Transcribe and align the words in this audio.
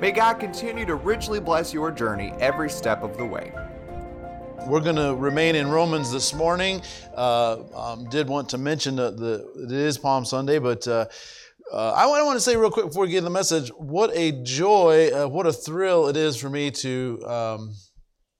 May 0.00 0.12
God 0.12 0.40
continue 0.40 0.86
to 0.86 0.94
richly 0.94 1.40
bless 1.40 1.74
your 1.74 1.90
journey 1.90 2.32
every 2.40 2.70
step 2.70 3.02
of 3.02 3.18
the 3.18 3.26
way. 3.26 3.52
We're 4.66 4.80
going 4.80 4.96
to 4.96 5.14
remain 5.14 5.56
in 5.56 5.68
Romans 5.68 6.10
this 6.10 6.32
morning. 6.32 6.80
Uh, 7.14 7.58
um, 7.74 8.08
did 8.08 8.26
want 8.26 8.48
to 8.48 8.58
mention 8.58 8.96
that 8.96 9.18
the, 9.18 9.46
it 9.62 9.70
is 9.70 9.98
Palm 9.98 10.24
Sunday, 10.24 10.58
but 10.58 10.88
uh, 10.88 11.04
uh, 11.70 11.92
I, 11.94 12.06
want, 12.06 12.34
to 12.34 12.40
say 12.40 12.56
real 12.56 12.70
quick 12.70 12.86
before 12.86 13.02
we 13.02 13.10
get 13.10 13.24
the 13.24 13.30
message, 13.30 13.68
what 13.76 14.10
a 14.14 14.42
joy, 14.42 15.10
uh, 15.10 15.28
what 15.28 15.46
a 15.46 15.52
thrill 15.52 16.08
it 16.08 16.16
is 16.16 16.38
for 16.38 16.48
me 16.48 16.70
to 16.70 17.22
um, 17.26 17.74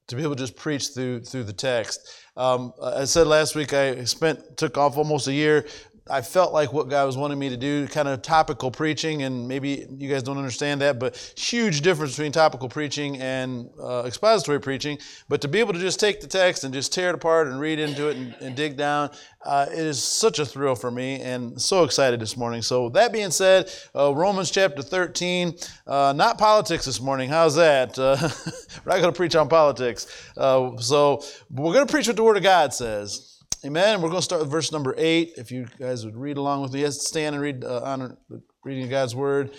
to 0.09 0.17
be 0.17 0.23
able 0.23 0.35
to 0.35 0.43
just 0.43 0.57
preach 0.57 0.89
through 0.89 1.21
through 1.21 1.45
the 1.45 1.53
text. 1.53 2.01
Um, 2.37 2.73
I 2.83 3.05
said 3.05 3.27
last 3.27 3.55
week 3.55 3.75
I 3.75 4.05
spent 4.05 4.57
took 4.57 4.79
off 4.79 4.97
almost 4.97 5.29
a 5.29 5.33
year 5.33 5.67
I 6.11 6.23
felt 6.23 6.53
like 6.53 6.73
what 6.73 6.89
God 6.89 7.07
was 7.07 7.17
wanting 7.17 7.39
me 7.39 7.49
to 7.51 7.57
do, 7.57 7.87
kind 7.87 8.09
of 8.09 8.21
topical 8.23 8.71
preaching, 8.71 9.23
and 9.23 9.47
maybe 9.47 9.87
you 9.97 10.11
guys 10.11 10.23
don't 10.23 10.39
understand 10.39 10.81
that, 10.81 10.99
but 10.99 11.17
huge 11.37 11.83
difference 11.83 12.13
between 12.13 12.33
topical 12.33 12.69
preaching 12.69 13.21
and 13.21 13.71
uh, 13.81 14.03
expository 14.05 14.61
preaching. 14.61 14.99
But 15.29 15.41
to 15.43 15.49
be 15.49 15.61
able 15.61 15.73
to 15.73 15.79
just 15.79 16.01
take 16.01 16.21
the 16.21 16.27
text 16.27 16.65
and 16.65 16.75
just 16.75 16.93
tear 16.93 17.11
it 17.11 17.15
apart 17.15 17.47
and 17.47 17.61
read 17.61 17.79
into 17.79 18.09
it 18.09 18.17
and, 18.17 18.35
and 18.41 18.57
dig 18.57 18.77
down, 18.77 19.11
uh, 19.45 19.67
it 19.71 19.79
is 19.79 20.03
such 20.03 20.39
a 20.39 20.45
thrill 20.45 20.75
for 20.75 20.91
me 20.91 21.21
and 21.21 21.61
so 21.61 21.85
excited 21.85 22.21
this 22.21 22.37
morning. 22.37 22.61
So, 22.61 22.89
that 22.91 23.13
being 23.13 23.31
said, 23.31 23.71
uh, 23.95 24.13
Romans 24.15 24.51
chapter 24.51 24.83
13, 24.83 25.57
uh, 25.87 26.13
not 26.15 26.39
politics 26.39 26.85
this 26.85 27.01
morning. 27.01 27.31
How's 27.31 27.55
that? 27.55 27.99
Uh, 27.99 28.17
we're 28.85 28.93
not 28.93 29.01
going 29.01 29.13
to 29.13 29.17
preach 29.17 29.37
on 29.37 29.49
politics. 29.49 30.07
Uh, 30.37 30.77
so, 30.79 31.23
we're 31.51 31.73
going 31.73 31.87
to 31.87 31.91
preach 31.91 32.09
what 32.09 32.17
the 32.17 32.25
Word 32.25 32.37
of 32.37 32.43
God 32.43 32.75
says. 32.75 33.30
Amen. 33.63 34.01
We're 34.01 34.09
going 34.09 34.21
to 34.21 34.25
start 34.25 34.41
with 34.41 34.51
verse 34.51 34.73
number 34.73 34.95
eight. 34.97 35.35
If 35.37 35.53
you 35.53 35.67
guys 35.79 36.07
would 36.07 36.17
read 36.17 36.39
along 36.39 36.63
with 36.63 36.73
me, 36.73 36.81
yes, 36.81 37.07
stand 37.07 37.35
and 37.35 37.43
read 37.43 37.63
uh, 37.63 37.83
on 37.83 38.17
reading 38.65 38.85
of 38.85 38.91
God's 38.91 39.15
word. 39.15 39.51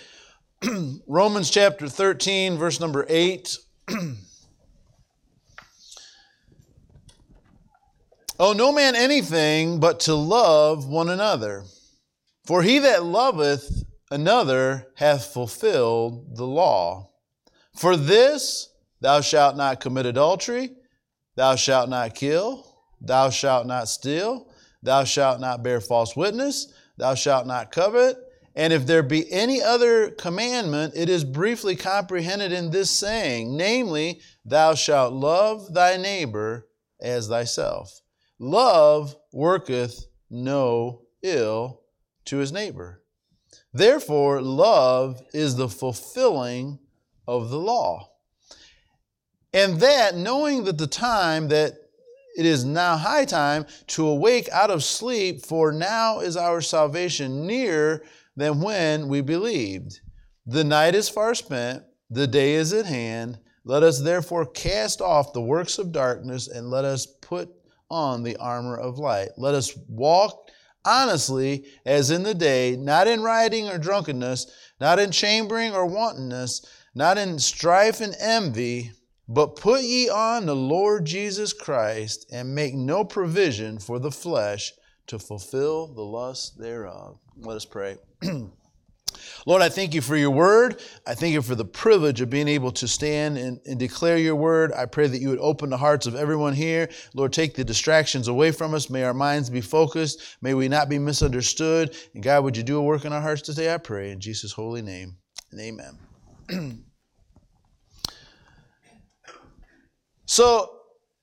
Romans 1.08 1.52
chapter 1.52 1.88
13, 1.88 2.58
verse 2.58 2.80
number 2.80 3.06
8. 3.08 3.56
oh, 8.40 8.54
no 8.54 8.72
man 8.72 8.96
anything 8.96 9.80
but 9.80 10.00
to 10.00 10.16
love 10.16 10.88
one 10.88 11.10
another. 11.10 11.66
For 12.48 12.64
he 12.64 12.80
that 12.80 13.04
loveth 13.04 13.84
another 14.10 14.88
hath 14.96 15.26
fulfilled 15.26 16.38
the 16.38 16.48
law. 16.48 17.12
For 17.76 17.96
this, 17.96 18.68
thou 19.00 19.22
shalt 19.22 19.56
not 19.58 19.80
commit 19.80 20.08
adultery, 20.08 20.72
thou 21.36 21.56
shalt 21.56 21.88
not 21.88 22.16
kill. 22.16 22.71
Thou 23.02 23.30
shalt 23.30 23.66
not 23.68 23.90
steal. 23.90 24.48
Thou 24.84 25.04
shalt 25.04 25.40
not 25.40 25.64
bear 25.64 25.82
false 25.82 26.16
witness. 26.16 26.72
Thou 26.98 27.16
shalt 27.16 27.48
not 27.48 27.72
covet. 27.72 28.18
And 28.56 28.74
if 28.74 28.86
there 28.86 29.04
be 29.04 29.32
any 29.32 29.62
other 29.62 30.12
commandment, 30.12 30.94
it 30.96 31.10
is 31.10 31.24
briefly 31.24 31.76
comprehended 31.76 32.52
in 32.52 32.70
this 32.70 32.92
saying, 32.92 33.56
namely, 33.56 34.22
Thou 34.46 34.76
shalt 34.76 35.14
love 35.14 35.74
thy 35.74 35.98
neighbor 35.98 36.68
as 37.00 37.28
thyself. 37.28 38.02
Love 38.40 39.16
worketh 39.32 40.06
no 40.30 41.04
ill 41.24 41.82
to 42.26 42.38
his 42.38 42.52
neighbor. 42.52 43.04
Therefore, 43.74 44.42
love 44.42 45.22
is 45.34 45.56
the 45.56 45.70
fulfilling 45.70 46.80
of 47.28 47.50
the 47.50 47.60
law. 47.60 48.10
And 49.54 49.80
that, 49.80 50.16
knowing 50.16 50.66
that 50.66 50.78
the 50.78 50.88
time 50.88 51.50
that 51.50 51.74
it 52.38 52.46
is 52.46 52.64
now 52.64 52.98
high 52.98 53.26
time 53.26 53.66
to 53.88 54.08
awake 54.08 54.50
out 54.52 54.72
of 54.72 54.84
sleep, 54.84 55.46
for 55.46 55.72
now 55.72 56.20
is 56.20 56.38
our 56.38 56.62
salvation 56.62 57.46
nearer 57.46 58.04
than 58.36 58.62
when 58.62 59.08
we 59.08 59.22
believed. 59.22 60.00
The 60.46 60.64
night 60.64 60.96
is 60.96 61.10
far 61.10 61.36
spent, 61.36 61.84
the 62.10 62.28
day 62.28 62.54
is 62.54 62.74
at 62.74 62.86
hand. 62.86 63.40
Let 63.64 63.84
us 63.84 64.02
therefore 64.02 64.46
cast 64.46 65.02
off 65.02 65.34
the 65.34 65.42
works 65.42 65.78
of 65.78 65.92
darkness 65.92 66.48
and 66.48 66.70
let 66.70 66.84
us 66.84 67.06
put 67.06 67.50
on 67.90 68.24
the 68.24 68.38
armor 68.38 68.76
of 68.76 68.98
light. 68.98 69.30
Let 69.38 69.54
us 69.54 69.78
walk 69.88 70.50
honestly 70.84 71.66
as 71.86 72.10
in 72.10 72.24
the 72.24 72.34
day, 72.34 72.76
not 72.76 73.08
in 73.08 73.22
rioting 73.22 73.70
or 73.70 73.78
drunkenness, 73.78 74.48
not 74.80 74.98
in 74.98 75.12
chambering 75.12 75.74
or 75.74 75.86
wantonness, 75.86 76.66
not 76.96 77.18
in 77.18 77.38
strife 77.38 78.02
and 78.02 78.16
envy 78.20 78.92
but 79.34 79.56
put 79.56 79.82
ye 79.82 80.10
on 80.10 80.46
the 80.46 80.56
Lord 80.56 81.06
Jesus 81.06 81.54
Christ, 81.54 82.26
and 82.34 82.54
make 82.54 82.74
no 82.74 83.06
provision 83.06 83.80
for 83.80 83.98
the 83.98 84.12
flesh 84.12 84.74
to 85.08 85.18
fulfill 85.18 85.88
the 85.88 86.02
lust 86.02 86.60
thereof. 86.60 87.18
Let 87.38 87.56
us 87.56 87.66
pray. 87.66 87.96
Lord, 89.46 89.62
I 89.62 89.70
thank 89.70 89.94
you 89.94 90.02
for 90.02 90.18
your 90.18 90.32
word. 90.32 90.82
I 91.08 91.16
thank 91.16 91.34
you 91.34 91.42
for 91.42 91.56
the 91.56 91.66
privilege 91.66 92.20
of 92.20 92.30
being 92.30 92.50
able 92.50 92.72
to 92.74 92.88
stand 92.88 93.38
and, 93.38 93.60
and, 93.66 93.80
declare 93.80 94.18
your 94.18 94.36
word. 94.36 94.74
I 94.74 94.86
pray 94.86 95.08
that 95.08 95.22
you 95.22 95.30
would 95.30 95.40
open 95.40 95.70
the 95.70 95.78
hearts 95.78 96.08
of 96.08 96.16
everyone 96.16 96.54
here. 96.54 96.90
Lord, 97.14 97.32
take 97.32 97.56
the 97.56 97.64
distractions 97.64 98.28
away 98.28 98.52
from 98.52 98.74
us. 98.74 98.90
May 98.90 99.04
our 99.04 99.14
minds 99.14 99.50
be 99.50 99.62
focused. 99.62 100.38
May 100.42 100.54
we 100.54 100.68
not 100.68 100.90
be 100.90 101.00
misunderstood. 101.00 101.96
And 102.14 102.22
God, 102.24 102.44
would 102.44 102.58
you 102.58 102.64
do 102.64 102.78
a 102.78 102.84
work 102.84 103.06
in 103.06 103.14
our 103.14 103.22
hearts 103.22 103.44
today? 103.44 103.74
I 103.74 103.78
pray 103.78 104.12
in 104.12 104.20
Jesus' 104.20 104.52
holy 104.52 104.82
name. 104.82 105.16
And 105.52 105.62
amen. 105.62 106.84
So 110.32 110.72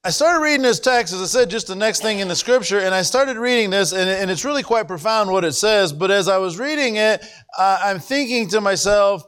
I 0.05 0.11
started 0.11 0.43
reading 0.43 0.61
this 0.61 0.79
text, 0.79 1.15
as 1.15 1.23
I 1.23 1.25
said, 1.25 1.49
just 1.49 1.67
the 1.67 1.75
next 1.75 2.03
thing 2.03 2.19
in 2.19 2.29
the 2.29 2.37
scripture, 2.37 2.81
and 2.81 2.95
I 2.95 3.01
started 3.01 3.39
reading 3.39 3.71
this, 3.71 3.93
and, 3.93 4.07
and 4.07 4.31
it's 4.31 4.45
really 4.45 4.63
quite 4.63 4.87
profound 4.87 5.31
what 5.31 5.47
it 5.47 5.55
says. 5.55 5.95
But 5.95 6.11
as 6.11 6.29
I 6.29 6.37
was 6.37 6.59
reading 6.59 6.97
it, 6.97 7.25
uh, 7.57 7.79
I'm 7.83 8.01
thinking 8.01 8.51
to 8.51 8.61
myself, 8.61 9.23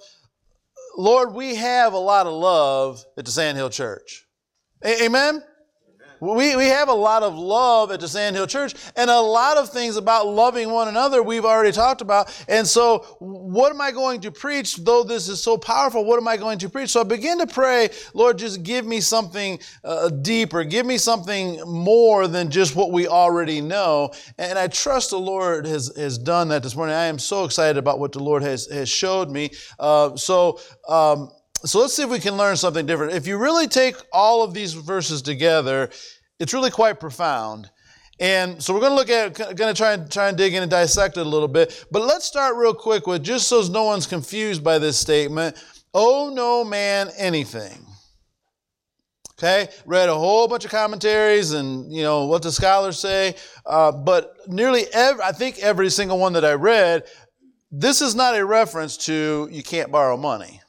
Lord, 0.98 1.32
we 1.32 1.54
have 1.54 1.94
a 1.94 1.98
lot 1.98 2.26
of 2.26 2.34
love 2.34 3.02
at 3.16 3.24
the 3.24 3.30
Sandhill 3.30 3.70
Church. 3.70 4.26
A- 4.84 5.04
Amen? 5.04 5.42
We, 6.20 6.54
we 6.54 6.66
have 6.66 6.88
a 6.88 6.94
lot 6.94 7.22
of 7.22 7.36
love 7.36 7.91
at 7.91 8.00
the 8.00 8.08
Sandhill 8.08 8.47
Church 8.47 8.75
and 8.94 9.08
a 9.10 9.20
lot 9.20 9.56
of 9.56 9.70
things 9.70 9.97
about 9.97 10.26
loving 10.26 10.70
one 10.70 10.88
another 10.88 11.22
we've 11.22 11.44
already 11.44 11.72
talked 11.72 12.03
about. 12.03 12.44
And 12.48 12.66
so, 12.66 13.16
what 13.19 13.72
am 13.72 13.81
I 13.81 13.91
going 13.91 14.20
to 14.22 14.30
preach? 14.30 14.76
Though 14.76 15.03
this 15.03 15.28
is 15.28 15.42
so 15.42 15.56
powerful, 15.56 16.04
what 16.04 16.19
am 16.19 16.28
I 16.28 16.36
going 16.36 16.59
to 16.59 16.69
preach? 16.69 16.91
So 16.91 17.00
I 17.00 17.04
begin 17.04 17.38
to 17.38 17.47
pray, 17.47 17.88
Lord, 18.12 18.38
just 18.38 18.62
give 18.62 18.84
me 18.84 19.00
something 19.00 19.59
uh, 19.82 20.10
deeper. 20.10 20.64
Give 20.64 20.84
me 20.84 20.98
something 20.98 21.60
more 21.66 22.28
than 22.28 22.50
just 22.50 22.76
what 22.76 22.92
we 22.92 23.06
already 23.06 23.60
know. 23.60 24.12
And 24.38 24.59
I 24.59 24.69
trust 24.69 25.10
the 25.10 25.19
Lord 25.19 25.66
has, 25.66 25.94
has 25.97 26.19
done 26.19 26.48
that 26.48 26.62
this 26.62 26.76
morning. 26.76 26.94
I 26.94 27.06
am 27.06 27.19
so 27.19 27.44
excited 27.44 27.78
about 27.78 27.98
what 27.98 28.12
the 28.12 28.22
Lord 28.22 28.42
has, 28.42 28.66
has 28.66 28.88
showed 28.88 29.30
me. 29.30 29.50
Uh, 29.78 30.16
so, 30.16 30.60
um, 30.88 31.30
so 31.65 31.81
let's 31.81 31.94
see 31.94 32.03
if 32.03 32.10
we 32.10 32.21
can 32.21 32.37
learn 32.37 32.56
something 32.56 32.87
different. 32.87 33.12
If 33.12 33.26
you 33.26 33.37
really 33.37 33.66
take 33.66 33.97
all 34.12 34.43
of 34.43 34.54
these 34.54 34.72
verses 34.72 35.22
together, 35.22 35.91
it's 36.38 36.54
really 36.54 36.71
quite 36.71 37.00
profound. 37.00 37.71
And 38.19 38.62
so 38.62 38.75
we're 38.75 38.81
going 38.81 38.93
to 38.93 38.97
look 38.97 39.10
at, 39.10 39.56
going 39.56 39.75
to 39.75 39.76
try 39.76 39.94
and 39.94 40.10
try 40.10 40.28
and 40.28 40.37
dig 40.37 40.54
in 40.54 40.62
and 40.62 40.71
dissect 40.71 41.16
it 41.16 41.26
a 41.26 41.28
little 41.28 41.48
bit. 41.48 41.87
But 41.91 42.03
let's 42.03 42.26
start 42.26 42.56
real 42.56 42.75
quick 42.75 43.06
with 43.06 43.22
just 43.22 43.48
so 43.48 43.62
no 43.71 43.84
one's 43.84 44.06
confused 44.06 44.62
by 44.62 44.78
this 44.78 44.98
statement. 44.98 45.56
Oh 45.94 46.31
no 46.32 46.62
man 46.62 47.10
anything. 47.16 47.87
Okay, 49.38 49.69
read 49.87 50.10
a 50.10 50.15
whole 50.15 50.47
bunch 50.48 50.66
of 50.66 50.71
commentaries 50.71 51.53
and 51.53 51.91
you 51.91 52.03
know 52.03 52.27
what 52.27 52.42
the 52.42 52.53
scholars 52.53 52.98
say, 52.98 53.34
uh, 53.65 53.91
but 53.91 54.36
nearly 54.47 54.84
every, 54.92 55.22
I 55.22 55.33
think 55.33 55.59
every 55.60 55.89
single 55.89 56.18
one 56.18 56.34
that 56.34 56.45
I 56.45 56.53
read, 56.53 57.04
this 57.72 58.03
is 58.03 58.15
not 58.15 58.36
a 58.36 58.45
reference 58.45 58.98
to 59.07 59.48
you 59.51 59.62
can't 59.62 59.91
borrow 59.91 60.18
money. 60.18 60.60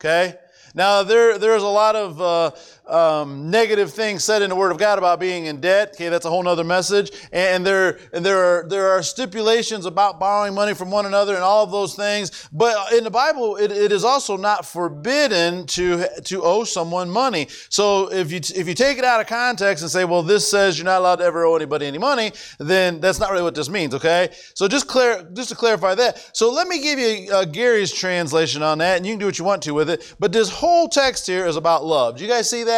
Okay, 0.00 0.36
now 0.76 1.02
there 1.02 1.38
there's 1.38 1.64
a 1.64 1.66
lot 1.66 1.96
of 1.96 2.20
uh, 2.22 2.52
um, 2.88 3.50
negative 3.50 3.92
things 3.92 4.24
said 4.24 4.42
in 4.42 4.50
the 4.50 4.56
Word 4.56 4.72
of 4.72 4.78
God 4.78 4.98
about 4.98 5.20
being 5.20 5.46
in 5.46 5.60
debt. 5.60 5.90
Okay, 5.94 6.08
that's 6.08 6.24
a 6.24 6.30
whole 6.30 6.46
other 6.48 6.64
message. 6.64 7.12
And 7.32 7.66
there, 7.66 7.98
and 8.12 8.24
there 8.24 8.38
are 8.38 8.68
there 8.68 8.88
are 8.88 9.02
stipulations 9.02 9.86
about 9.86 10.18
borrowing 10.18 10.54
money 10.54 10.74
from 10.74 10.90
one 10.90 11.06
another 11.06 11.34
and 11.34 11.42
all 11.42 11.64
of 11.64 11.70
those 11.70 11.94
things. 11.94 12.48
But 12.52 12.92
in 12.92 13.04
the 13.04 13.10
Bible, 13.10 13.56
it, 13.56 13.70
it 13.70 13.92
is 13.92 14.04
also 14.04 14.36
not 14.36 14.64
forbidden 14.64 15.66
to 15.68 16.06
to 16.24 16.42
owe 16.42 16.64
someone 16.64 17.10
money. 17.10 17.48
So 17.68 18.10
if 18.12 18.32
you 18.32 18.40
if 18.54 18.66
you 18.66 18.74
take 18.74 18.98
it 18.98 19.04
out 19.04 19.20
of 19.20 19.26
context 19.26 19.82
and 19.82 19.90
say, 19.90 20.04
well, 20.04 20.22
this 20.22 20.48
says 20.48 20.78
you're 20.78 20.84
not 20.84 21.00
allowed 21.00 21.16
to 21.16 21.24
ever 21.24 21.44
owe 21.44 21.56
anybody 21.56 21.86
any 21.86 21.98
money, 21.98 22.32
then 22.58 23.00
that's 23.00 23.20
not 23.20 23.30
really 23.30 23.44
what 23.44 23.54
this 23.54 23.68
means. 23.68 23.94
Okay, 23.94 24.30
so 24.54 24.66
just 24.68 24.86
clear 24.88 25.28
just 25.34 25.50
to 25.50 25.54
clarify 25.54 25.94
that. 25.94 26.30
So 26.32 26.50
let 26.50 26.68
me 26.68 26.80
give 26.80 26.98
you 26.98 27.32
uh, 27.32 27.44
Gary's 27.44 27.92
translation 27.92 28.62
on 28.62 28.78
that, 28.78 28.96
and 28.96 29.06
you 29.06 29.12
can 29.12 29.20
do 29.20 29.26
what 29.26 29.38
you 29.38 29.44
want 29.44 29.62
to 29.64 29.72
with 29.72 29.90
it. 29.90 30.14
But 30.18 30.32
this 30.32 30.48
whole 30.48 30.88
text 30.88 31.26
here 31.26 31.46
is 31.46 31.56
about 31.56 31.84
love. 31.84 32.16
Do 32.16 32.22
you 32.22 32.30
guys 32.30 32.48
see 32.48 32.64
that? 32.64 32.77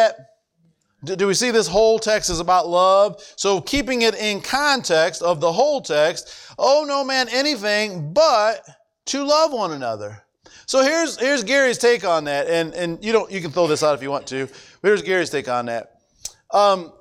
Do, 1.04 1.16
do 1.16 1.26
we 1.26 1.34
see 1.34 1.50
this 1.50 1.66
whole 1.66 1.98
text 1.98 2.28
is 2.30 2.40
about 2.40 2.68
love? 2.68 3.22
So 3.36 3.60
keeping 3.60 4.02
it 4.02 4.14
in 4.14 4.40
context 4.40 5.22
of 5.22 5.40
the 5.40 5.52
whole 5.52 5.80
text, 5.80 6.52
oh 6.58 6.84
no 6.86 7.04
man 7.04 7.28
anything 7.30 8.12
but 8.12 8.62
to 9.06 9.24
love 9.24 9.52
one 9.52 9.72
another. 9.72 10.22
So 10.66 10.82
here's 10.82 11.18
here's 11.18 11.42
Gary's 11.42 11.78
take 11.78 12.04
on 12.04 12.24
that, 12.24 12.46
and 12.46 12.74
and 12.74 13.02
you 13.04 13.12
don't 13.12 13.30
you 13.30 13.40
can 13.40 13.50
throw 13.50 13.66
this 13.66 13.82
out 13.82 13.94
if 13.94 14.02
you 14.02 14.10
want 14.10 14.26
to. 14.28 14.46
But 14.80 14.88
here's 14.88 15.02
Gary's 15.02 15.30
take 15.30 15.48
on 15.48 15.66
that. 15.66 16.00
Um, 16.52 16.92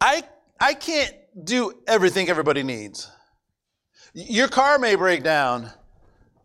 I 0.00 0.22
I 0.60 0.74
can't 0.74 1.14
do 1.44 1.72
everything 1.86 2.28
everybody 2.28 2.62
needs. 2.62 3.10
Your 4.12 4.48
car 4.48 4.78
may 4.78 4.96
break 4.96 5.22
down. 5.22 5.70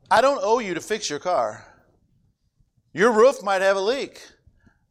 I 0.09 0.21
don't 0.21 0.39
owe 0.41 0.59
you 0.59 0.73
to 0.73 0.81
fix 0.81 1.09
your 1.09 1.19
car. 1.19 1.65
Your 2.93 3.11
roof 3.11 3.43
might 3.43 3.61
have 3.61 3.77
a 3.77 3.81
leak. 3.81 4.21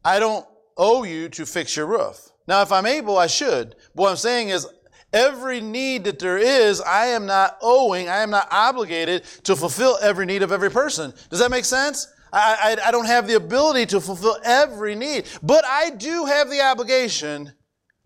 I 0.03 0.19
don't 0.19 0.45
owe 0.77 1.03
you 1.03 1.29
to 1.29 1.45
fix 1.45 1.75
your 1.75 1.85
roof. 1.85 2.29
Now, 2.47 2.61
if 2.61 2.71
I'm 2.71 2.85
able, 2.85 3.17
I 3.17 3.27
should. 3.27 3.75
But 3.93 4.03
what 4.03 4.09
I'm 4.09 4.17
saying 4.17 4.49
is, 4.49 4.67
every 5.13 5.61
need 5.61 6.03
that 6.05 6.19
there 6.19 6.37
is, 6.37 6.81
I 6.81 7.07
am 7.07 7.25
not 7.25 7.57
owing, 7.61 8.09
I 8.09 8.21
am 8.21 8.29
not 8.29 8.47
obligated 8.51 9.23
to 9.43 9.55
fulfill 9.55 9.97
every 10.01 10.25
need 10.25 10.43
of 10.43 10.51
every 10.51 10.71
person. 10.71 11.13
Does 11.29 11.39
that 11.39 11.51
make 11.51 11.65
sense? 11.65 12.07
I, 12.31 12.77
I, 12.83 12.87
I 12.87 12.91
don't 12.91 13.07
have 13.07 13.27
the 13.27 13.35
ability 13.35 13.87
to 13.87 13.99
fulfill 13.99 14.37
every 14.43 14.95
need, 14.95 15.25
but 15.41 15.65
I 15.65 15.89
do 15.91 16.25
have 16.25 16.49
the 16.49 16.61
obligation 16.61 17.53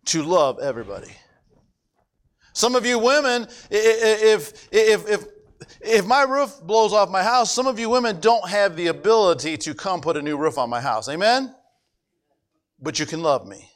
to 0.06 0.24
love 0.24 0.60
everybody. 0.60 1.12
Some 2.54 2.76
of 2.76 2.86
you 2.86 3.00
women, 3.00 3.48
if, 3.70 4.72
if, 4.72 5.08
if, 5.08 5.26
if 5.82 6.06
my 6.06 6.22
roof 6.22 6.62
blows 6.64 6.94
off 6.94 7.10
my 7.10 7.24
house, 7.24 7.52
some 7.52 7.68
of 7.68 7.80
you 7.80 7.90
women 7.90 8.20
don't 8.20 8.48
have 8.48 8.76
the 8.76 8.88
ability 8.88 9.58
to 9.58 9.74
come 9.74 10.02
put 10.02 10.18
a 10.18 10.22
new 10.22 10.38
roof 10.38 10.58
on 10.58 10.70
my 10.70 10.80
house. 10.80 11.10
Amen? 11.10 11.54
But 12.84 13.00
you 13.00 13.06
can 13.06 13.24
love 13.24 13.48
me. 13.48 13.70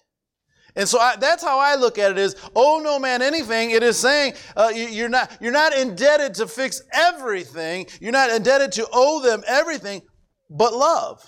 And 0.75 0.87
so 0.87 0.99
I, 0.99 1.15
that's 1.15 1.43
how 1.43 1.57
I 1.59 1.73
look 1.75 1.97
at 1.97 2.11
it 2.11 2.19
is, 2.19 2.35
oh 2.55 2.79
no 2.83 2.99
man 2.99 3.23
anything. 3.23 3.71
It 3.71 3.81
is 3.81 3.97
saying 3.97 4.33
uh, 4.55 4.71
you, 4.75 5.05
are 5.05 5.09
not, 5.09 5.35
you're 5.41 5.51
not 5.51 5.75
indebted 5.75 6.35
to 6.35 6.47
fix 6.47 6.83
everything. 6.93 7.87
You're 7.99 8.11
not 8.11 8.29
indebted 8.29 8.73
to 8.73 8.87
owe 8.93 9.21
them 9.21 9.43
everything, 9.47 10.03
but 10.51 10.73
love. 10.73 11.27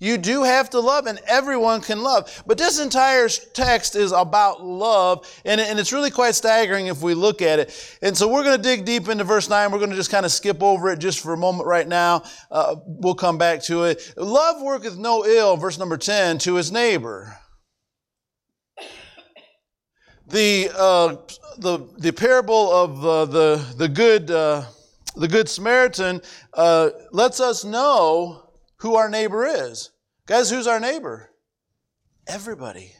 You 0.00 0.16
do 0.16 0.44
have 0.44 0.70
to 0.70 0.80
love, 0.80 1.06
and 1.06 1.18
everyone 1.26 1.80
can 1.80 2.02
love. 2.02 2.44
But 2.46 2.56
this 2.56 2.78
entire 2.78 3.28
text 3.28 3.96
is 3.96 4.12
about 4.12 4.64
love, 4.64 5.28
and, 5.44 5.60
and 5.60 5.78
it's 5.80 5.92
really 5.92 6.10
quite 6.10 6.36
staggering 6.36 6.86
if 6.86 7.02
we 7.02 7.14
look 7.14 7.42
at 7.42 7.58
it. 7.58 7.98
And 8.00 8.16
so 8.16 8.28
we're 8.28 8.44
going 8.44 8.56
to 8.56 8.62
dig 8.62 8.84
deep 8.84 9.08
into 9.08 9.24
verse 9.24 9.48
9. 9.48 9.72
We're 9.72 9.78
going 9.78 9.90
to 9.90 9.96
just 9.96 10.10
kind 10.10 10.24
of 10.24 10.30
skip 10.30 10.62
over 10.62 10.90
it 10.90 11.00
just 11.00 11.18
for 11.18 11.32
a 11.32 11.36
moment 11.36 11.66
right 11.66 11.88
now. 11.88 12.22
Uh, 12.48 12.76
we'll 12.86 13.16
come 13.16 13.38
back 13.38 13.60
to 13.64 13.84
it. 13.84 14.14
Love 14.16 14.62
worketh 14.62 14.96
no 14.96 15.26
ill, 15.26 15.56
verse 15.56 15.78
number 15.78 15.96
10, 15.96 16.38
to 16.38 16.54
his 16.54 16.70
neighbor. 16.70 17.36
The, 20.28 20.70
uh, 20.76 21.16
the, 21.56 21.88
the 21.98 22.12
parable 22.12 22.70
of 22.70 23.04
uh, 23.04 23.24
the, 23.24 23.74
the, 23.76 23.88
good, 23.88 24.30
uh, 24.30 24.62
the 25.16 25.26
Good 25.26 25.48
Samaritan 25.48 26.20
uh, 26.54 26.90
lets 27.10 27.40
us 27.40 27.64
know 27.64 28.47
who 28.78 28.96
our 28.96 29.08
neighbor 29.08 29.46
is. 29.46 29.90
Guys, 30.26 30.50
who's 30.50 30.66
our 30.66 30.80
neighbor? 30.80 31.30
Everybody. 32.26 32.92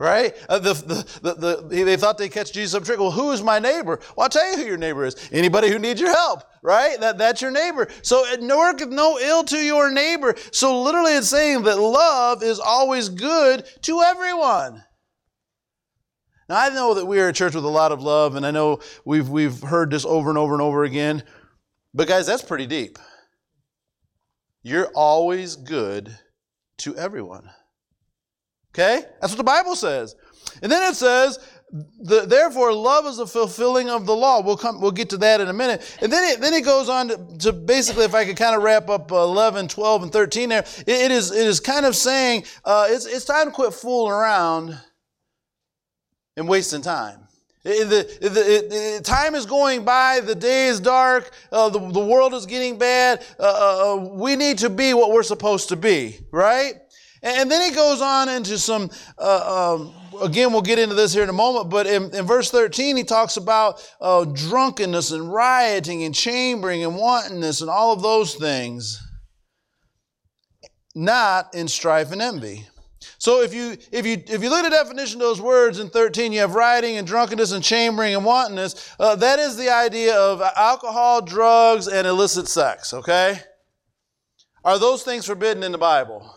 Right? 0.00 0.36
Uh, 0.48 0.60
the, 0.60 0.74
the, 0.74 1.20
the, 1.22 1.34
the, 1.34 1.84
they 1.84 1.96
thought 1.96 2.18
they'd 2.18 2.30
catch 2.30 2.52
Jesus 2.52 2.74
up 2.74 2.84
trick. 2.84 3.00
Well, 3.00 3.10
who 3.10 3.32
is 3.32 3.42
my 3.42 3.58
neighbor? 3.58 3.98
Well, 4.16 4.24
I'll 4.24 4.28
tell 4.28 4.48
you 4.50 4.56
who 4.58 4.64
your 4.64 4.76
neighbor 4.76 5.04
is. 5.04 5.16
Anybody 5.32 5.70
who 5.70 5.78
needs 5.80 6.00
your 6.00 6.10
help, 6.10 6.44
right? 6.62 7.00
That, 7.00 7.18
that's 7.18 7.42
your 7.42 7.50
neighbor. 7.50 7.88
So 8.02 8.24
worketh 8.40 8.90
no 8.90 9.18
ill 9.18 9.42
to 9.44 9.58
your 9.58 9.90
neighbor. 9.90 10.36
So 10.52 10.82
literally 10.82 11.14
it's 11.14 11.28
saying 11.28 11.64
that 11.64 11.80
love 11.80 12.44
is 12.44 12.60
always 12.60 13.08
good 13.08 13.64
to 13.82 14.00
everyone. 14.02 14.84
Now 16.48 16.60
I 16.60 16.68
know 16.70 16.94
that 16.94 17.06
we 17.06 17.20
are 17.20 17.28
a 17.28 17.32
church 17.32 17.54
with 17.54 17.64
a 17.64 17.68
lot 17.68 17.92
of 17.92 18.00
love, 18.00 18.36
and 18.36 18.46
I 18.46 18.50
know 18.50 18.80
we've 19.04 19.28
we've 19.28 19.60
heard 19.60 19.90
this 19.90 20.04
over 20.04 20.30
and 20.30 20.38
over 20.38 20.54
and 20.54 20.62
over 20.62 20.84
again. 20.84 21.22
But 21.92 22.08
guys, 22.08 22.26
that's 22.26 22.42
pretty 22.42 22.66
deep. 22.66 22.98
You're 24.68 24.90
always 24.94 25.56
good 25.56 26.14
to 26.78 26.94
everyone. 26.94 27.48
Okay? 28.74 29.02
That's 29.18 29.32
what 29.32 29.38
the 29.38 29.44
Bible 29.44 29.74
says. 29.74 30.14
And 30.62 30.70
then 30.70 30.82
it 30.92 30.94
says, 30.94 31.38
the, 31.98 32.26
therefore, 32.26 32.74
love 32.74 33.06
is 33.06 33.16
the 33.16 33.26
fulfilling 33.26 33.88
of 33.88 34.04
the 34.04 34.14
law. 34.14 34.42
We'll 34.42 34.58
come. 34.58 34.78
We'll 34.78 34.90
get 34.90 35.08
to 35.10 35.16
that 35.18 35.40
in 35.40 35.48
a 35.48 35.54
minute. 35.54 35.96
And 36.02 36.12
then 36.12 36.22
it, 36.32 36.40
then 36.42 36.52
it 36.52 36.66
goes 36.66 36.90
on 36.90 37.08
to, 37.08 37.38
to 37.38 37.52
basically, 37.52 38.04
if 38.04 38.14
I 38.14 38.26
could 38.26 38.36
kind 38.36 38.54
of 38.54 38.62
wrap 38.62 38.90
up 38.90 39.10
11, 39.10 39.68
12, 39.68 40.02
and 40.02 40.12
13 40.12 40.50
there, 40.50 40.58
it, 40.60 40.88
it 40.88 41.10
is 41.10 41.30
it 41.30 41.46
is 41.46 41.60
kind 41.60 41.84
of 41.84 41.94
saying 41.96 42.44
uh, 42.64 42.86
it's 42.88 43.04
it's 43.04 43.24
time 43.26 43.46
to 43.46 43.50
quit 43.50 43.74
fooling 43.74 44.12
around 44.12 44.78
and 46.36 46.48
wasting 46.48 46.82
time. 46.82 47.27
The, 47.68 48.18
the, 48.22 48.28
the, 48.96 49.00
time 49.04 49.34
is 49.34 49.44
going 49.44 49.84
by, 49.84 50.20
the 50.20 50.34
day 50.34 50.68
is 50.68 50.80
dark, 50.80 51.30
uh, 51.52 51.68
the, 51.68 51.78
the 51.78 52.00
world 52.00 52.32
is 52.32 52.46
getting 52.46 52.78
bad. 52.78 53.22
Uh, 53.38 53.42
uh, 53.42 53.92
uh, 53.92 53.96
we 54.14 54.36
need 54.36 54.56
to 54.58 54.70
be 54.70 54.94
what 54.94 55.12
we're 55.12 55.22
supposed 55.22 55.68
to 55.68 55.76
be, 55.76 56.18
right? 56.30 56.76
And 57.22 57.50
then 57.50 57.68
he 57.68 57.76
goes 57.76 58.00
on 58.00 58.30
into 58.30 58.56
some, 58.56 58.90
uh, 59.18 59.76
um, 59.76 59.94
again, 60.22 60.50
we'll 60.50 60.62
get 60.62 60.78
into 60.78 60.94
this 60.94 61.12
here 61.12 61.22
in 61.22 61.28
a 61.28 61.34
moment, 61.34 61.68
but 61.68 61.86
in, 61.86 62.14
in 62.14 62.24
verse 62.24 62.50
13, 62.50 62.96
he 62.96 63.04
talks 63.04 63.36
about 63.36 63.86
uh, 64.00 64.24
drunkenness 64.24 65.10
and 65.10 65.30
rioting 65.30 66.04
and 66.04 66.14
chambering 66.14 66.84
and 66.84 66.96
wantonness 66.96 67.60
and 67.60 67.68
all 67.68 67.92
of 67.92 68.00
those 68.00 68.34
things, 68.34 68.98
not 70.94 71.54
in 71.54 71.68
strife 71.68 72.12
and 72.12 72.22
envy. 72.22 72.66
So 73.18 73.42
if 73.42 73.52
you 73.52 73.76
if 73.90 74.06
you 74.06 74.22
if 74.26 74.42
you 74.42 74.48
look 74.48 74.64
at 74.64 74.70
the 74.70 74.76
definition 74.76 75.20
of 75.20 75.26
those 75.26 75.40
words 75.40 75.80
in 75.80 75.90
13, 75.90 76.32
you 76.32 76.38
have 76.40 76.54
rioting 76.54 76.96
and 76.96 77.06
drunkenness 77.06 77.50
and 77.50 77.64
chambering 77.64 78.14
and 78.14 78.24
wantonness. 78.24 78.94
Uh, 78.98 79.16
that 79.16 79.40
is 79.40 79.56
the 79.56 79.70
idea 79.70 80.16
of 80.16 80.40
alcohol, 80.56 81.20
drugs, 81.20 81.88
and 81.88 82.06
illicit 82.06 82.46
sex. 82.46 82.94
Okay, 82.94 83.40
are 84.64 84.78
those 84.78 85.02
things 85.02 85.26
forbidden 85.26 85.64
in 85.64 85.72
the 85.72 85.78
Bible? 85.78 86.32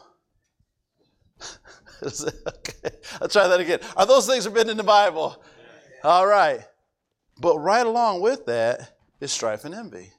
okay, 2.03 2.89
let's 3.21 3.33
try 3.33 3.47
that 3.47 3.59
again. 3.59 3.79
Are 3.95 4.07
those 4.07 4.25
things 4.25 4.45
forbidden 4.45 4.71
in 4.71 4.77
the 4.77 4.83
Bible? 4.83 5.41
All 6.03 6.25
right, 6.25 6.61
but 7.39 7.59
right 7.59 7.85
along 7.85 8.21
with 8.21 8.47
that 8.47 8.97
is 9.19 9.31
strife 9.31 9.65
and 9.65 9.75
envy. 9.75 10.11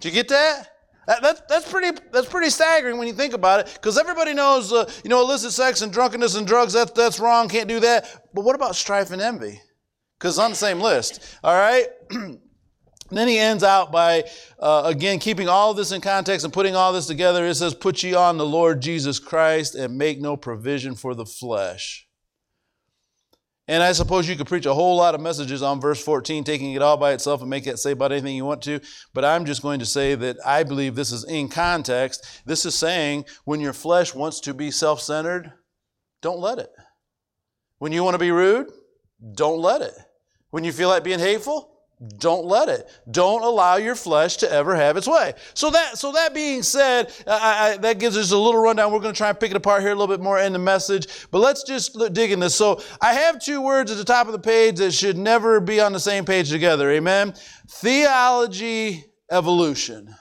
Did 0.00 0.08
you 0.08 0.14
get 0.14 0.28
that? 0.28 0.70
That, 1.08 1.22
that, 1.22 1.48
that's, 1.48 1.70
pretty, 1.70 1.98
that's 2.12 2.28
pretty 2.28 2.50
staggering 2.50 2.98
when 2.98 3.08
you 3.08 3.14
think 3.14 3.32
about 3.32 3.60
it, 3.60 3.72
because 3.72 3.96
everybody 3.96 4.34
knows, 4.34 4.74
uh, 4.74 4.88
you 5.02 5.08
know, 5.08 5.22
illicit 5.22 5.52
sex 5.52 5.80
and 5.80 5.90
drunkenness 5.90 6.34
and 6.34 6.46
drugs, 6.46 6.74
that, 6.74 6.94
that's 6.94 7.18
wrong, 7.18 7.48
can't 7.48 7.66
do 7.66 7.80
that. 7.80 8.28
But 8.34 8.44
what 8.44 8.54
about 8.54 8.76
strife 8.76 9.10
and 9.10 9.22
envy? 9.22 9.58
Because 10.18 10.34
it's 10.34 10.38
on 10.38 10.50
the 10.50 10.56
same 10.56 10.80
list, 10.80 11.38
all 11.42 11.54
right? 11.54 11.86
then 13.10 13.26
he 13.26 13.38
ends 13.38 13.64
out 13.64 13.90
by, 13.90 14.24
uh, 14.58 14.82
again, 14.84 15.18
keeping 15.18 15.48
all 15.48 15.72
this 15.72 15.92
in 15.92 16.02
context 16.02 16.44
and 16.44 16.52
putting 16.52 16.76
all 16.76 16.92
this 16.92 17.06
together. 17.06 17.46
It 17.46 17.54
says, 17.54 17.72
Put 17.72 18.02
ye 18.02 18.14
on 18.14 18.36
the 18.36 18.44
Lord 18.44 18.82
Jesus 18.82 19.18
Christ 19.18 19.74
and 19.74 19.96
make 19.96 20.20
no 20.20 20.36
provision 20.36 20.94
for 20.94 21.14
the 21.14 21.24
flesh. 21.24 22.06
And 23.68 23.82
I 23.82 23.92
suppose 23.92 24.26
you 24.26 24.34
could 24.34 24.46
preach 24.46 24.64
a 24.64 24.72
whole 24.72 24.96
lot 24.96 25.14
of 25.14 25.20
messages 25.20 25.62
on 25.62 25.78
verse 25.78 26.02
14, 26.02 26.42
taking 26.42 26.72
it 26.72 26.80
all 26.80 26.96
by 26.96 27.12
itself 27.12 27.42
and 27.42 27.50
make 27.50 27.66
it 27.66 27.78
say 27.78 27.92
about 27.92 28.12
anything 28.12 28.34
you 28.34 28.46
want 28.46 28.62
to. 28.62 28.80
But 29.12 29.26
I'm 29.26 29.44
just 29.44 29.60
going 29.60 29.78
to 29.80 29.86
say 29.86 30.14
that 30.14 30.38
I 30.44 30.62
believe 30.62 30.94
this 30.94 31.12
is 31.12 31.24
in 31.24 31.48
context. 31.48 32.42
This 32.46 32.64
is 32.64 32.74
saying 32.74 33.26
when 33.44 33.60
your 33.60 33.74
flesh 33.74 34.14
wants 34.14 34.40
to 34.40 34.54
be 34.54 34.70
self 34.70 35.02
centered, 35.02 35.52
don't 36.22 36.40
let 36.40 36.58
it. 36.58 36.70
When 37.78 37.92
you 37.92 38.02
want 38.02 38.14
to 38.14 38.18
be 38.18 38.30
rude, 38.30 38.72
don't 39.34 39.60
let 39.60 39.82
it. 39.82 39.94
When 40.50 40.64
you 40.64 40.72
feel 40.72 40.88
like 40.88 41.04
being 41.04 41.18
hateful, 41.18 41.77
don't 42.18 42.44
let 42.44 42.68
it. 42.68 42.88
Don't 43.10 43.42
allow 43.42 43.76
your 43.76 43.96
flesh 43.96 44.36
to 44.38 44.52
ever 44.52 44.76
have 44.76 44.96
its 44.96 45.08
way. 45.08 45.34
So 45.54 45.70
that, 45.70 45.98
so 45.98 46.12
that 46.12 46.32
being 46.32 46.62
said, 46.62 47.12
I, 47.26 47.72
I, 47.72 47.76
that 47.78 47.98
gives 47.98 48.16
us 48.16 48.30
a 48.30 48.38
little 48.38 48.60
rundown. 48.60 48.92
We're 48.92 49.00
going 49.00 49.14
to 49.14 49.18
try 49.18 49.30
and 49.30 49.40
pick 49.40 49.50
it 49.50 49.56
apart 49.56 49.82
here 49.82 49.90
a 49.90 49.94
little 49.94 50.14
bit 50.14 50.22
more 50.22 50.38
in 50.38 50.52
the 50.52 50.60
message, 50.60 51.08
but 51.32 51.40
let's 51.40 51.64
just 51.64 51.98
dig 52.12 52.30
in 52.30 52.38
this. 52.38 52.54
So 52.54 52.80
I 53.00 53.14
have 53.14 53.40
two 53.40 53.60
words 53.60 53.90
at 53.90 53.96
the 53.96 54.04
top 54.04 54.26
of 54.26 54.32
the 54.32 54.38
page 54.38 54.76
that 54.76 54.92
should 54.92 55.18
never 55.18 55.60
be 55.60 55.80
on 55.80 55.92
the 55.92 55.98
same 55.98 56.24
page 56.24 56.50
together. 56.50 56.88
Amen. 56.92 57.34
Theology, 57.68 59.04
evolution. 59.30 60.14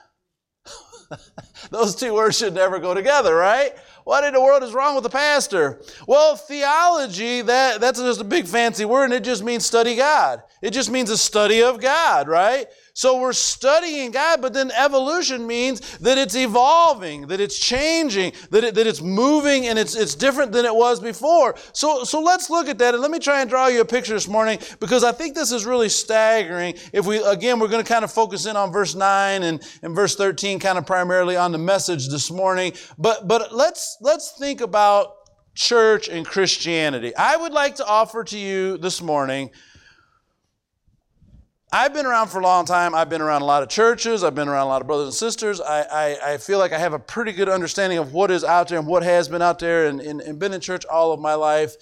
Those 1.69 1.95
two 1.95 2.15
words 2.15 2.39
should 2.39 2.55
never 2.55 2.79
go 2.79 2.95
together, 2.95 3.35
right? 3.35 3.73
What 4.03 4.23
in 4.23 4.33
the 4.33 4.41
world 4.41 4.63
is 4.63 4.73
wrong 4.73 4.95
with 4.95 5.03
the 5.03 5.09
pastor? 5.09 5.81
Well, 6.07 6.37
theology, 6.37 7.41
that, 7.41 7.81
that's 7.81 7.99
just 7.99 8.21
a 8.21 8.23
big 8.23 8.47
fancy 8.47 8.85
word, 8.85 9.05
and 9.05 9.13
it 9.13 9.23
just 9.23 9.43
means 9.43 9.65
study 9.65 9.95
God. 9.95 10.41
It 10.61 10.71
just 10.71 10.89
means 10.89 11.09
a 11.09 11.17
study 11.17 11.61
of 11.61 11.79
God, 11.79 12.27
right? 12.27 12.67
So 12.93 13.19
we're 13.19 13.33
studying 13.33 14.09
God, 14.09 14.41
but 14.41 14.53
then 14.53 14.71
evolution 14.71 15.45
means 15.45 15.99
that 15.99 16.17
it's 16.17 16.35
evolving, 16.35 17.27
that 17.27 17.39
it's 17.39 17.59
changing, 17.59 18.33
that, 18.49 18.63
it, 18.63 18.73
that 18.73 18.87
it's 18.87 19.03
moving, 19.03 19.67
and 19.67 19.77
it's, 19.77 19.95
it's 19.95 20.15
different 20.15 20.51
than 20.51 20.65
it 20.65 20.73
was 20.73 20.99
before. 20.99 21.53
So, 21.73 22.03
so 22.03 22.19
let's 22.19 22.49
look 22.49 22.67
at 22.67 22.79
that, 22.79 22.95
and 22.95 23.01
let 23.03 23.11
me 23.11 23.19
try 23.19 23.41
and 23.41 23.49
draw 23.49 23.67
you 23.67 23.81
a 23.81 23.85
picture 23.85 24.13
this 24.13 24.27
morning 24.27 24.57
because 24.79 25.03
I 25.03 25.11
think 25.11 25.35
this 25.35 25.51
is 25.51 25.63
really 25.63 25.89
staggering. 25.89 26.73
If 26.91 27.05
we, 27.05 27.21
again, 27.21 27.59
we're 27.59 27.67
going 27.67 27.83
to 27.83 27.87
kind 27.87 28.03
of 28.03 28.11
focus 28.11 28.47
in 28.47 28.55
on 28.55 28.71
verse 28.71 28.95
9 28.95 29.43
and, 29.43 29.61
and 29.83 29.95
verse 29.95 30.15
13, 30.15 30.57
kind 30.57 30.79
of 30.79 30.87
primarily 30.87 31.35
on 31.35 31.51
the 31.51 31.59
message 31.59 32.09
this 32.09 32.31
morning. 32.31 32.73
But, 32.97 33.27
but 33.27 33.53
let's, 33.53 33.97
let's 34.01 34.31
think 34.39 34.61
about 34.61 35.13
church 35.53 36.09
and 36.09 36.25
Christianity. 36.25 37.15
I 37.15 37.35
would 37.37 37.53
like 37.53 37.75
to 37.75 37.85
offer 37.85 38.23
to 38.23 38.37
you 38.39 38.79
this 38.79 39.03
morning. 39.03 39.51
I've 41.71 41.93
been 41.93 42.05
around 42.05 42.29
for 42.29 42.39
a 42.39 42.43
long 42.43 42.65
time. 42.65 42.95
I've 42.95 43.09
been 43.09 43.21
around 43.21 43.41
a 43.41 43.45
lot 43.45 43.61
of 43.61 43.67
churches. 43.67 44.23
I've 44.23 44.35
been 44.35 44.47
around 44.47 44.67
a 44.67 44.69
lot 44.69 44.81
of 44.81 44.87
brothers 44.87 45.07
and 45.07 45.13
sisters. 45.13 45.59
I, 45.59 45.81
I, 45.81 46.33
I 46.33 46.37
feel 46.37 46.59
like 46.59 46.71
I 46.71 46.79
have 46.79 46.93
a 46.93 46.99
pretty 46.99 47.33
good 47.33 47.49
understanding 47.49 47.97
of 47.97 48.13
what 48.13 48.31
is 48.31 48.45
out 48.45 48.69
there 48.69 48.79
and 48.79 48.87
what 48.87 49.03
has 49.03 49.27
been 49.27 49.41
out 49.41 49.59
there 49.59 49.87
and, 49.87 49.99
and, 49.99 50.21
and 50.21 50.39
been 50.39 50.53
in 50.53 50.61
church 50.61 50.85
all 50.85 51.11
of 51.11 51.19
my 51.19 51.33
life. 51.33 51.75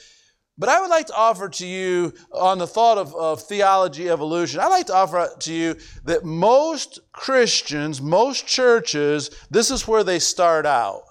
But 0.57 0.69
I 0.69 0.81
would 0.81 0.89
like 0.89 1.05
to 1.07 1.15
offer 1.15 1.49
to 1.49 1.67
you, 1.67 2.13
on 2.31 2.57
the 2.57 2.65
thought 2.65 2.97
of, 2.97 3.13
of 3.13 3.41
theology 3.41 4.09
evolution, 4.09 4.59
I'd 4.59 4.67
like 4.67 4.87
to 4.87 4.95
offer 4.95 5.29
to 5.37 5.53
you 5.53 5.75
that 6.05 6.23
most 6.23 6.99
Christians, 7.11 8.01
most 8.01 8.47
churches, 8.47 9.29
this 9.51 9.69
is 9.69 9.87
where 9.87 10.03
they 10.03 10.17
start 10.17 10.65
out. 10.65 11.03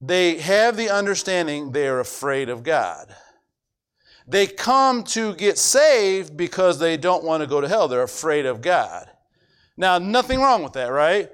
They 0.00 0.38
have 0.38 0.76
the 0.76 0.90
understanding 0.90 1.72
they 1.72 1.86
are 1.86 2.00
afraid 2.00 2.48
of 2.48 2.62
God. 2.62 3.14
They 4.26 4.46
come 4.46 5.04
to 5.04 5.34
get 5.34 5.56
saved 5.56 6.36
because 6.36 6.78
they 6.78 6.96
don't 6.96 7.24
want 7.24 7.42
to 7.42 7.46
go 7.46 7.60
to 7.60 7.68
hell. 7.68 7.86
They're 7.86 8.02
afraid 8.02 8.44
of 8.46 8.60
God. 8.60 9.08
Now, 9.76 9.98
nothing 9.98 10.40
wrong 10.40 10.62
with 10.62 10.72
that, 10.72 10.88
right? 10.88 11.30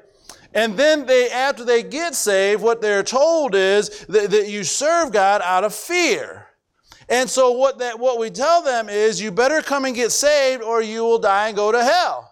And 0.54 0.76
then 0.76 1.06
they, 1.06 1.30
after 1.30 1.64
they 1.64 1.82
get 1.82 2.14
saved, 2.14 2.62
what 2.62 2.82
they're 2.82 3.02
told 3.02 3.54
is 3.54 4.04
that, 4.06 4.30
that 4.30 4.48
you 4.48 4.64
serve 4.64 5.12
God 5.12 5.40
out 5.42 5.64
of 5.64 5.74
fear. 5.74 6.46
And 7.08 7.28
so 7.28 7.52
what 7.52 7.78
that 7.78 7.98
what 7.98 8.18
we 8.18 8.30
tell 8.30 8.62
them 8.62 8.88
is 8.88 9.20
you 9.20 9.30
better 9.30 9.60
come 9.60 9.84
and 9.84 9.94
get 9.94 10.12
saved 10.12 10.62
or 10.62 10.82
you 10.82 11.02
will 11.02 11.18
die 11.18 11.48
and 11.48 11.56
go 11.56 11.72
to 11.72 11.82
hell. 11.82 12.30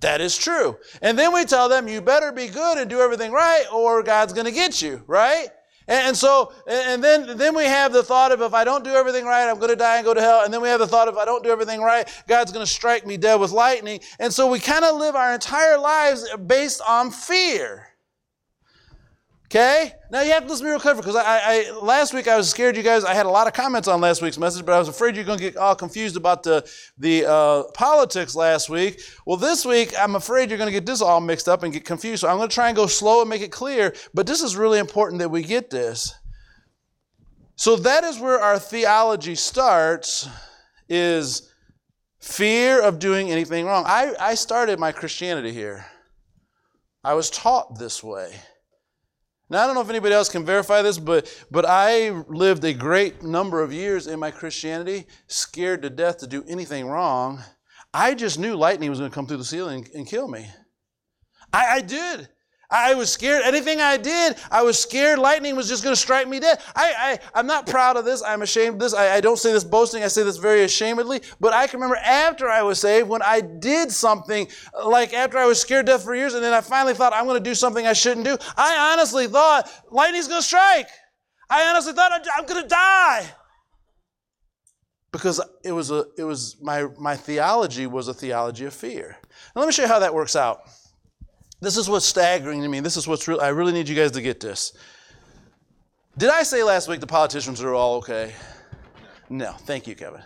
That 0.00 0.20
is 0.20 0.36
true. 0.36 0.76
And 1.02 1.18
then 1.18 1.32
we 1.32 1.44
tell 1.44 1.68
them 1.68 1.88
you 1.88 2.00
better 2.00 2.30
be 2.30 2.48
good 2.48 2.78
and 2.78 2.88
do 2.88 3.00
everything 3.00 3.32
right 3.32 3.64
or 3.72 4.02
God's 4.02 4.32
going 4.32 4.46
to 4.46 4.52
get 4.52 4.80
you, 4.80 5.02
right? 5.06 5.48
And, 5.88 6.14
so, 6.14 6.52
and 6.66 7.02
then, 7.02 7.38
then 7.38 7.56
we 7.56 7.64
have 7.64 7.92
the 7.94 8.02
thought 8.02 8.30
of 8.30 8.42
if 8.42 8.52
I 8.52 8.62
don't 8.62 8.84
do 8.84 8.90
everything 8.90 9.24
right, 9.24 9.48
I'm 9.48 9.56
going 9.56 9.70
to 9.70 9.76
die 9.76 9.96
and 9.96 10.04
go 10.04 10.12
to 10.12 10.20
hell. 10.20 10.44
And 10.44 10.52
then 10.52 10.60
we 10.60 10.68
have 10.68 10.80
the 10.80 10.86
thought 10.86 11.08
of 11.08 11.14
if 11.14 11.18
I 11.18 11.24
don't 11.24 11.42
do 11.42 11.50
everything 11.50 11.80
right, 11.80 12.06
God's 12.28 12.52
going 12.52 12.64
to 12.64 12.70
strike 12.70 13.06
me 13.06 13.16
dead 13.16 13.36
with 13.36 13.52
lightning. 13.52 14.00
And 14.18 14.32
so 14.32 14.46
we 14.50 14.60
kind 14.60 14.84
of 14.84 14.96
live 14.96 15.16
our 15.16 15.32
entire 15.32 15.78
lives 15.78 16.28
based 16.46 16.82
on 16.86 17.10
fear. 17.10 17.87
Okay? 19.50 19.92
Now 20.10 20.20
you 20.20 20.32
have 20.32 20.42
to 20.42 20.48
listen 20.50 20.64
to 20.64 20.68
me 20.68 20.70
real 20.72 20.80
careful 20.80 21.02
because 21.02 21.16
I, 21.16 21.40
I, 21.70 21.78
last 21.80 22.12
week 22.12 22.28
I 22.28 22.36
was 22.36 22.50
scared 22.50 22.76
you 22.76 22.82
guys. 22.82 23.02
I 23.02 23.14
had 23.14 23.24
a 23.24 23.30
lot 23.30 23.46
of 23.46 23.54
comments 23.54 23.88
on 23.88 23.98
last 23.98 24.20
week's 24.20 24.36
message, 24.36 24.66
but 24.66 24.74
I 24.74 24.78
was 24.78 24.88
afraid 24.88 25.16
you're 25.16 25.24
going 25.24 25.38
to 25.38 25.44
get 25.44 25.56
all 25.56 25.74
confused 25.74 26.16
about 26.16 26.42
the 26.42 26.70
the 26.98 27.24
uh, 27.26 27.62
politics 27.72 28.34
last 28.34 28.68
week. 28.68 29.00
Well, 29.24 29.38
this 29.38 29.64
week 29.64 29.94
I'm 29.98 30.16
afraid 30.16 30.50
you're 30.50 30.58
going 30.58 30.68
to 30.68 30.72
get 30.72 30.84
this 30.84 31.00
all 31.00 31.20
mixed 31.22 31.48
up 31.48 31.62
and 31.62 31.72
get 31.72 31.86
confused. 31.86 32.20
So 32.20 32.28
I'm 32.28 32.36
going 32.36 32.50
to 32.50 32.54
try 32.54 32.68
and 32.68 32.76
go 32.76 32.86
slow 32.86 33.22
and 33.22 33.30
make 33.30 33.40
it 33.40 33.50
clear. 33.50 33.94
But 34.12 34.26
this 34.26 34.42
is 34.42 34.54
really 34.54 34.78
important 34.78 35.20
that 35.20 35.30
we 35.30 35.42
get 35.42 35.70
this. 35.70 36.14
So 37.56 37.76
that 37.76 38.04
is 38.04 38.20
where 38.20 38.38
our 38.38 38.58
theology 38.58 39.34
starts. 39.34 40.28
Is 40.90 41.48
fear 42.20 42.82
of 42.82 42.98
doing 42.98 43.30
anything 43.30 43.64
wrong. 43.64 43.84
I, 43.86 44.14
I 44.18 44.34
started 44.34 44.78
my 44.78 44.92
Christianity 44.92 45.52
here. 45.52 45.86
I 47.04 47.14
was 47.14 47.30
taught 47.30 47.78
this 47.78 48.02
way. 48.02 48.34
Now, 49.50 49.62
I 49.62 49.66
don't 49.66 49.74
know 49.74 49.80
if 49.80 49.88
anybody 49.88 50.14
else 50.14 50.28
can 50.28 50.44
verify 50.44 50.82
this, 50.82 50.98
but, 50.98 51.44
but 51.50 51.64
I 51.66 52.10
lived 52.28 52.64
a 52.64 52.74
great 52.74 53.22
number 53.22 53.62
of 53.62 53.72
years 53.72 54.06
in 54.06 54.20
my 54.20 54.30
Christianity 54.30 55.06
scared 55.26 55.82
to 55.82 55.90
death 55.90 56.18
to 56.18 56.26
do 56.26 56.44
anything 56.46 56.86
wrong. 56.86 57.42
I 57.94 58.14
just 58.14 58.38
knew 58.38 58.56
lightning 58.56 58.90
was 58.90 58.98
going 58.98 59.10
to 59.10 59.14
come 59.14 59.26
through 59.26 59.38
the 59.38 59.44
ceiling 59.44 59.88
and 59.94 60.06
kill 60.06 60.28
me. 60.28 60.48
I, 61.52 61.76
I 61.76 61.80
did. 61.80 62.28
I 62.70 62.94
was 62.94 63.10
scared. 63.10 63.42
Anything 63.44 63.80
I 63.80 63.96
did, 63.96 64.36
I 64.50 64.62
was 64.62 64.78
scared 64.78 65.18
lightning 65.18 65.56
was 65.56 65.68
just 65.68 65.82
going 65.82 65.94
to 65.94 66.00
strike 66.00 66.28
me 66.28 66.38
dead. 66.38 66.60
I, 66.76 66.92
I, 66.98 67.18
I'm 67.34 67.46
not 67.46 67.66
proud 67.66 67.96
of 67.96 68.04
this. 68.04 68.22
I'm 68.22 68.42
ashamed 68.42 68.74
of 68.74 68.80
this. 68.80 68.92
I, 68.92 69.16
I 69.16 69.20
don't 69.22 69.38
say 69.38 69.52
this 69.52 69.64
boasting. 69.64 70.02
I 70.02 70.08
say 70.08 70.22
this 70.22 70.36
very 70.36 70.60
ashamedly. 70.60 71.24
But 71.40 71.54
I 71.54 71.66
can 71.66 71.80
remember 71.80 71.96
after 71.96 72.48
I 72.48 72.62
was 72.62 72.78
saved 72.78 73.08
when 73.08 73.22
I 73.22 73.40
did 73.40 73.90
something, 73.90 74.48
uh, 74.74 74.86
like 74.86 75.14
after 75.14 75.38
I 75.38 75.46
was 75.46 75.58
scared 75.58 75.86
death 75.86 76.04
for 76.04 76.14
years, 76.14 76.34
and 76.34 76.44
then 76.44 76.52
I 76.52 76.60
finally 76.60 76.92
thought 76.92 77.14
I'm 77.14 77.24
going 77.24 77.42
to 77.42 77.50
do 77.50 77.54
something 77.54 77.86
I 77.86 77.94
shouldn't 77.94 78.26
do. 78.26 78.36
I 78.56 78.92
honestly 78.92 79.26
thought 79.28 79.70
lightning's 79.90 80.28
going 80.28 80.40
to 80.42 80.46
strike. 80.46 80.88
I 81.48 81.70
honestly 81.70 81.94
thought 81.94 82.12
I'm, 82.12 82.22
I'm 82.36 82.44
going 82.44 82.62
to 82.62 82.68
die. 82.68 83.26
Because 85.10 85.40
it 85.64 85.72
was 85.72 85.90
a, 85.90 86.04
it 86.18 86.24
was 86.24 86.56
my, 86.60 86.86
my 86.98 87.16
theology 87.16 87.86
was 87.86 88.08
a 88.08 88.14
theology 88.14 88.66
of 88.66 88.74
fear. 88.74 89.16
Now 89.56 89.62
let 89.62 89.66
me 89.66 89.72
show 89.72 89.82
you 89.82 89.88
how 89.88 90.00
that 90.00 90.12
works 90.12 90.36
out. 90.36 90.60
This 91.60 91.76
is 91.76 91.88
what's 91.88 92.06
staggering 92.06 92.62
to 92.62 92.68
me. 92.68 92.80
This 92.80 92.96
is 92.96 93.08
what's 93.08 93.26
real. 93.26 93.40
I 93.40 93.48
really 93.48 93.72
need 93.72 93.88
you 93.88 93.96
guys 93.96 94.12
to 94.12 94.22
get 94.22 94.38
this. 94.40 94.72
Did 96.16 96.30
I 96.30 96.42
say 96.42 96.62
last 96.62 96.88
week 96.88 97.00
the 97.00 97.06
politicians 97.06 97.62
are 97.62 97.74
all 97.74 97.96
okay? 97.96 98.32
No. 99.28 99.52
Thank 99.52 99.86
you, 99.86 99.94
Kevin. 99.94 100.22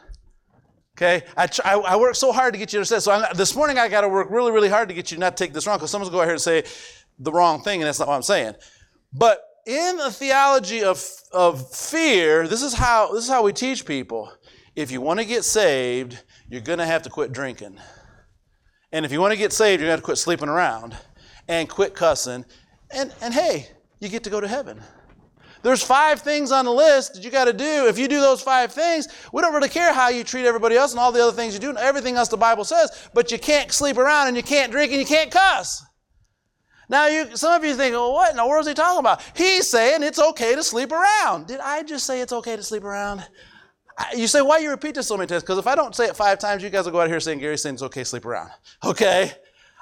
Okay, 0.96 1.22
I, 1.38 1.48
I, 1.64 1.74
I 1.78 1.96
work 1.96 2.14
so 2.14 2.32
hard 2.32 2.52
to 2.52 2.58
get 2.58 2.72
you 2.72 2.76
to 2.76 2.78
understand. 2.80 3.02
So 3.02 3.12
I'm, 3.12 3.36
this 3.36 3.56
morning 3.56 3.78
I 3.78 3.88
got 3.88 4.02
to 4.02 4.08
work 4.08 4.30
really, 4.30 4.52
really 4.52 4.68
hard 4.68 4.88
to 4.88 4.94
get 4.94 5.10
you 5.10 5.16
not 5.16 5.36
to 5.36 5.44
take 5.44 5.54
this 5.54 5.66
wrong 5.66 5.78
because 5.78 5.90
someone's 5.90 6.10
going 6.10 6.18
to 6.18 6.18
go 6.18 6.22
out 6.22 6.26
here 6.26 6.56
and 6.58 6.68
say 6.68 6.92
the 7.18 7.32
wrong 7.32 7.62
thing, 7.62 7.80
and 7.80 7.88
that's 7.88 7.98
not 7.98 8.08
what 8.08 8.14
I'm 8.14 8.22
saying. 8.22 8.54
But 9.10 9.42
in 9.66 9.96
the 9.96 10.10
theology 10.10 10.84
of, 10.84 11.02
of 11.32 11.74
fear, 11.74 12.46
this 12.46 12.62
is 12.62 12.74
how 12.74 13.10
this 13.12 13.24
is 13.24 13.30
how 13.30 13.42
we 13.42 13.54
teach 13.54 13.86
people. 13.86 14.30
If 14.76 14.90
you 14.90 15.00
want 15.00 15.18
to 15.20 15.24
get 15.24 15.44
saved, 15.44 16.22
you're 16.48 16.60
going 16.60 16.78
to 16.78 16.86
have 16.86 17.02
to 17.02 17.10
quit 17.10 17.32
drinking, 17.32 17.78
and 18.92 19.06
if 19.06 19.12
you 19.12 19.20
want 19.20 19.32
to 19.32 19.38
get 19.38 19.52
saved, 19.52 19.80
you're 19.80 19.88
going 19.88 19.96
to 19.96 19.96
have 19.96 20.00
to 20.00 20.04
quit 20.04 20.18
sleeping 20.18 20.50
around 20.50 20.94
and 21.49 21.68
quit 21.68 21.94
cussing. 21.94 22.44
And, 22.90 23.12
and 23.20 23.32
hey, 23.32 23.68
you 24.00 24.08
get 24.08 24.25
to 24.25 24.30
go 24.30 24.40
to 24.40 24.49
heaven. 24.49 24.80
There's 25.62 25.82
five 25.82 26.20
things 26.22 26.50
on 26.50 26.64
the 26.64 26.72
list 26.72 27.14
that 27.14 27.25
you 27.25 27.30
got 27.30 27.44
to 27.44 27.52
do. 27.52 27.87
If 27.87 27.96
you 27.96 28.08
do 28.08 28.20
those 28.20 28.42
five 28.42 28.72
things, 28.72 29.06
we 29.32 29.42
don't 29.42 29.54
really 29.54 29.68
care 29.68 29.92
how 29.92 30.08
you 30.08 30.25
treat 30.25 30.44
everybody 30.44 30.76
else 30.76 30.90
and 30.90 30.99
all 30.99 31.12
the 31.12 31.22
other 31.22 31.37
things 31.37 31.54
you 31.54 31.61
do 31.61 31.68
and 31.68 31.78
everything 31.78 32.16
else 32.16 32.28
the 32.28 32.37
Bible 32.37 32.64
says, 32.64 33.08
but 33.14 33.30
you 33.30 33.38
can't 33.38 33.70
sleep 33.70 33.96
around 33.96 34.26
and 34.28 34.37
you 34.37 34.42
can't 34.42 34.72
drink 34.72 34.90
and 34.90 35.00
you 35.00 35.06
can't 35.06 35.30
cuss. 35.30 35.84
Now, 36.88 37.06
you, 37.06 37.37
some 37.37 37.52
of 37.54 37.64
you 37.64 37.75
think, 37.75 37.94
well, 37.94 38.12
what 38.12 38.32
in 38.32 38.37
the 38.37 38.46
world 38.46 38.62
is 38.62 38.68
he 38.68 38.75
talking 38.75 38.99
about? 38.99 39.22
He's 39.37 39.68
saying 39.68 40.02
it's 40.02 40.18
okay 40.18 40.56
to 40.56 40.64
sleep 40.64 40.90
around. 40.90 41.46
Did 41.46 41.61
I 41.61 41.84
just 41.84 42.06
say 42.06 42.20
it's 42.20 42.32
okay 42.32 42.56
to 42.56 42.62
sleep 42.62 42.82
around? 42.82 43.25
You 44.16 44.26
say, 44.26 44.42
why 44.42 44.58
you 44.58 44.70
repeat 44.70 44.96
this 44.96 45.06
so 45.06 45.16
many 45.16 45.28
times? 45.28 45.42
Because 45.42 45.58
if 45.58 45.66
I 45.66 45.76
don't 45.76 45.94
say 45.94 46.06
it 46.06 46.16
five 46.16 46.38
times, 46.38 46.62
you 46.62 46.70
guys 46.70 46.87
will 46.87 46.92
go 46.92 47.00
out 47.00 47.08
here 47.08 47.20
saying 47.20 47.38
Gary's 47.38 47.62
saying 47.62 47.76
it's 47.76 47.82
okay 47.84 48.00
to 48.00 48.04
sleep 48.04 48.26
around. 48.26 48.50
Okay? 48.84 49.32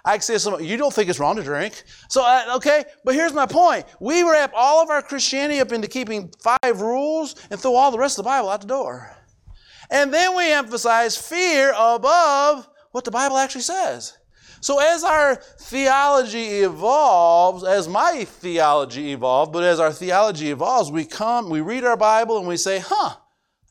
I 0.04 0.12
can 0.12 0.22
say 0.22 0.38
something, 0.38 0.64
you 0.64 0.76
don't 0.76 0.92
think 0.92 1.10
it's 1.10 1.18
wrong 1.18 1.36
to 1.36 1.42
drink. 1.42 1.84
So, 2.08 2.24
uh, 2.24 2.56
okay, 2.56 2.84
but 3.04 3.14
here's 3.14 3.32
my 3.32 3.46
point. 3.46 3.84
We 4.00 4.22
wrap 4.22 4.52
all 4.54 4.82
of 4.82 4.90
our 4.90 5.02
Christianity 5.02 5.60
up 5.60 5.72
into 5.72 5.88
keeping 5.88 6.32
five 6.42 6.80
rules 6.80 7.34
and 7.50 7.60
throw 7.60 7.74
all 7.74 7.90
the 7.90 7.98
rest 7.98 8.18
of 8.18 8.24
the 8.24 8.28
Bible 8.28 8.48
out 8.48 8.62
the 8.62 8.66
door. 8.66 9.14
And 9.90 10.14
then 10.14 10.36
we 10.36 10.52
emphasize 10.52 11.16
fear 11.16 11.72
above 11.76 12.68
what 12.92 13.04
the 13.04 13.10
Bible 13.10 13.36
actually 13.36 13.62
says. 13.62 14.16
So 14.62 14.78
as 14.78 15.04
our 15.04 15.36
theology 15.36 16.60
evolves, 16.60 17.64
as 17.64 17.88
my 17.88 18.24
theology 18.24 19.12
evolved, 19.12 19.52
but 19.52 19.64
as 19.64 19.80
our 19.80 19.92
theology 19.92 20.50
evolves, 20.50 20.92
we 20.92 21.04
come, 21.04 21.48
we 21.48 21.62
read 21.62 21.84
our 21.84 21.96
Bible 21.96 22.38
and 22.38 22.46
we 22.46 22.58
say, 22.58 22.78
huh, 22.78 23.16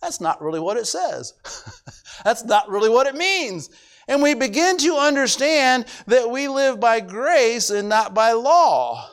that's 0.02 0.20
not 0.20 0.42
really 0.42 0.60
what 0.60 0.78
it 0.78 0.88
says. 0.88 1.34
that's 2.24 2.44
not 2.44 2.70
really 2.70 2.90
what 2.90 3.06
it 3.06 3.16
means. 3.16 3.70
And 4.10 4.24
we 4.24 4.34
begin 4.34 4.78
to 4.80 4.96
understand 4.96 5.86
that 6.08 6.32
we 6.32 6.48
live 6.48 6.80
by 6.80 7.00
grace 7.00 7.70
and 7.70 7.88
not 7.88 8.16
by 8.16 8.32
law. 8.32 9.08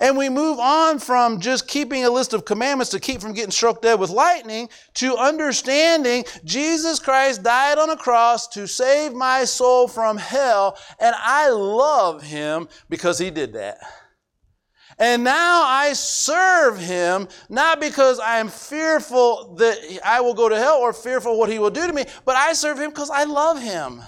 And 0.00 0.18
we 0.18 0.28
move 0.28 0.58
on 0.58 0.98
from 0.98 1.38
just 1.38 1.68
keeping 1.68 2.04
a 2.04 2.10
list 2.10 2.32
of 2.32 2.44
commandments 2.44 2.90
to 2.90 2.98
keep 2.98 3.20
from 3.20 3.32
getting 3.32 3.52
struck 3.52 3.80
dead 3.80 4.00
with 4.00 4.10
lightning 4.10 4.68
to 4.94 5.16
understanding 5.16 6.24
Jesus 6.42 6.98
Christ 6.98 7.44
died 7.44 7.78
on 7.78 7.90
a 7.90 7.96
cross 7.96 8.48
to 8.48 8.66
save 8.66 9.12
my 9.12 9.44
soul 9.44 9.86
from 9.86 10.16
hell. 10.16 10.76
And 10.98 11.14
I 11.16 11.50
love 11.50 12.24
him 12.24 12.66
because 12.88 13.20
he 13.20 13.30
did 13.30 13.52
that. 13.52 13.78
And 14.98 15.22
now 15.22 15.62
I 15.62 15.92
serve 15.92 16.76
him, 16.76 17.28
not 17.48 17.78
because 17.78 18.18
I 18.18 18.38
am 18.38 18.48
fearful 18.48 19.54
that 19.58 20.00
I 20.04 20.20
will 20.22 20.34
go 20.34 20.48
to 20.48 20.58
hell 20.58 20.78
or 20.78 20.92
fearful 20.92 21.38
what 21.38 21.50
he 21.50 21.60
will 21.60 21.70
do 21.70 21.86
to 21.86 21.92
me, 21.92 22.04
but 22.24 22.34
I 22.34 22.52
serve 22.54 22.80
him 22.80 22.90
because 22.90 23.10
I 23.10 23.24
love 23.24 23.62
him 23.62 24.02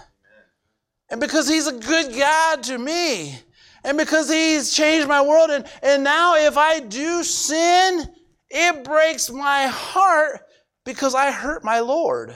and 1.13 1.21
because 1.21 1.47
He's 1.47 1.67
a 1.67 1.73
good 1.73 2.17
God 2.17 2.63
to 2.65 2.79
me, 2.79 3.39
and 3.85 3.99
because 3.99 4.31
He's 4.31 4.75
changed 4.75 5.07
my 5.07 5.21
world. 5.21 5.51
And, 5.51 5.67
and 5.83 6.03
now, 6.03 6.37
if 6.37 6.57
I 6.57 6.81
do 6.81 7.23
sin, 7.23 8.09
it 8.49 8.83
breaks 8.83 9.31
my 9.31 9.67
heart 9.67 10.41
because 10.85 11.15
I 11.15 11.31
hurt 11.31 11.63
my 11.65 11.81
Lord. 11.81 12.35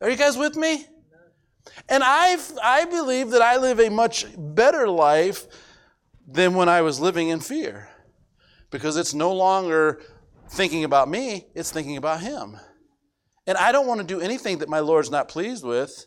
Are 0.00 0.10
you 0.10 0.16
guys 0.16 0.36
with 0.36 0.56
me? 0.56 0.84
And 1.88 2.02
I, 2.04 2.36
I 2.62 2.86
believe 2.86 3.30
that 3.30 3.40
I 3.40 3.56
live 3.56 3.78
a 3.78 3.88
much 3.88 4.26
better 4.36 4.88
life 4.88 5.46
than 6.26 6.54
when 6.54 6.68
I 6.68 6.82
was 6.82 6.98
living 6.98 7.28
in 7.28 7.38
fear 7.38 7.88
because 8.70 8.96
it's 8.96 9.14
no 9.14 9.32
longer 9.32 10.02
thinking 10.50 10.82
about 10.82 11.08
me, 11.08 11.46
it's 11.54 11.70
thinking 11.70 11.96
about 11.96 12.20
Him. 12.20 12.56
And 13.46 13.56
I 13.56 13.70
don't 13.70 13.86
want 13.86 14.00
to 14.00 14.06
do 14.06 14.20
anything 14.20 14.58
that 14.58 14.68
my 14.68 14.80
Lord's 14.80 15.10
not 15.10 15.28
pleased 15.28 15.64
with 15.64 16.06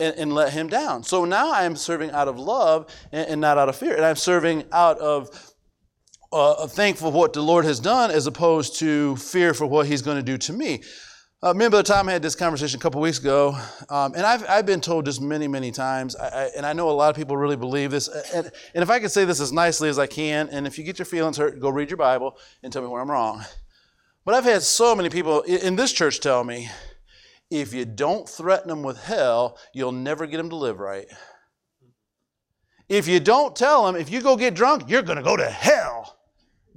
and, 0.00 0.14
and, 0.16 0.32
let 0.32 0.52
him 0.52 0.68
down. 0.68 1.02
So 1.02 1.24
now 1.24 1.52
I'm 1.52 1.74
serving 1.74 2.12
out 2.12 2.28
of 2.28 2.38
love 2.38 2.86
and, 3.10 3.28
and, 3.28 3.40
not 3.40 3.58
out 3.58 3.68
of 3.68 3.76
fear. 3.76 3.94
And 3.94 4.04
I'm 4.04 4.16
serving 4.16 4.64
out 4.70 4.98
of 4.98 5.54
uh, 6.32 6.66
thankful 6.68 7.10
for 7.10 7.18
what 7.18 7.32
the 7.32 7.42
Lord 7.42 7.64
has 7.64 7.80
done 7.80 8.10
as 8.10 8.26
opposed 8.26 8.78
to 8.78 9.16
fear 9.16 9.54
for 9.54 9.66
what 9.66 9.86
He's 9.86 10.02
going 10.02 10.16
to 10.16 10.22
do 10.22 10.38
to 10.38 10.52
me. 10.52 10.82
Uh, 11.40 11.52
remember 11.52 11.76
the 11.76 11.84
time 11.84 12.08
I 12.08 12.12
had 12.12 12.22
this 12.22 12.34
conversation 12.34 12.80
a 12.80 12.82
couple 12.82 13.00
weeks 13.00 13.20
ago, 13.20 13.56
um, 13.90 14.12
and 14.14 14.26
I've, 14.26 14.44
I've 14.48 14.66
been 14.66 14.80
told 14.80 15.04
this 15.04 15.20
many, 15.20 15.46
many 15.46 15.70
times, 15.70 16.16
I, 16.16 16.26
I, 16.26 16.50
and 16.56 16.66
I 16.66 16.72
know 16.72 16.90
a 16.90 16.92
lot 16.92 17.10
of 17.10 17.16
people 17.16 17.36
really 17.36 17.54
believe 17.54 17.92
this. 17.92 18.08
And, 18.34 18.50
and 18.74 18.82
if 18.82 18.90
I 18.90 18.98
could 18.98 19.12
say 19.12 19.24
this 19.24 19.40
as 19.40 19.52
nicely 19.52 19.88
as 19.88 20.00
I 20.00 20.08
can, 20.08 20.48
and 20.48 20.66
if 20.66 20.78
you 20.78 20.84
get 20.84 20.98
your 20.98 21.06
feelings 21.06 21.36
hurt, 21.36 21.60
go 21.60 21.68
read 21.68 21.90
your 21.90 21.96
Bible 21.96 22.36
and 22.64 22.72
tell 22.72 22.82
me 22.82 22.88
where 22.88 23.00
I'm 23.00 23.10
wrong. 23.10 23.44
But 24.24 24.34
I've 24.34 24.44
had 24.44 24.62
so 24.62 24.96
many 24.96 25.10
people 25.10 25.42
in 25.42 25.76
this 25.76 25.92
church 25.92 26.18
tell 26.18 26.42
me, 26.42 26.68
if 27.50 27.72
you 27.72 27.84
don't 27.84 28.28
threaten 28.28 28.68
them 28.68 28.82
with 28.82 29.02
hell, 29.02 29.58
you'll 29.72 29.92
never 29.92 30.26
get 30.26 30.36
them 30.36 30.50
to 30.50 30.56
live 30.56 30.80
right. 30.80 31.06
If 32.88 33.06
you 33.06 33.20
don't 33.20 33.54
tell 33.54 33.86
them, 33.86 33.96
if 33.96 34.10
you 34.10 34.22
go 34.22 34.36
get 34.36 34.54
drunk, 34.54 34.84
you're 34.88 35.02
going 35.02 35.18
to 35.18 35.24
go 35.24 35.36
to 35.36 35.48
hell 35.48 36.18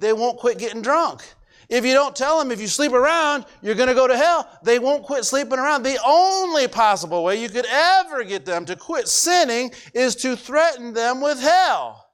they 0.02 0.12
won't 0.12 0.38
quit 0.38 0.58
getting 0.58 0.82
drunk. 0.82 1.22
If 1.68 1.86
you 1.86 1.94
don't 1.94 2.14
tell 2.14 2.38
them 2.38 2.50
if 2.50 2.60
you 2.60 2.66
sleep 2.66 2.92
around, 2.92 3.46
you're 3.62 3.76
going 3.76 3.88
to 3.88 3.94
go 3.94 4.06
to 4.06 4.16
hell, 4.16 4.46
they 4.62 4.78
won't 4.78 5.04
quit 5.04 5.24
sleeping 5.24 5.58
around. 5.58 5.84
The 5.84 5.98
only 6.04 6.68
possible 6.68 7.24
way 7.24 7.40
you 7.40 7.48
could 7.48 7.64
ever 7.66 8.24
get 8.24 8.44
them 8.44 8.66
to 8.66 8.76
quit 8.76 9.08
sinning 9.08 9.72
is 9.94 10.14
to 10.16 10.36
threaten 10.36 10.92
them 10.92 11.22
with 11.22 11.40
hell. 11.40 12.10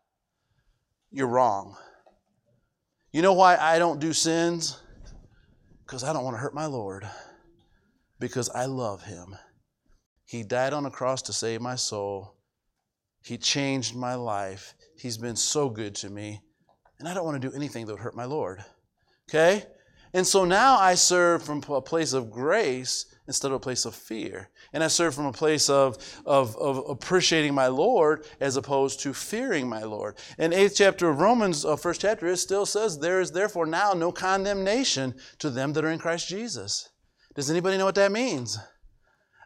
You're 1.10 1.26
wrong. 1.26 1.76
You 3.10 3.22
know 3.22 3.32
why 3.32 3.56
I 3.56 3.78
don't 3.78 3.98
do 3.98 4.12
sins? 4.12 4.80
Because 5.84 6.04
I 6.04 6.12
don't 6.12 6.22
want 6.22 6.36
to 6.36 6.40
hurt 6.40 6.54
my 6.54 6.66
Lord. 6.66 7.08
Because 8.18 8.48
I 8.50 8.66
love 8.66 9.04
Him. 9.04 9.36
He 10.24 10.42
died 10.42 10.72
on 10.72 10.86
a 10.86 10.90
cross 10.90 11.22
to 11.22 11.32
save 11.32 11.60
my 11.60 11.76
soul. 11.76 12.34
He 13.22 13.38
changed 13.38 13.94
my 13.94 14.14
life. 14.14 14.74
He's 14.96 15.18
been 15.18 15.36
so 15.36 15.68
good 15.68 15.94
to 15.96 16.10
me 16.10 16.40
and 16.98 17.08
I 17.08 17.14
don't 17.14 17.24
want 17.24 17.40
to 17.40 17.48
do 17.48 17.54
anything 17.54 17.86
that 17.86 17.92
would 17.92 18.00
hurt 18.00 18.16
my 18.16 18.24
Lord. 18.24 18.64
Okay? 19.28 19.64
And 20.14 20.26
so 20.26 20.44
now 20.44 20.78
I 20.78 20.94
serve 20.94 21.42
from 21.42 21.62
a 21.68 21.82
place 21.82 22.12
of 22.14 22.30
grace 22.30 23.06
instead 23.26 23.48
of 23.48 23.56
a 23.56 23.60
place 23.60 23.84
of 23.84 23.94
fear. 23.94 24.48
And 24.72 24.82
I 24.82 24.88
serve 24.88 25.14
from 25.14 25.26
a 25.26 25.32
place 25.32 25.68
of, 25.68 25.98
of, 26.24 26.56
of 26.56 26.78
appreciating 26.88 27.54
my 27.54 27.66
Lord 27.66 28.26
as 28.40 28.56
opposed 28.56 29.00
to 29.00 29.12
fearing 29.12 29.68
my 29.68 29.82
Lord. 29.82 30.16
In 30.38 30.54
eighth 30.54 30.76
chapter 30.76 31.10
of 31.10 31.20
Romans, 31.20 31.64
uh, 31.64 31.76
first 31.76 32.00
chapter, 32.00 32.26
it 32.26 32.38
still 32.38 32.64
says, 32.64 32.98
There 32.98 33.20
is 33.20 33.32
therefore 33.32 33.66
now 33.66 33.92
no 33.92 34.10
condemnation 34.10 35.14
to 35.40 35.50
them 35.50 35.74
that 35.74 35.84
are 35.84 35.90
in 35.90 35.98
Christ 35.98 36.26
Jesus. 36.26 36.88
Does 37.38 37.52
anybody 37.52 37.78
know 37.78 37.84
what 37.84 37.94
that 37.94 38.10
means? 38.10 38.58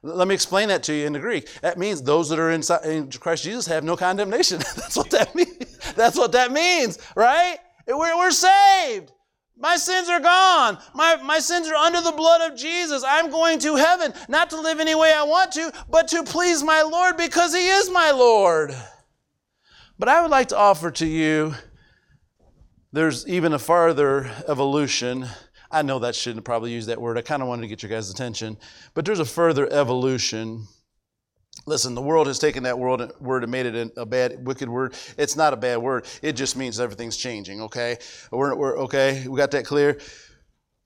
Let 0.03 0.27
me 0.27 0.33
explain 0.33 0.69
that 0.69 0.83
to 0.85 0.95
you 0.95 1.07
in 1.07 1.13
the 1.13 1.19
Greek. 1.19 1.47
That 1.61 1.77
means 1.77 2.01
those 2.01 2.31
that 2.31 2.39
are 2.39 2.51
inside, 2.51 2.87
in 2.87 3.11
Christ 3.11 3.45
Jesus 3.45 3.67
have 3.67 3.85
no 3.85 3.99
condemnation. 3.99 4.61
That's 4.77 4.97
what 4.97 5.11
that 5.11 5.35
means. 5.35 5.77
That's 5.95 6.17
what 6.17 6.33
that 6.33 6.53
means, 6.53 6.99
right? 7.15 7.59
We're, 7.87 8.17
we're 8.17 8.31
saved. 8.31 9.13
My 9.59 9.77
sins 9.77 10.09
are 10.09 10.21
gone. 10.21 10.79
My, 10.95 11.17
my 11.17 11.39
sins 11.39 11.69
are 11.69 11.75
under 11.75 12.01
the 12.01 12.13
blood 12.13 12.51
of 12.51 12.57
Jesus. 12.57 13.05
I'm 13.07 13.31
going 13.31 13.59
to 13.59 13.77
heaven, 13.77 14.15
not 14.27 14.49
to 14.51 14.61
live 14.63 14.81
any 14.81 14.95
way 14.95 15.13
I 15.13 15.25
want 15.25 15.53
to, 15.53 15.71
but 15.91 16.09
to 16.09 16.23
please 16.23 16.63
my 16.63 16.81
Lord 16.81 17.19
because 17.19 17.55
He 17.55 17.69
is 17.69 17.91
my 17.91 18.11
Lord. 18.11 18.75
But 19.99 20.09
I 20.09 20.23
would 20.23 20.31
like 20.31 20.49
to 20.49 20.57
offer 20.57 20.91
to 20.93 21.07
you 21.07 21.57
there's 22.91 23.29
even 23.29 23.53
a 23.53 23.59
farther 23.59 24.31
evolution 24.49 25.27
I 25.73 25.83
know 25.83 25.99
that 26.01 26.15
shouldn't 26.15 26.45
probably 26.45 26.71
use 26.71 26.87
that 26.87 27.01
word. 27.01 27.17
I 27.17 27.23
kind 27.23 27.43
of 27.43 27.49
wanted 27.49 27.63
to 27.63 27.69
get 27.69 27.83
your 27.83 27.91
guys' 27.91 28.11
attention. 28.11 28.59
But 28.95 29.07
there's 29.07 29.21
a 29.21 29.25
further 29.25 29.73
evolution. 29.73 30.67
Listen, 31.67 31.95
the 31.95 32.03
world 32.03 32.27
has 32.27 32.39
taken 32.39 32.63
that 32.65 32.79
word 32.79 33.43
and 33.43 33.51
made 33.51 33.67
it 33.67 33.93
a 33.97 34.07
bad, 34.07 34.47
wicked 34.47 34.69
word. 34.69 34.95
It's 35.17 35.37
not 35.37 35.53
a 35.53 35.57
bad 35.57 35.79
word. 35.79 36.07
It 36.21 36.33
just 36.33 36.57
means 36.57 36.79
everything's 36.79 37.17
changing, 37.17 37.63
okay? 37.63 37.99
We're, 38.31 38.55
we're 38.55 38.79
okay, 38.81 39.27
we 39.27 39.37
got 39.37 39.51
that 39.53 39.65
clear? 39.65 39.99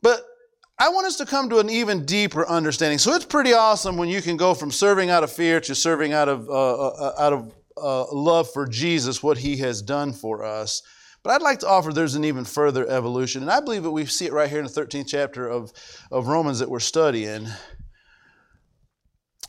But 0.03 0.23
I 0.79 0.91
want 0.91 1.07
us 1.07 1.17
to 1.17 1.27
come 1.27 1.49
to 1.51 1.59
an 1.59 1.71
even 1.71 2.05
deeper 2.05 2.47
understanding. 2.47 2.99
So 2.99 3.15
it's 3.15 3.25
pretty 3.25 3.55
awesome 3.55 3.97
when 3.97 4.09
you 4.09 4.21
can 4.21 4.37
go 4.37 4.55
from 4.55 4.71
serving 4.71 5.09
out 5.09 5.25
of 5.25 5.33
fear 5.33 5.61
to 5.63 5.75
serving 5.75 6.13
out 6.13 6.29
of, 6.29 6.49
uh, 6.49 6.89
uh, 6.89 7.15
out 7.19 7.33
of 7.33 7.55
uh, 7.77 8.13
love 8.13 8.51
for 8.53 8.67
Jesus, 8.67 9.23
what 9.23 9.39
he 9.39 9.57
has 9.59 9.81
done 9.81 10.13
for 10.13 10.45
us. 10.45 10.83
But 11.27 11.33
I'd 11.33 11.43
like 11.43 11.59
to 11.59 11.69
offer 11.69 11.93
there's 11.93 12.15
an 12.15 12.25
even 12.25 12.45
further 12.45 12.89
evolution. 12.89 13.43
And 13.43 13.51
I 13.51 13.59
believe 13.59 13.83
that 13.83 13.91
we 13.91 14.07
see 14.07 14.27
it 14.27 14.33
right 14.33 14.49
here 14.49 14.61
in 14.61 14.65
the 14.65 14.71
13th 14.71 15.09
chapter 15.09 15.49
of, 15.49 15.73
of 16.13 16.29
Romans 16.29 16.61
that 16.61 16.71
we're 16.71 16.79
studying. 16.79 17.49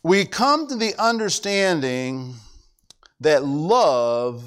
We 0.02 0.26
come 0.26 0.68
to 0.70 0.76
the 0.76 0.96
understanding 1.00 2.34
that 3.20 3.46
love 3.46 4.44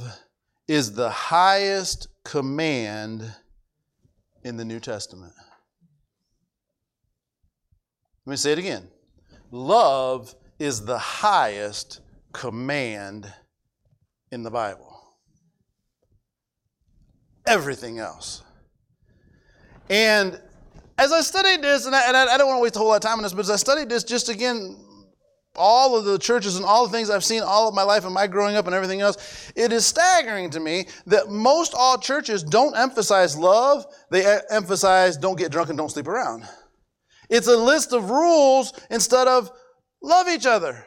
is 0.66 0.95
the 0.95 1.09
highest 1.09 2.09
command 2.25 3.33
in 4.43 4.57
the 4.57 4.64
New 4.64 4.81
Testament. 4.81 5.35
Let 8.27 8.31
me 8.33 8.37
say 8.38 8.51
it 8.51 8.59
again. 8.59 8.88
Love 9.53 10.35
is 10.59 10.85
the 10.85 10.99
highest 10.99 12.01
command 12.33 13.33
in 14.33 14.43
the 14.43 14.51
Bible 14.51 14.89
everything 17.51 17.99
else. 17.99 18.43
And 19.89 20.41
as 20.97 21.13
I 21.13 21.21
studied 21.21 21.63
this, 21.63 21.87
and 21.87 21.95
I, 21.95 22.07
and 22.07 22.17
I, 22.17 22.39
don't 22.39 22.47
want 22.47 22.59
to 22.59 22.63
waste 22.63 22.77
a 22.77 22.79
whole 22.79 22.89
lot 22.89 22.97
of 22.97 23.03
time 23.03 23.19
on 23.19 23.23
this, 23.23 23.33
but 23.33 23.41
as 23.41 23.51
I 23.51 23.57
studied 23.57 23.89
this, 23.89 24.05
just 24.05 24.29
again, 24.29 24.77
all 25.57 25.99
of 25.99 26.05
the 26.05 26.17
churches 26.17 26.57
and 26.57 26.65
all 26.65 26.87
the 26.87 26.93
things 26.93 27.11
I've 27.11 27.25
seen 27.25 27.43
all 27.43 27.69
of 27.69 27.75
my 27.75 27.83
life 27.83 28.05
and 28.05 28.15
my 28.15 28.29
growing 28.29 28.55
up 28.55 28.67
and 28.67 28.75
everything 28.75 29.01
else, 29.01 29.53
it 29.57 29.73
is 29.73 29.85
staggering 29.85 30.51
to 30.51 30.61
me 30.61 30.87
that 31.07 31.29
most 31.29 31.75
all 31.77 31.99
churches 31.99 32.45
don't 32.45 32.77
emphasize 32.77 33.37
love, 33.37 33.85
they 34.11 34.39
emphasize 34.51 35.17
don't 35.17 35.39
get 35.39 35.51
drunk 35.51 35.71
and 35.71 35.79
don't 35.79 35.91
sleep 35.91 36.07
around. 36.07 36.45
It's 37.29 37.49
a 37.49 37.57
list 37.57 37.93
of 37.93 38.11
rules 38.11 38.73
instead 38.91 39.27
of 39.27 39.51
love 40.03 40.29
each 40.29 40.47
other. 40.47 40.87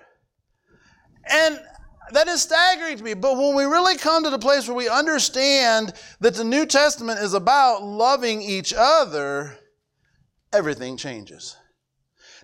And 1.29 1.59
that 2.11 2.27
is 2.27 2.41
staggering 2.41 2.97
to 2.97 3.03
me. 3.03 3.13
But 3.13 3.37
when 3.37 3.55
we 3.55 3.63
really 3.63 3.97
come 3.97 4.23
to 4.23 4.29
the 4.29 4.39
place 4.39 4.67
where 4.67 4.75
we 4.77 4.89
understand 4.89 5.93
that 6.19 6.35
the 6.35 6.43
New 6.43 6.65
Testament 6.65 7.19
is 7.19 7.33
about 7.33 7.83
loving 7.83 8.41
each 8.41 8.73
other, 8.75 9.57
everything 10.53 10.97
changes. 10.97 11.57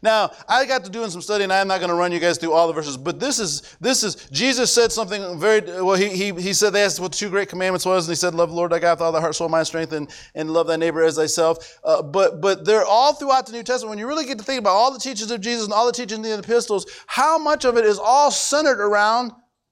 Now, 0.02 0.32
I 0.48 0.65
got 0.65 0.86
to 0.86 0.89
doing 0.89 1.10
some 1.10 1.22
studying. 1.22 1.52
And 1.52 1.54
I'm 1.54 1.67
not 1.67 1.80
going 1.80 1.89
to 1.89 1.95
run 1.95 2.12
you 2.12 2.19
guys 2.19 2.38
through 2.38 2.54
all 2.54 2.67
the 2.67 2.74
verses, 2.74 2.98
but 2.98 3.19
this 3.19 3.39
is 3.39 3.76
this 3.82 4.04
is 4.04 4.28
Jesus 4.32 4.74
said 4.74 4.91
something 4.91 5.39
very 5.39 5.62
well. 5.82 5.95
He 5.95 6.10
he, 6.10 6.32
he 6.41 6.54
said 6.54 6.72
they 6.72 6.84
asked 6.84 7.00
what 7.00 7.12
two 7.12 7.30
great 7.30 7.50
commandments 7.50 7.86
was, 7.86 8.08
and 8.08 8.12
he 8.12 8.15
said, 8.15 8.34
"Love 8.34 8.50
the 8.50 8.56
Lord 8.56 8.72
thy 8.72 8.80
God 8.80 8.93
with 8.93 9.02
all 9.02 9.12
thy 9.12 9.19
heart, 9.19 9.36
soul, 9.36 9.50
mind, 9.50 9.67
strength, 9.67 9.91
and 9.91 10.10
and 10.36 10.52
love 10.52 10.67
thy 10.67 10.78
neighbor 10.78 11.04
as 11.04 11.15
thyself." 11.15 11.80
Uh, 11.84 12.02
but 12.02 12.41
but 12.41 12.65
they're 12.65 12.86
all 12.86 13.13
throughout 13.13 13.45
the 13.45 13.52
New 13.52 13.63
Testament. 13.63 13.89
When 13.89 14.00
you 14.00 14.08
really 14.08 14.26
get 14.26 14.38
to 14.38 14.43
think 14.43 14.60
about 14.60 14.74
all 14.74 14.93
the 14.93 15.00
teachings 15.00 15.32
of 15.32 15.41
Jesus 15.41 15.65
and 15.65 15.74
all 15.74 15.86
the 15.86 15.91
teachings 15.91 16.13
in 16.13 16.22
the 16.22 16.39
epistles, 16.39 16.86
how 17.08 17.38
much 17.38 17.65
of 17.65 17.78
it 17.78 17.86
is 17.86 18.00
all 18.00 18.32
centered 18.32 18.80
around 18.80 19.32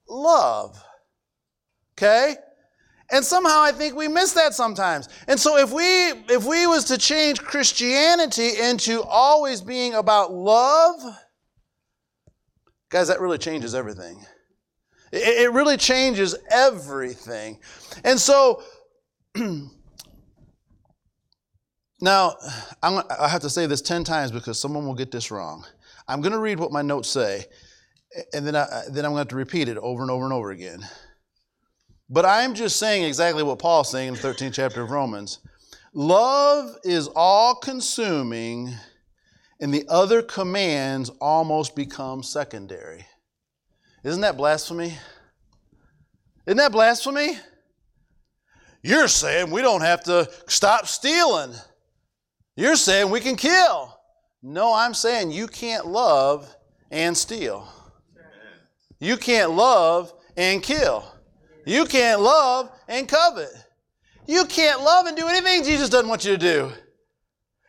love. 0.09 0.81
Okay? 1.93 2.35
And 3.09 3.23
somehow 3.23 3.61
I 3.61 3.71
think 3.71 3.95
we 3.95 4.07
miss 4.07 4.33
that 4.33 4.53
sometimes. 4.53 5.07
And 5.27 5.39
so 5.39 5.57
if 5.57 5.71
we 5.71 5.83
if 6.33 6.43
we 6.45 6.67
was 6.67 6.83
to 6.85 6.97
change 6.97 7.39
Christianity 7.39 8.59
into 8.59 9.01
always 9.03 9.61
being 9.61 9.93
about 9.93 10.33
love, 10.33 11.01
guys, 12.89 13.07
that 13.07 13.21
really 13.21 13.37
changes 13.37 13.73
everything. 13.73 14.25
It, 15.11 15.43
it 15.45 15.51
really 15.53 15.77
changes 15.77 16.35
everything. 16.51 17.59
And 18.03 18.19
so 18.19 18.61
now 22.01 22.35
I'm, 22.83 23.03
I 23.19 23.29
have 23.29 23.41
to 23.41 23.49
say 23.49 23.67
this 23.67 23.81
10 23.81 24.03
times 24.03 24.31
because 24.31 24.59
someone 24.59 24.85
will 24.85 24.95
get 24.95 25.11
this 25.11 25.31
wrong. 25.31 25.65
I'm 26.09 26.19
going 26.19 26.33
to 26.33 26.39
read 26.39 26.59
what 26.59 26.73
my 26.73 26.81
notes 26.81 27.09
say 27.09 27.45
and 28.33 28.45
then, 28.45 28.55
I, 28.55 28.83
then 28.89 29.05
I'm 29.05 29.11
going 29.11 29.15
to 29.15 29.19
have 29.19 29.27
to 29.29 29.35
repeat 29.35 29.69
it 29.69 29.77
over 29.77 30.01
and 30.01 30.11
over 30.11 30.23
and 30.23 30.33
over 30.33 30.51
again. 30.51 30.81
But 32.09 32.25
I'm 32.25 32.53
just 32.53 32.77
saying 32.77 33.03
exactly 33.03 33.43
what 33.43 33.59
Paul's 33.59 33.91
saying 33.91 34.09
in 34.09 34.13
the 34.13 34.19
13th 34.19 34.53
chapter 34.53 34.81
of 34.81 34.91
Romans. 34.91 35.39
Love 35.93 36.75
is 36.83 37.07
all 37.15 37.55
consuming, 37.55 38.73
and 39.59 39.73
the 39.73 39.85
other 39.89 40.21
commands 40.21 41.09
almost 41.19 41.75
become 41.75 42.23
secondary. 42.23 43.05
Isn't 44.03 44.21
that 44.21 44.37
blasphemy? 44.37 44.97
Isn't 46.45 46.57
that 46.57 46.71
blasphemy? 46.71 47.37
You're 48.81 49.09
saying 49.09 49.51
we 49.51 49.61
don't 49.61 49.81
have 49.81 50.03
to 50.05 50.29
stop 50.47 50.87
stealing. 50.87 51.53
You're 52.55 52.77
saying 52.77 53.09
we 53.09 53.19
can 53.19 53.35
kill. 53.35 53.99
No, 54.41 54.73
I'm 54.73 54.93
saying 54.93 55.31
you 55.31 55.47
can't 55.47 55.87
love 55.87 56.55
and 56.89 57.17
steal. 57.17 57.67
You 58.99 59.17
can't 59.17 59.51
love 59.51 60.13
and 60.35 60.61
kill. 60.61 61.05
You 61.65 61.85
can't 61.85 62.21
love 62.21 62.71
and 62.87 63.07
covet. 63.07 63.49
You 64.25 64.45
can't 64.45 64.81
love 64.81 65.05
and 65.05 65.15
do 65.15 65.27
anything 65.27 65.63
Jesus 65.63 65.89
doesn't 65.89 66.09
want 66.09 66.25
you 66.25 66.31
to 66.31 66.37
do. 66.37 66.71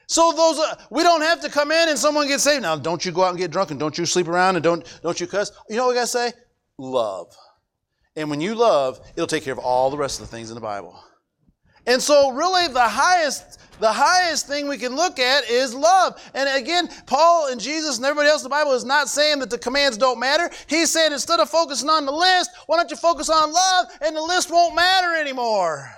So 0.06 0.32
those 0.32 0.58
we 0.90 1.02
don't 1.02 1.20
have 1.20 1.40
to 1.42 1.50
come 1.50 1.70
in 1.70 1.88
and 1.88 1.98
someone 1.98 2.26
gets 2.26 2.42
saved. 2.42 2.62
Now, 2.62 2.76
don't 2.76 3.04
you 3.04 3.12
go 3.12 3.24
out 3.24 3.30
and 3.30 3.38
get 3.38 3.50
drunk 3.50 3.70
and 3.70 3.78
don't 3.78 3.96
you 3.98 4.06
sleep 4.06 4.26
around 4.26 4.56
and 4.56 4.62
don't 4.62 5.00
don't 5.02 5.20
you 5.20 5.26
cuss. 5.26 5.52
You 5.68 5.76
know 5.76 5.84
what 5.84 5.90
we 5.90 5.94
gotta 5.96 6.06
say? 6.06 6.32
Love. 6.78 7.34
And 8.16 8.30
when 8.30 8.40
you 8.40 8.54
love, 8.54 9.00
it'll 9.14 9.26
take 9.26 9.44
care 9.44 9.52
of 9.52 9.58
all 9.58 9.90
the 9.90 9.98
rest 9.98 10.20
of 10.20 10.28
the 10.28 10.34
things 10.34 10.50
in 10.50 10.54
the 10.54 10.60
Bible. 10.60 10.98
And 11.88 12.02
so, 12.02 12.30
really, 12.30 12.68
the 12.68 12.80
highest 12.80 13.58
the 13.80 13.92
highest 13.92 14.46
thing 14.46 14.68
we 14.68 14.76
can 14.76 14.96
look 14.96 15.18
at 15.18 15.48
is 15.48 15.74
love. 15.74 16.20
And 16.34 16.48
again, 16.60 16.88
Paul 17.06 17.48
and 17.48 17.60
Jesus 17.60 17.96
and 17.96 18.04
everybody 18.04 18.28
else 18.28 18.42
in 18.42 18.44
the 18.44 18.50
Bible 18.50 18.72
is 18.72 18.84
not 18.84 19.08
saying 19.08 19.38
that 19.38 19.50
the 19.50 19.58
commands 19.58 19.96
don't 19.96 20.18
matter. 20.18 20.50
He's 20.66 20.90
saying 20.90 21.12
instead 21.12 21.38
of 21.40 21.48
focusing 21.48 21.88
on 21.88 22.04
the 22.04 22.12
list, 22.12 22.50
why 22.66 22.76
don't 22.76 22.90
you 22.90 22.96
focus 22.96 23.30
on 23.30 23.52
love 23.52 23.86
and 24.00 24.16
the 24.16 24.22
list 24.22 24.50
won't 24.50 24.74
matter 24.74 25.14
anymore? 25.14 25.88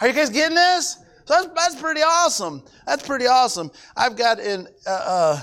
Are 0.00 0.08
you 0.08 0.12
guys 0.12 0.30
getting 0.30 0.56
this? 0.56 0.96
So 1.24 1.34
that's, 1.34 1.48
that's 1.54 1.80
pretty 1.80 2.02
awesome. 2.02 2.64
That's 2.86 3.06
pretty 3.06 3.26
awesome. 3.26 3.70
I've 3.96 4.16
got 4.16 4.40
in 4.40 4.66
uh, 4.86 4.90
uh, 4.90 5.40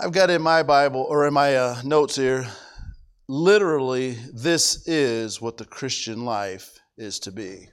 I've 0.00 0.12
got 0.12 0.28
in 0.28 0.42
my 0.42 0.62
Bible 0.62 1.06
or 1.08 1.26
in 1.26 1.34
my 1.34 1.54
uh, 1.56 1.80
notes 1.84 2.16
here. 2.16 2.46
Literally, 3.28 4.12
this 4.34 4.86
is 4.86 5.40
what 5.40 5.56
the 5.56 5.64
Christian 5.64 6.24
life 6.24 6.78
is 6.96 7.18
to 7.20 7.32
be. 7.32 7.68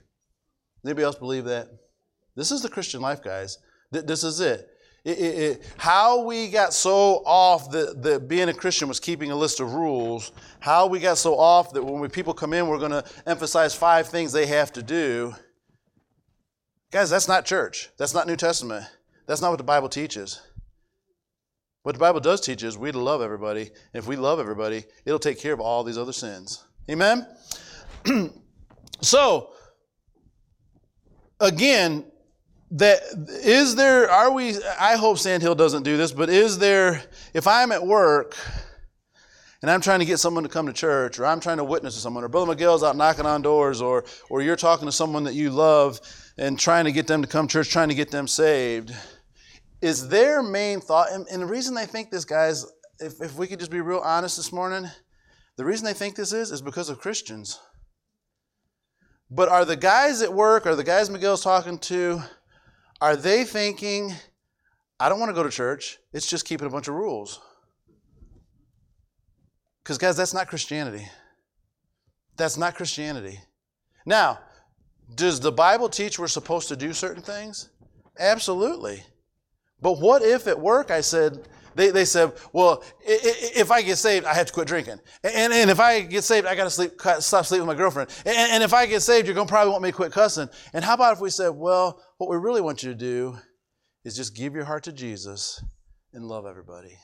Anybody 0.84 1.04
else 1.04 1.16
believe 1.16 1.44
that? 1.44 1.68
This 2.36 2.50
is 2.50 2.62
the 2.62 2.68
Christian 2.68 3.00
life, 3.00 3.22
guys. 3.22 3.58
This 3.90 4.24
is 4.24 4.40
it. 4.40 4.68
It, 5.04 5.18
it, 5.18 5.38
it, 5.38 5.62
how 5.76 6.24
we 6.24 6.48
got 6.48 6.72
so 6.72 7.22
off 7.26 7.70
that, 7.72 8.02
that 8.02 8.26
being 8.26 8.48
a 8.48 8.54
Christian 8.54 8.88
was 8.88 8.98
keeping 8.98 9.30
a 9.30 9.36
list 9.36 9.60
of 9.60 9.74
rules, 9.74 10.32
how 10.60 10.86
we 10.86 10.98
got 10.98 11.18
so 11.18 11.38
off 11.38 11.72
that 11.74 11.84
when 11.84 12.00
we, 12.00 12.08
people 12.08 12.32
come 12.32 12.54
in, 12.54 12.66
we're 12.66 12.78
going 12.78 12.90
to 12.90 13.04
emphasize 13.26 13.74
five 13.74 14.08
things 14.08 14.32
they 14.32 14.46
have 14.46 14.72
to 14.72 14.82
do. 14.82 15.34
Guys, 16.90 17.10
that's 17.10 17.28
not 17.28 17.44
church. 17.44 17.90
That's 17.98 18.14
not 18.14 18.26
New 18.26 18.36
Testament. 18.36 18.86
That's 19.26 19.42
not 19.42 19.50
what 19.50 19.58
the 19.58 19.64
Bible 19.64 19.90
teaches. 19.90 20.40
What 21.82 21.92
the 21.92 21.98
Bible 21.98 22.20
does 22.20 22.40
teach 22.40 22.62
is 22.62 22.78
we 22.78 22.90
love 22.90 23.20
everybody. 23.20 23.62
And 23.62 24.02
if 24.02 24.06
we 24.06 24.16
love 24.16 24.40
everybody, 24.40 24.84
it'll 25.04 25.18
take 25.18 25.38
care 25.38 25.52
of 25.52 25.60
all 25.60 25.84
these 25.84 25.98
other 25.98 26.14
sins. 26.14 26.64
Amen? 26.90 27.26
so, 29.00 29.50
again, 31.40 32.04
that 32.74 33.02
is 33.44 33.76
there 33.76 34.10
are 34.10 34.32
we 34.32 34.56
i 34.80 34.96
hope 34.96 35.16
sandhill 35.16 35.54
doesn't 35.54 35.84
do 35.84 35.96
this 35.96 36.10
but 36.10 36.28
is 36.28 36.58
there 36.58 37.02
if 37.32 37.46
i'm 37.46 37.70
at 37.70 37.86
work 37.86 38.36
and 39.62 39.70
i'm 39.70 39.80
trying 39.80 40.00
to 40.00 40.04
get 40.04 40.18
someone 40.18 40.42
to 40.42 40.48
come 40.48 40.66
to 40.66 40.72
church 40.72 41.20
or 41.20 41.26
i'm 41.26 41.38
trying 41.38 41.58
to 41.58 41.64
witness 41.64 41.94
to 41.94 42.00
someone 42.00 42.24
or 42.24 42.28
brother 42.28 42.52
mcgill's 42.52 42.82
out 42.82 42.96
knocking 42.96 43.26
on 43.26 43.42
doors 43.42 43.80
or 43.80 44.04
or 44.28 44.42
you're 44.42 44.56
talking 44.56 44.86
to 44.86 44.92
someone 44.92 45.22
that 45.22 45.34
you 45.34 45.50
love 45.50 46.00
and 46.36 46.58
trying 46.58 46.84
to 46.84 46.90
get 46.90 47.06
them 47.06 47.22
to 47.22 47.28
come 47.28 47.46
to 47.46 47.52
church 47.52 47.70
trying 47.70 47.88
to 47.88 47.94
get 47.94 48.10
them 48.10 48.26
saved 48.26 48.92
is 49.80 50.08
their 50.08 50.42
main 50.42 50.80
thought 50.80 51.12
and, 51.12 51.28
and 51.30 51.42
the 51.42 51.46
reason 51.46 51.74
they 51.74 51.86
think 51.86 52.10
this 52.10 52.24
guys 52.24 52.66
if, 52.98 53.20
if 53.20 53.36
we 53.36 53.46
could 53.46 53.60
just 53.60 53.70
be 53.70 53.80
real 53.80 54.00
honest 54.00 54.36
this 54.36 54.52
morning 54.52 54.90
the 55.56 55.64
reason 55.64 55.84
they 55.84 55.92
think 55.92 56.16
this 56.16 56.32
is 56.32 56.50
is 56.50 56.60
because 56.60 56.88
of 56.88 56.98
christians 56.98 57.60
but 59.34 59.48
are 59.48 59.64
the 59.64 59.76
guys 59.76 60.22
at 60.22 60.32
work, 60.32 60.64
are 60.64 60.76
the 60.76 60.84
guys 60.84 61.10
Miguel's 61.10 61.42
talking 61.42 61.76
to, 61.78 62.22
are 63.00 63.16
they 63.16 63.42
thinking, 63.42 64.12
I 65.00 65.08
don't 65.08 65.18
want 65.18 65.30
to 65.30 65.34
go 65.34 65.42
to 65.42 65.50
church, 65.50 65.98
it's 66.12 66.28
just 66.28 66.44
keeping 66.44 66.68
a 66.68 66.70
bunch 66.70 66.86
of 66.86 66.94
rules? 66.94 67.40
Because, 69.82 69.98
guys, 69.98 70.16
that's 70.16 70.32
not 70.32 70.46
Christianity. 70.46 71.08
That's 72.36 72.56
not 72.56 72.76
Christianity. 72.76 73.40
Now, 74.06 74.38
does 75.16 75.40
the 75.40 75.52
Bible 75.52 75.88
teach 75.88 76.16
we're 76.16 76.28
supposed 76.28 76.68
to 76.68 76.76
do 76.76 76.92
certain 76.92 77.22
things? 77.22 77.70
Absolutely. 78.18 79.02
But 79.82 80.00
what 80.00 80.22
if 80.22 80.46
at 80.46 80.58
work 80.58 80.92
I 80.92 81.00
said, 81.00 81.48
they, 81.74 81.90
they 81.90 82.04
said, 82.04 82.32
well, 82.52 82.84
if 83.00 83.70
I 83.70 83.82
get 83.82 83.96
saved, 83.96 84.26
I 84.26 84.34
have 84.34 84.46
to 84.46 84.52
quit 84.52 84.68
drinking. 84.68 84.98
And, 85.22 85.52
and 85.52 85.70
if 85.70 85.80
I 85.80 86.00
get 86.00 86.24
saved, 86.24 86.46
I 86.46 86.54
got 86.54 86.64
to 86.64 86.70
sleep, 86.70 86.92
stop 87.20 87.46
sleeping 87.46 87.66
with 87.66 87.76
my 87.76 87.78
girlfriend. 87.78 88.10
And, 88.24 88.36
and 88.36 88.62
if 88.62 88.72
I 88.72 88.86
get 88.86 89.02
saved, 89.02 89.26
you're 89.26 89.34
going 89.34 89.46
to 89.46 89.52
probably 89.52 89.70
want 89.70 89.82
me 89.82 89.90
to 89.90 89.96
quit 89.96 90.12
cussing. 90.12 90.48
And 90.72 90.84
how 90.84 90.94
about 90.94 91.14
if 91.14 91.20
we 91.20 91.30
said, 91.30 91.50
well, 91.50 92.00
what 92.18 92.30
we 92.30 92.36
really 92.36 92.60
want 92.60 92.82
you 92.82 92.90
to 92.90 92.94
do 92.94 93.38
is 94.04 94.16
just 94.16 94.36
give 94.36 94.54
your 94.54 94.64
heart 94.64 94.84
to 94.84 94.92
Jesus 94.92 95.62
and 96.12 96.26
love 96.26 96.46
everybody. 96.46 96.96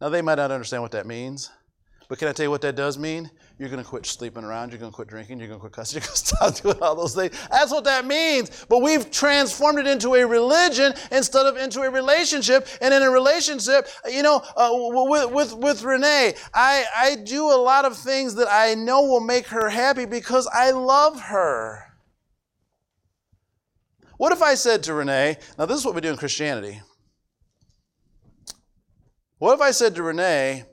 Now, 0.00 0.08
they 0.08 0.22
might 0.22 0.36
not 0.36 0.50
understand 0.50 0.82
what 0.82 0.92
that 0.92 1.06
means. 1.06 1.50
But 2.08 2.18
can 2.18 2.28
I 2.28 2.32
tell 2.32 2.44
you 2.44 2.50
what 2.50 2.62
that 2.62 2.74
does 2.74 2.96
mean? 2.96 3.30
You're 3.58 3.68
going 3.68 3.82
to 3.82 3.88
quit 3.88 4.06
sleeping 4.06 4.42
around. 4.42 4.70
You're 4.70 4.78
going 4.78 4.90
to 4.90 4.96
quit 4.96 5.08
drinking. 5.08 5.40
You're 5.40 5.48
going 5.48 5.58
to 5.58 5.60
quit 5.60 5.72
cussing. 5.72 5.96
You're 6.00 6.06
going 6.06 6.14
to 6.14 6.18
stop 6.18 6.54
doing 6.54 6.82
all 6.82 6.94
those 6.94 7.14
things. 7.14 7.38
That's 7.50 7.70
what 7.70 7.84
that 7.84 8.06
means. 8.06 8.64
But 8.66 8.78
we've 8.78 9.10
transformed 9.10 9.78
it 9.78 9.86
into 9.86 10.14
a 10.14 10.26
religion 10.26 10.94
instead 11.12 11.44
of 11.44 11.58
into 11.58 11.82
a 11.82 11.90
relationship. 11.90 12.66
And 12.80 12.94
in 12.94 13.02
a 13.02 13.10
relationship, 13.10 13.88
you 14.10 14.22
know, 14.22 14.42
uh, 14.56 14.70
with, 14.72 15.32
with, 15.32 15.54
with 15.56 15.82
Renee, 15.82 16.32
I, 16.54 16.84
I 16.96 17.16
do 17.16 17.44
a 17.50 17.58
lot 17.60 17.84
of 17.84 17.94
things 17.94 18.34
that 18.36 18.48
I 18.50 18.74
know 18.74 19.02
will 19.02 19.20
make 19.20 19.46
her 19.48 19.68
happy 19.68 20.06
because 20.06 20.48
I 20.50 20.70
love 20.70 21.20
her. 21.20 21.84
What 24.16 24.32
if 24.32 24.40
I 24.40 24.54
said 24.54 24.82
to 24.84 24.94
Renee, 24.94 25.36
now 25.58 25.66
this 25.66 25.78
is 25.78 25.84
what 25.84 25.94
we 25.94 26.00
do 26.00 26.08
in 26.08 26.16
Christianity. 26.16 26.80
What 29.36 29.54
if 29.54 29.60
I 29.60 29.72
said 29.72 29.94
to 29.94 30.02
Renee, 30.02 30.64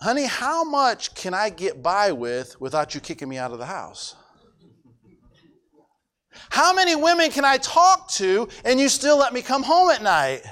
honey, 0.00 0.26
how 0.26 0.64
much 0.64 1.14
can 1.14 1.34
I 1.34 1.50
get 1.50 1.82
by 1.82 2.12
with 2.12 2.60
without 2.60 2.94
you 2.94 3.00
kicking 3.00 3.28
me 3.28 3.38
out 3.38 3.52
of 3.52 3.58
the 3.58 3.66
house? 3.66 4.14
How 6.50 6.72
many 6.74 6.94
women 6.94 7.30
can 7.30 7.44
I 7.44 7.56
talk 7.56 8.08
to 8.12 8.48
and 8.64 8.78
you 8.78 8.88
still 8.88 9.18
let 9.18 9.32
me 9.32 9.42
come 9.42 9.62
home 9.62 9.90
at 9.90 10.02
night? 10.02 10.42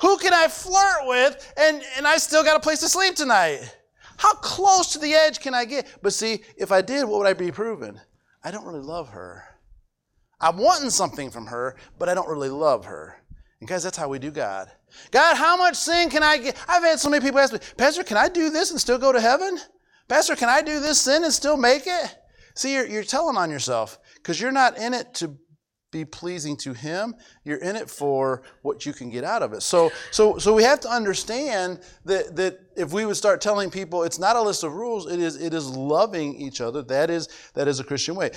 Who 0.00 0.16
can 0.18 0.32
I 0.32 0.48
flirt 0.48 1.06
with 1.06 1.52
and, 1.56 1.82
and 1.96 2.06
I 2.06 2.16
still 2.16 2.42
got 2.42 2.56
a 2.56 2.60
place 2.60 2.80
to 2.80 2.88
sleep 2.88 3.14
tonight? 3.14 3.60
How 4.16 4.34
close 4.34 4.92
to 4.92 4.98
the 4.98 5.14
edge 5.14 5.40
can 5.40 5.54
I 5.54 5.64
get? 5.64 5.86
But 6.02 6.12
see, 6.12 6.42
if 6.56 6.70
I 6.70 6.82
did, 6.82 7.04
what 7.04 7.18
would 7.18 7.26
I 7.26 7.34
be 7.34 7.50
proving? 7.50 8.00
I 8.44 8.50
don't 8.50 8.64
really 8.64 8.80
love 8.80 9.10
her. 9.10 9.44
I'm 10.40 10.58
wanting 10.58 10.90
something 10.90 11.30
from 11.30 11.46
her, 11.46 11.76
but 11.98 12.08
I 12.08 12.14
don't 12.14 12.28
really 12.28 12.48
love 12.48 12.84
her. 12.86 13.21
And 13.62 13.68
guys, 13.68 13.84
that's 13.84 13.96
how 13.96 14.08
we 14.08 14.18
do 14.18 14.32
God. 14.32 14.72
God, 15.12 15.36
how 15.36 15.56
much 15.56 15.76
sin 15.76 16.10
can 16.10 16.24
I 16.24 16.36
get? 16.36 16.56
I've 16.66 16.82
had 16.82 16.98
so 16.98 17.08
many 17.08 17.24
people 17.24 17.38
ask 17.38 17.52
me, 17.52 17.60
Pastor, 17.76 18.02
can 18.02 18.16
I 18.16 18.28
do 18.28 18.50
this 18.50 18.72
and 18.72 18.80
still 18.80 18.98
go 18.98 19.12
to 19.12 19.20
heaven? 19.20 19.56
Pastor, 20.08 20.34
can 20.34 20.48
I 20.48 20.62
do 20.62 20.80
this 20.80 21.00
sin 21.00 21.22
and 21.22 21.32
still 21.32 21.56
make 21.56 21.84
it? 21.86 22.18
See, 22.56 22.74
you're, 22.74 22.88
you're 22.88 23.04
telling 23.04 23.36
on 23.36 23.52
yourself 23.52 24.00
because 24.16 24.40
you're 24.40 24.50
not 24.50 24.78
in 24.78 24.94
it 24.94 25.14
to 25.14 25.36
be 25.92 26.04
pleasing 26.06 26.56
to 26.56 26.72
him 26.72 27.14
you're 27.44 27.58
in 27.58 27.76
it 27.76 27.90
for 27.90 28.42
what 28.62 28.86
you 28.86 28.94
can 28.94 29.10
get 29.10 29.24
out 29.24 29.42
of 29.42 29.52
it 29.52 29.60
so 29.62 29.92
so 30.10 30.38
so 30.38 30.54
we 30.54 30.62
have 30.62 30.80
to 30.80 30.88
understand 30.88 31.78
that 32.06 32.34
that 32.34 32.58
if 32.78 32.94
we 32.94 33.04
would 33.04 33.14
start 33.14 33.42
telling 33.42 33.70
people 33.70 34.02
it's 34.02 34.18
not 34.18 34.34
a 34.34 34.40
list 34.40 34.64
of 34.64 34.72
rules 34.72 35.04
it 35.04 35.20
is 35.20 35.36
it 35.36 35.52
is 35.52 35.68
loving 35.68 36.34
each 36.34 36.62
other 36.62 36.80
that 36.80 37.10
is 37.10 37.28
that 37.52 37.68
is 37.68 37.78
a 37.78 37.84
christian 37.84 38.14
way 38.14 38.30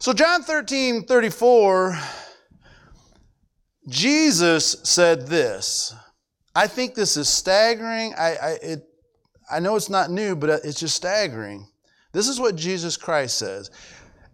so 0.00 0.12
john 0.12 0.42
13 0.42 1.04
34 1.04 1.98
Jesus 3.88 4.76
said 4.84 5.26
this. 5.26 5.94
I 6.54 6.66
think 6.66 6.94
this 6.94 7.16
is 7.16 7.28
staggering. 7.28 8.14
I, 8.14 8.36
I, 8.36 8.50
it, 8.62 8.88
I 9.50 9.58
know 9.58 9.76
it's 9.76 9.90
not 9.90 10.10
new, 10.10 10.36
but 10.36 10.64
it's 10.64 10.80
just 10.80 10.96
staggering. 10.96 11.66
This 12.12 12.28
is 12.28 12.38
what 12.38 12.56
Jesus 12.56 12.96
Christ 12.96 13.38
says. 13.38 13.70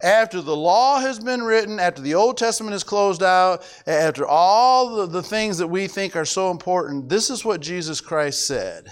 After 0.03 0.41
the 0.41 0.55
law 0.55 1.01
has 1.01 1.19
been 1.19 1.43
written, 1.43 1.81
after 1.81 2.03
the 2.03 2.15
Old 2.15 2.37
Testament 2.37 2.75
is 2.75 2.85
closed 2.85 3.23
out, 3.23 3.65
after 3.87 4.27
all 4.27 4.97
the, 4.97 5.07
the 5.07 5.23
things 5.23 5.59
that 5.59 5.67
we 5.67 5.89
think 5.89 6.15
are 6.15 6.25
so 6.25 6.51
important, 6.51 7.09
this 7.09 7.31
is 7.31 7.45
what 7.45 7.61
Jesus 7.61 8.01
Christ 8.01 8.47
said. 8.47 8.85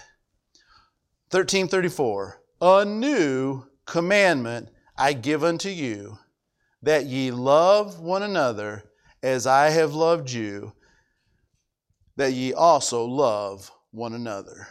1334 1.30 2.40
A 2.60 2.84
new 2.84 3.64
commandment 3.84 4.68
I 4.96 5.12
give 5.12 5.44
unto 5.44 5.68
you, 5.68 6.18
that 6.82 7.06
ye 7.06 7.30
love 7.30 8.00
one 8.00 8.22
another 8.22 8.84
as 9.22 9.46
I 9.46 9.70
have 9.70 9.94
loved 9.94 10.30
you, 10.30 10.72
that 12.16 12.32
ye 12.32 12.52
also 12.52 13.04
love 13.04 13.70
one 13.90 14.14
another. 14.14 14.68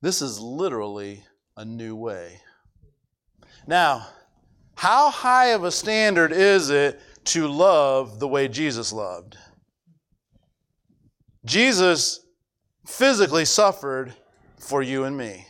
This 0.00 0.22
is 0.22 0.40
literally 0.40 1.22
a 1.56 1.64
new 1.64 1.94
way. 1.94 2.40
Now, 3.66 4.08
how 4.74 5.10
high 5.10 5.48
of 5.48 5.64
a 5.64 5.70
standard 5.70 6.32
is 6.32 6.70
it 6.70 7.00
to 7.26 7.46
love 7.46 8.18
the 8.18 8.26
way 8.26 8.48
Jesus 8.48 8.92
loved? 8.92 9.36
Jesus 11.44 12.20
physically 12.86 13.44
suffered 13.44 14.14
for 14.58 14.82
you 14.82 15.04
and 15.04 15.16
me. 15.16 15.46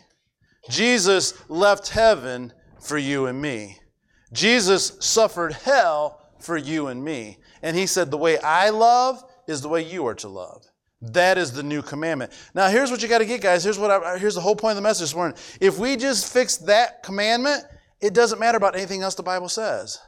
Jesus 0.69 1.35
left 1.49 1.89
heaven 1.89 2.53
for 2.81 2.99
you 2.99 3.27
and 3.27 3.41
me. 3.41 3.79
Jesus 4.33 4.97
suffered 5.01 5.53
hell 5.53 6.21
for 6.39 6.57
you 6.57 6.89
and 6.89 7.05
me. 7.05 7.39
And 7.63 7.77
he 7.77 7.87
said, 7.87 8.11
The 8.11 8.19
way 8.19 8.39
I 8.39 8.71
love 8.71 9.23
is 9.47 9.63
the 9.63 9.69
way 9.69 9.83
you 9.83 10.07
are 10.07 10.15
to 10.17 10.29
love. 10.29 10.65
That 11.01 11.37
is 11.37 11.53
the 11.53 11.63
new 11.63 11.83
commandment. 11.83 12.33
Now, 12.55 12.69
here's 12.69 12.91
what 12.91 13.03
you 13.03 13.09
got 13.09 13.19
to 13.19 13.27
get, 13.27 13.41
guys. 13.41 13.65
Here's 13.65 13.79
what 13.79 13.91
I, 13.91 14.19
here's 14.19 14.37
the 14.37 14.41
whole 14.41 14.55
point 14.55 14.73
of 14.73 14.77
the 14.77 14.83
message 14.83 15.01
this 15.01 15.15
morning. 15.15 15.37
If 15.61 15.79
we 15.79 15.97
just 15.97 16.33
fix 16.33 16.59
that 16.59 17.03
commandment, 17.03 17.65
it 18.01 18.15
doesn't 18.15 18.39
matter 18.39 18.57
about 18.57 18.77
anything 18.77 19.03
else 19.03 19.15
the 19.15 19.23
Bible 19.23 19.49
says. 19.49 19.99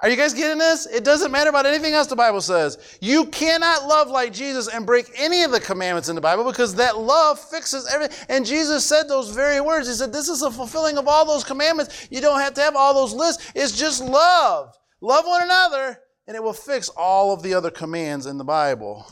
Are 0.00 0.08
you 0.08 0.16
guys 0.16 0.32
getting 0.32 0.58
this? 0.58 0.86
It 0.86 1.04
doesn't 1.04 1.32
matter 1.32 1.50
about 1.50 1.66
anything 1.66 1.92
else 1.92 2.06
the 2.06 2.14
Bible 2.14 2.40
says. 2.40 2.98
You 3.00 3.26
cannot 3.26 3.86
love 3.88 4.08
like 4.08 4.32
Jesus 4.32 4.68
and 4.68 4.86
break 4.86 5.10
any 5.16 5.42
of 5.42 5.50
the 5.50 5.58
commandments 5.58 6.08
in 6.08 6.14
the 6.14 6.20
Bible 6.20 6.44
because 6.44 6.76
that 6.76 6.98
love 6.98 7.40
fixes 7.40 7.88
everything. 7.92 8.16
And 8.28 8.46
Jesus 8.46 8.84
said 8.84 9.08
those 9.08 9.30
very 9.30 9.60
words. 9.60 9.88
He 9.88 9.94
said, 9.94 10.12
This 10.12 10.28
is 10.28 10.40
the 10.40 10.52
fulfilling 10.52 10.98
of 10.98 11.08
all 11.08 11.26
those 11.26 11.42
commandments. 11.42 12.06
You 12.12 12.20
don't 12.20 12.38
have 12.38 12.54
to 12.54 12.60
have 12.60 12.76
all 12.76 12.94
those 12.94 13.12
lists. 13.12 13.50
It's 13.56 13.76
just 13.76 14.02
love. 14.02 14.72
Love 15.00 15.26
one 15.26 15.42
another, 15.42 15.98
and 16.28 16.36
it 16.36 16.42
will 16.42 16.52
fix 16.52 16.90
all 16.90 17.32
of 17.32 17.42
the 17.42 17.54
other 17.54 17.70
commands 17.70 18.26
in 18.26 18.36
the 18.36 18.44
Bible. 18.44 19.10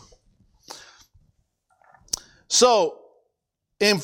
So, 2.46 3.00
in 3.81 4.00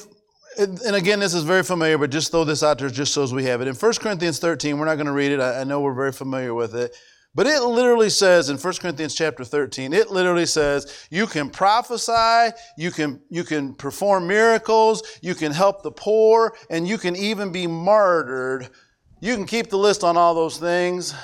and 0.59 0.97
again, 0.97 1.21
this 1.21 1.33
is 1.33 1.45
very 1.45 1.63
familiar, 1.63 1.97
but 1.97 2.11
just 2.11 2.31
throw 2.31 2.45
this 2.45 2.63
out 2.63 2.79
there 2.79 2.91
just 2.91 3.15
so 3.15 3.23
as 3.23 3.33
we 3.33 3.45
have 3.45 3.63
it. 3.63 3.69
In 3.69 3.75
1 3.75 3.93
Corinthians 4.01 4.39
13, 4.39 4.79
we're 4.79 4.85
not 4.85 4.97
going 4.97 5.07
to 5.07 5.13
read 5.13 5.33
it. 5.33 5.41
I 5.41 5.65
know 5.65 5.81
we're 5.81 5.95
very 5.95 6.13
familiar 6.13 6.53
with 6.53 6.75
it. 6.75 6.95
But 7.35 7.47
it 7.47 7.63
literally 7.63 8.11
says 8.11 8.51
in 8.51 8.59
1 8.59 8.75
Corinthians 8.75 9.15
chapter 9.15 9.45
13, 9.45 9.95
it 9.95 10.11
literally 10.11 10.45
says 10.45 11.07
you 11.11 11.27
can 11.27 11.49
prophesy, 11.49 12.55
you 12.77 12.91
can, 12.91 13.23
you 13.31 13.45
can 13.45 13.75
perform 13.75 14.27
miracles, 14.27 15.03
you 15.23 15.35
can 15.35 15.53
help 15.53 15.83
the 15.83 15.91
poor, 15.91 16.55
and 16.69 16.87
you 16.87 16.99
can 16.99 17.17
even 17.17 17.51
be 17.51 17.67
martyred. 17.67 18.69
You 19.21 19.35
can 19.37 19.47
keep 19.47 19.71
the 19.71 19.79
list 19.79 20.05
on 20.05 20.19
all 20.19 20.35
those 20.35 20.59
things. 20.59 21.15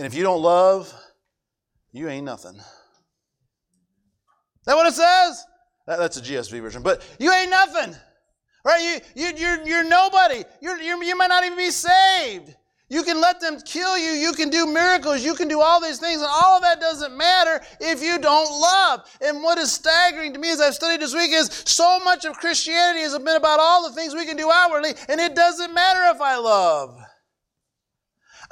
And 0.00 0.06
if 0.06 0.14
you 0.14 0.22
don't 0.22 0.40
love, 0.40 0.90
you 1.92 2.08
ain't 2.08 2.24
nothing. 2.24 2.54
Is 2.56 2.64
that 4.64 4.74
what 4.74 4.86
it 4.86 4.94
says? 4.94 5.44
That, 5.86 5.98
that's 5.98 6.16
a 6.16 6.22
GSV 6.22 6.58
version. 6.62 6.82
But 6.82 7.06
you 7.18 7.30
ain't 7.30 7.50
nothing, 7.50 7.94
right? 8.64 8.80
You, 8.82 9.00
you, 9.14 9.36
you're, 9.36 9.62
you're 9.68 9.84
nobody. 9.84 10.42
You're, 10.62 10.80
you're, 10.80 11.04
you 11.04 11.18
might 11.18 11.26
not 11.26 11.44
even 11.44 11.58
be 11.58 11.70
saved. 11.70 12.56
You 12.88 13.02
can 13.02 13.20
let 13.20 13.42
them 13.42 13.60
kill 13.60 13.98
you. 13.98 14.12
You 14.12 14.32
can 14.32 14.48
do 14.48 14.66
miracles. 14.66 15.22
You 15.22 15.34
can 15.34 15.48
do 15.48 15.60
all 15.60 15.82
these 15.82 15.98
things. 15.98 16.22
And 16.22 16.30
all 16.32 16.56
of 16.56 16.62
that 16.62 16.80
doesn't 16.80 17.14
matter 17.14 17.62
if 17.78 18.02
you 18.02 18.18
don't 18.18 18.58
love. 18.58 19.02
And 19.20 19.42
what 19.42 19.58
is 19.58 19.70
staggering 19.70 20.32
to 20.32 20.38
me 20.38 20.50
as 20.50 20.62
I've 20.62 20.74
studied 20.74 21.02
this 21.02 21.14
week 21.14 21.30
is 21.30 21.62
so 21.66 22.00
much 22.00 22.24
of 22.24 22.38
Christianity 22.38 23.00
has 23.00 23.18
been 23.18 23.36
about 23.36 23.60
all 23.60 23.86
the 23.86 23.94
things 23.94 24.14
we 24.14 24.24
can 24.24 24.38
do 24.38 24.50
outwardly, 24.50 24.92
and 25.10 25.20
it 25.20 25.34
doesn't 25.34 25.74
matter 25.74 26.00
if 26.14 26.22
I 26.22 26.38
love. 26.38 26.98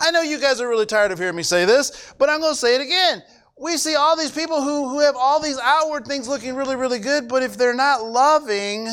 I 0.01 0.11
know 0.11 0.23
you 0.23 0.41
guys 0.41 0.61
are 0.61 0.69
really 0.69 0.87
tired 0.87 1.11
of 1.11 1.19
hearing 1.19 1.37
me 1.37 1.43
say 1.43 1.65
this, 1.65 2.15
but 2.19 2.29
I'm 2.29 2.41
going 2.41 2.53
to 2.53 2.59
say 2.59 2.77
it 2.77 2.81
again 2.81 3.23
we 3.61 3.77
see 3.77 3.95
all 3.95 4.17
these 4.17 4.31
people 4.31 4.63
who, 4.63 4.89
who 4.89 5.01
have 5.01 5.17
all 5.17 5.41
these 5.41 5.59
outward 5.59 6.07
things 6.07 6.29
looking 6.29 6.55
really, 6.55 6.77
really 6.77 6.99
good, 6.99 7.29
but 7.29 7.43
if 7.43 7.57
they're 7.57 7.75
not 7.75 8.05
loving, 8.05 8.89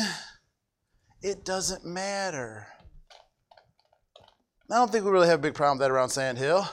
it 1.22 1.44
doesn't 1.44 1.84
matter. 1.84 2.66
I 4.70 4.74
don't 4.74 4.90
think 4.90 5.04
we 5.04 5.10
really 5.10 5.28
have 5.28 5.38
a 5.38 5.42
big 5.42 5.54
problem 5.54 5.78
with 5.78 5.86
that 5.86 5.92
around 5.92 6.08
Sandhill. 6.08 6.68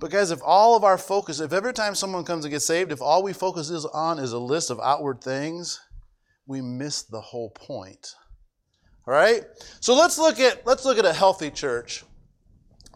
But 0.00 0.10
guys, 0.10 0.30
if 0.30 0.40
all 0.42 0.76
of 0.76 0.84
our 0.84 0.96
focus, 0.96 1.40
if 1.40 1.52
every 1.52 1.74
time 1.74 1.94
someone 1.94 2.24
comes 2.24 2.46
and 2.46 2.52
gets 2.52 2.64
saved, 2.64 2.90
if 2.90 3.02
all 3.02 3.22
we 3.22 3.34
focus 3.34 3.68
is 3.68 3.84
on 3.84 4.18
is 4.18 4.32
a 4.32 4.38
list 4.38 4.70
of 4.70 4.80
outward 4.82 5.20
things, 5.20 5.78
we 6.46 6.62
miss 6.62 7.02
the 7.02 7.20
whole 7.20 7.50
point. 7.50 8.14
All 9.06 9.12
right? 9.12 9.44
So 9.80 9.94
let's 9.94 10.18
look 10.18 10.40
at 10.40 10.66
let's 10.66 10.86
look 10.86 10.98
at 10.98 11.04
a 11.04 11.12
healthy 11.12 11.50
church. 11.50 12.02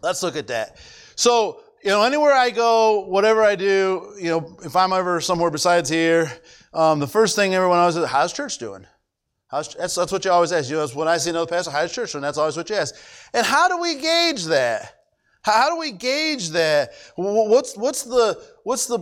Let's 0.05 0.21
look 0.21 0.35
at 0.35 0.47
that. 0.47 0.77
So 1.15 1.61
you 1.85 1.91
know, 1.91 2.03
anywhere 2.03 2.33
I 2.33 2.49
go, 2.49 3.01
whatever 3.01 3.43
I 3.43 3.55
do, 3.55 4.15
you 4.19 4.29
know, 4.29 4.57
if 4.63 4.75
I'm 4.75 4.91
ever 4.91 5.21
somewhere 5.21 5.51
besides 5.51 5.87
here, 5.87 6.31
um, 6.73 6.99
the 6.99 7.07
first 7.07 7.35
thing 7.35 7.53
everyone 7.53 7.77
always 7.77 7.93
says, 7.93 8.09
how's 8.09 8.33
church 8.33 8.57
doing? 8.57 8.87
How's, 9.47 9.75
that's, 9.75 9.93
that's 9.93 10.11
what 10.11 10.25
you 10.25 10.31
always 10.31 10.51
ask. 10.51 10.67
You 10.67 10.77
know, 10.77 10.87
when 10.87 11.07
I 11.07 11.17
see 11.17 11.29
another 11.29 11.47
pastor, 11.47 11.69
how's 11.69 11.93
church 11.93 12.11
doing? 12.11 12.23
That's 12.23 12.39
always 12.39 12.57
what 12.57 12.71
you 12.71 12.75
ask. 12.75 12.95
And 13.35 13.45
how 13.45 13.67
do 13.67 13.79
we 13.79 14.01
gauge 14.01 14.45
that? 14.45 14.95
How, 15.43 15.51
how 15.51 15.69
do 15.69 15.79
we 15.79 15.91
gauge 15.91 16.49
that? 16.49 16.93
What's, 17.17 17.77
what's 17.77 18.01
the, 18.01 18.43
what's 18.63 18.87
the, 18.87 18.99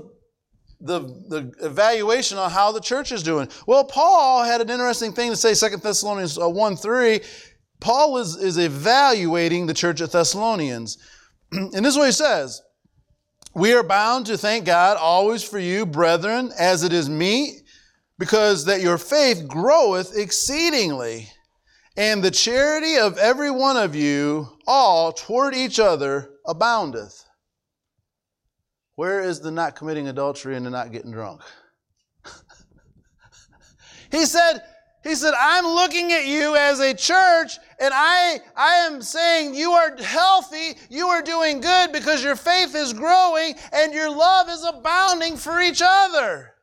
the, 0.82 1.00
the 1.30 1.54
evaluation 1.62 2.38
on 2.38 2.52
how 2.52 2.74
the 2.74 2.82
church 2.82 3.14
is 3.14 3.24
doing? 3.24 3.48
Well, 3.66 3.86
Paul 3.86 4.44
had 4.44 4.60
an 4.60 4.70
interesting 4.70 5.14
thing 5.14 5.30
to 5.30 5.38
say, 5.38 5.54
2 5.54 5.78
Thessalonians 5.78 6.38
uh, 6.38 6.50
1 6.50 6.76
3. 6.76 7.22
Paul 7.84 8.18
is, 8.18 8.38
is 8.38 8.58
evaluating 8.58 9.68
the 9.68 9.74
church 9.74 10.00
at 10.00 10.14
Thessalonians. 10.14 10.98
and 11.52 11.86
this 11.86 11.94
is 11.94 11.98
what 11.98 12.06
he 12.06 12.14
says 12.14 12.62
we 13.54 13.74
are 13.74 13.84
bound 13.84 14.26
to 14.28 14.38
thank 14.38 14.66
God 14.66 14.98
always 14.98 15.44
for 15.44 15.60
you, 15.60 15.86
brethren, 15.86 16.52
as 16.58 16.84
it 16.84 16.94
is 16.94 17.10
meet, 17.10 17.62
because 18.18 18.66
that 18.66 18.82
your 18.82 18.98
faith 18.98 19.48
groweth 19.48 20.18
exceedingly, 20.18 21.28
and 21.98 22.24
the 22.24 22.32
charity 22.32 22.96
of 22.96 23.18
every 23.18 23.52
one 23.52 23.78
of 23.78 23.96
you 23.96 24.48
all 24.66 25.12
toward 25.12 25.54
each 25.54 25.78
other 25.78 26.32
aboundeth. 26.48 27.24
Where 28.96 29.20
is 29.20 29.42
the 29.42 29.52
not 29.52 29.76
committing 29.76 30.08
adultery 30.08 30.56
and 30.56 30.66
the 30.66 30.70
not 30.70 30.92
getting 30.92 31.12
drunk? 31.12 31.42
he 34.12 34.26
said, 34.26 34.62
he 35.04 35.16
said, 35.16 35.34
I'm 35.38 35.66
looking 35.66 36.14
at 36.14 36.26
you 36.26 36.56
as 36.56 36.80
a 36.80 36.94
church 36.94 37.58
and 37.80 37.94
I, 37.94 38.40
I 38.56 38.88
am 38.88 39.02
saying 39.02 39.56
you 39.56 39.72
are 39.72 39.96
healthy, 39.98 40.78
you 40.90 41.08
are 41.08 41.22
doing 41.22 41.62
good 41.62 41.92
because 41.92 42.24
your 42.24 42.36
faith 42.36 42.76
is 42.76 42.94
growing 42.94 43.56
and 43.72 43.94
your 43.94 44.10
love 44.10 44.50
is 44.50 44.64
abounding 44.64 45.38
for 45.38 45.60
each 45.60 45.82
other. 45.84 46.54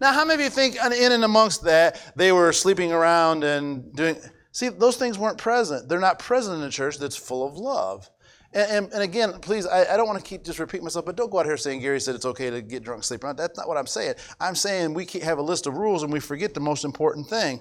Now, 0.00 0.12
how 0.12 0.24
many 0.24 0.34
of 0.34 0.40
you 0.44 0.50
think 0.50 0.76
in 0.76 1.12
and 1.12 1.24
amongst 1.24 1.64
that 1.64 2.00
they 2.14 2.30
were 2.30 2.52
sleeping 2.52 2.92
around 2.92 3.42
and 3.42 3.92
doing, 3.94 4.16
see, 4.52 4.68
those 4.68 4.96
things 4.96 5.18
weren't 5.18 5.38
present. 5.38 5.88
They're 5.88 5.98
not 5.98 6.18
present 6.18 6.58
in 6.58 6.62
a 6.62 6.70
church 6.70 6.98
that's 6.98 7.16
full 7.16 7.46
of 7.46 7.56
love. 7.56 8.08
And, 8.52 8.70
and, 8.70 8.92
and, 8.94 9.02
again, 9.02 9.32
please, 9.40 9.66
I, 9.66 9.92
I 9.92 9.96
don't 9.96 10.06
want 10.06 10.18
to 10.18 10.24
keep 10.24 10.42
just 10.42 10.58
repeat 10.58 10.82
myself, 10.82 11.04
but 11.04 11.16
don't 11.16 11.30
go 11.30 11.38
out 11.38 11.44
here 11.44 11.58
saying 11.58 11.80
Gary 11.80 12.00
said 12.00 12.14
it's 12.14 12.24
okay 12.24 12.48
to 12.48 12.62
get 12.62 12.82
drunk, 12.82 13.04
sleep 13.04 13.22
around. 13.22 13.36
That's 13.36 13.58
not 13.58 13.68
what 13.68 13.76
I'm 13.76 13.86
saying. 13.86 14.14
I'm 14.40 14.54
saying 14.54 14.94
we 14.94 15.04
have 15.22 15.38
a 15.38 15.42
list 15.42 15.66
of 15.66 15.76
rules 15.76 16.02
and 16.02 16.10
we 16.10 16.20
forget 16.20 16.54
the 16.54 16.60
most 16.60 16.84
important 16.84 17.28
thing. 17.28 17.60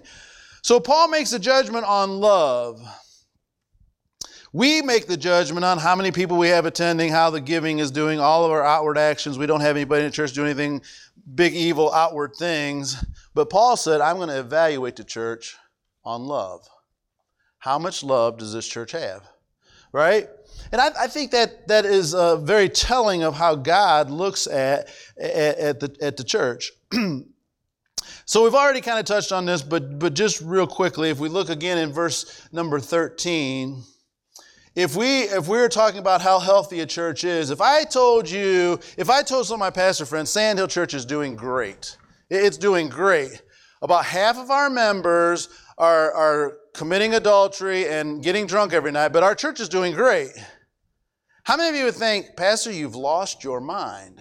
So 0.67 0.81
Paul 0.81 1.07
makes 1.07 1.31
a 1.31 1.39
judgment 1.39 1.85
on 1.85 2.19
love. 2.19 2.85
We 4.51 4.81
make 4.81 5.07
the 5.07 5.15
judgment 5.15 5.63
on 5.63 5.77
how 5.77 5.95
many 5.95 6.11
people 6.11 6.35
we 6.35 6.49
have 6.49 6.65
attending, 6.65 7.09
how 7.09 7.29
the 7.29 7.39
giving 7.39 7.79
is 7.79 7.89
doing, 7.89 8.19
all 8.19 8.43
of 8.43 8.51
our 8.51 8.65
outward 8.65 8.97
actions. 8.97 9.37
We 9.37 9.45
don't 9.45 9.61
have 9.61 9.77
anybody 9.77 10.03
in 10.03 10.09
the 10.09 10.13
church 10.13 10.33
do 10.33 10.43
anything 10.43 10.81
big, 11.35 11.53
evil, 11.53 11.93
outward 11.93 12.35
things. 12.35 13.01
But 13.33 13.49
Paul 13.49 13.77
said, 13.77 14.01
I'm 14.01 14.17
going 14.17 14.27
to 14.27 14.39
evaluate 14.41 14.97
the 14.97 15.05
church 15.05 15.55
on 16.03 16.25
love. 16.25 16.67
How 17.59 17.79
much 17.79 18.03
love 18.03 18.37
does 18.37 18.51
this 18.51 18.67
church 18.67 18.91
have? 18.91 19.25
Right? 19.93 20.27
And 20.73 20.81
I, 20.81 20.89
I, 20.99 21.07
think 21.07 21.31
that 21.31 21.69
that 21.69 21.85
is 21.85 22.13
uh, 22.13 22.35
very 22.35 22.67
telling 22.67 23.23
of 23.23 23.35
how 23.35 23.55
God 23.55 24.09
looks 24.09 24.47
at, 24.47 24.89
at, 25.17 25.57
at 25.59 25.79
the, 25.79 25.95
at 26.01 26.17
the 26.17 26.25
church. 26.25 26.73
so 28.27 28.43
we've 28.43 28.53
already 28.53 28.81
kind 28.81 28.99
of 28.99 29.05
touched 29.05 29.31
on 29.31 29.45
this, 29.45 29.61
but, 29.61 29.99
but 29.99 30.13
just 30.13 30.41
real 30.41 30.67
quickly, 30.67 31.09
if 31.09 31.17
we 31.17 31.29
look 31.29 31.47
again 31.47 31.77
in 31.77 31.93
verse 31.93 32.45
number 32.51 32.77
13, 32.77 33.81
if 34.75 34.97
we 34.97 35.21
if 35.21 35.47
we 35.47 35.57
were 35.57 35.69
talking 35.69 35.99
about 35.99 36.21
how 36.21 36.37
healthy 36.37 36.81
a 36.81 36.85
church 36.85 37.23
is, 37.23 37.51
if 37.51 37.61
I 37.61 37.85
told 37.85 38.29
you, 38.29 38.79
if 38.97 39.09
I 39.09 39.23
told 39.23 39.47
some 39.47 39.55
of 39.55 39.59
my 39.61 39.69
pastor 39.69 40.05
friends, 40.05 40.29
Sandhill 40.29 40.67
Church 40.67 40.93
is 40.93 41.05
doing 41.05 41.37
great, 41.37 41.97
it's 42.29 42.57
doing 42.57 42.89
great. 42.89 43.41
About 43.81 44.03
half 44.03 44.37
of 44.37 44.51
our 44.51 44.69
members 44.69 45.47
are, 45.77 46.11
are 46.11 46.57
committing 46.73 47.15
adultery 47.15 47.87
and 47.87 48.21
getting 48.21 48.45
drunk 48.45 48.73
every 48.73 48.91
night, 48.91 49.13
but 49.13 49.23
our 49.23 49.35
church 49.35 49.61
is 49.61 49.69
doing 49.69 49.93
great. 49.93 50.31
How 51.43 51.55
many 51.55 51.69
of 51.69 51.75
you 51.75 51.85
would 51.85 51.95
think, 51.95 52.35
Pastor, 52.35 52.73
you've 52.73 52.95
lost 52.95 53.43
your 53.43 53.61
mind? 53.61 54.19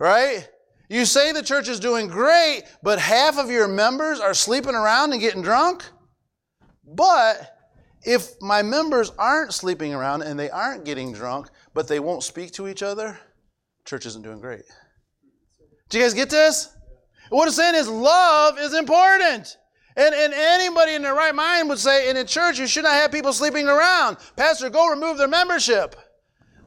Right? 0.00 0.48
You 0.90 1.04
say 1.04 1.30
the 1.30 1.42
church 1.42 1.68
is 1.68 1.78
doing 1.78 2.08
great, 2.08 2.64
but 2.82 2.98
half 2.98 3.38
of 3.38 3.48
your 3.48 3.68
members 3.68 4.18
are 4.18 4.34
sleeping 4.34 4.74
around 4.74 5.12
and 5.12 5.20
getting 5.20 5.40
drunk? 5.40 5.84
But 6.84 7.56
if 8.02 8.32
my 8.40 8.62
members 8.62 9.12
aren't 9.16 9.54
sleeping 9.54 9.94
around 9.94 10.22
and 10.22 10.36
they 10.36 10.50
aren't 10.50 10.84
getting 10.84 11.12
drunk, 11.12 11.48
but 11.74 11.86
they 11.86 12.00
won't 12.00 12.24
speak 12.24 12.50
to 12.54 12.66
each 12.66 12.82
other, 12.82 13.16
church 13.84 14.04
isn't 14.04 14.22
doing 14.22 14.40
great. 14.40 14.62
Do 15.90 15.98
you 15.98 16.04
guys 16.04 16.12
get 16.12 16.28
this? 16.28 16.76
What 17.28 17.46
it's 17.46 17.56
saying 17.56 17.76
is 17.76 17.88
love 17.88 18.58
is 18.58 18.74
important. 18.74 19.58
And, 19.96 20.12
and 20.12 20.34
anybody 20.34 20.94
in 20.94 21.02
their 21.02 21.14
right 21.14 21.34
mind 21.34 21.68
would 21.68 21.78
say, 21.78 22.10
in 22.10 22.16
a 22.16 22.24
church, 22.24 22.58
you 22.58 22.66
should 22.66 22.82
not 22.82 22.94
have 22.94 23.12
people 23.12 23.32
sleeping 23.32 23.68
around. 23.68 24.16
Pastor, 24.34 24.70
go 24.70 24.88
remove 24.88 25.18
their 25.18 25.28
membership. 25.28 25.94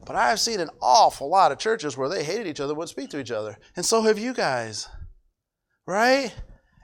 But 0.04 0.16
I 0.16 0.28
have 0.28 0.40
seen 0.40 0.60
an 0.60 0.70
awful 0.80 1.28
lot 1.28 1.52
of 1.52 1.58
churches 1.58 1.96
where 1.96 2.08
they 2.08 2.24
hated 2.24 2.46
each 2.46 2.60
other, 2.60 2.74
wouldn't 2.74 2.90
speak 2.90 3.10
to 3.10 3.20
each 3.20 3.30
other. 3.30 3.56
And 3.76 3.84
so 3.84 4.02
have 4.02 4.18
you 4.18 4.34
guys. 4.34 4.88
Right? 5.86 6.34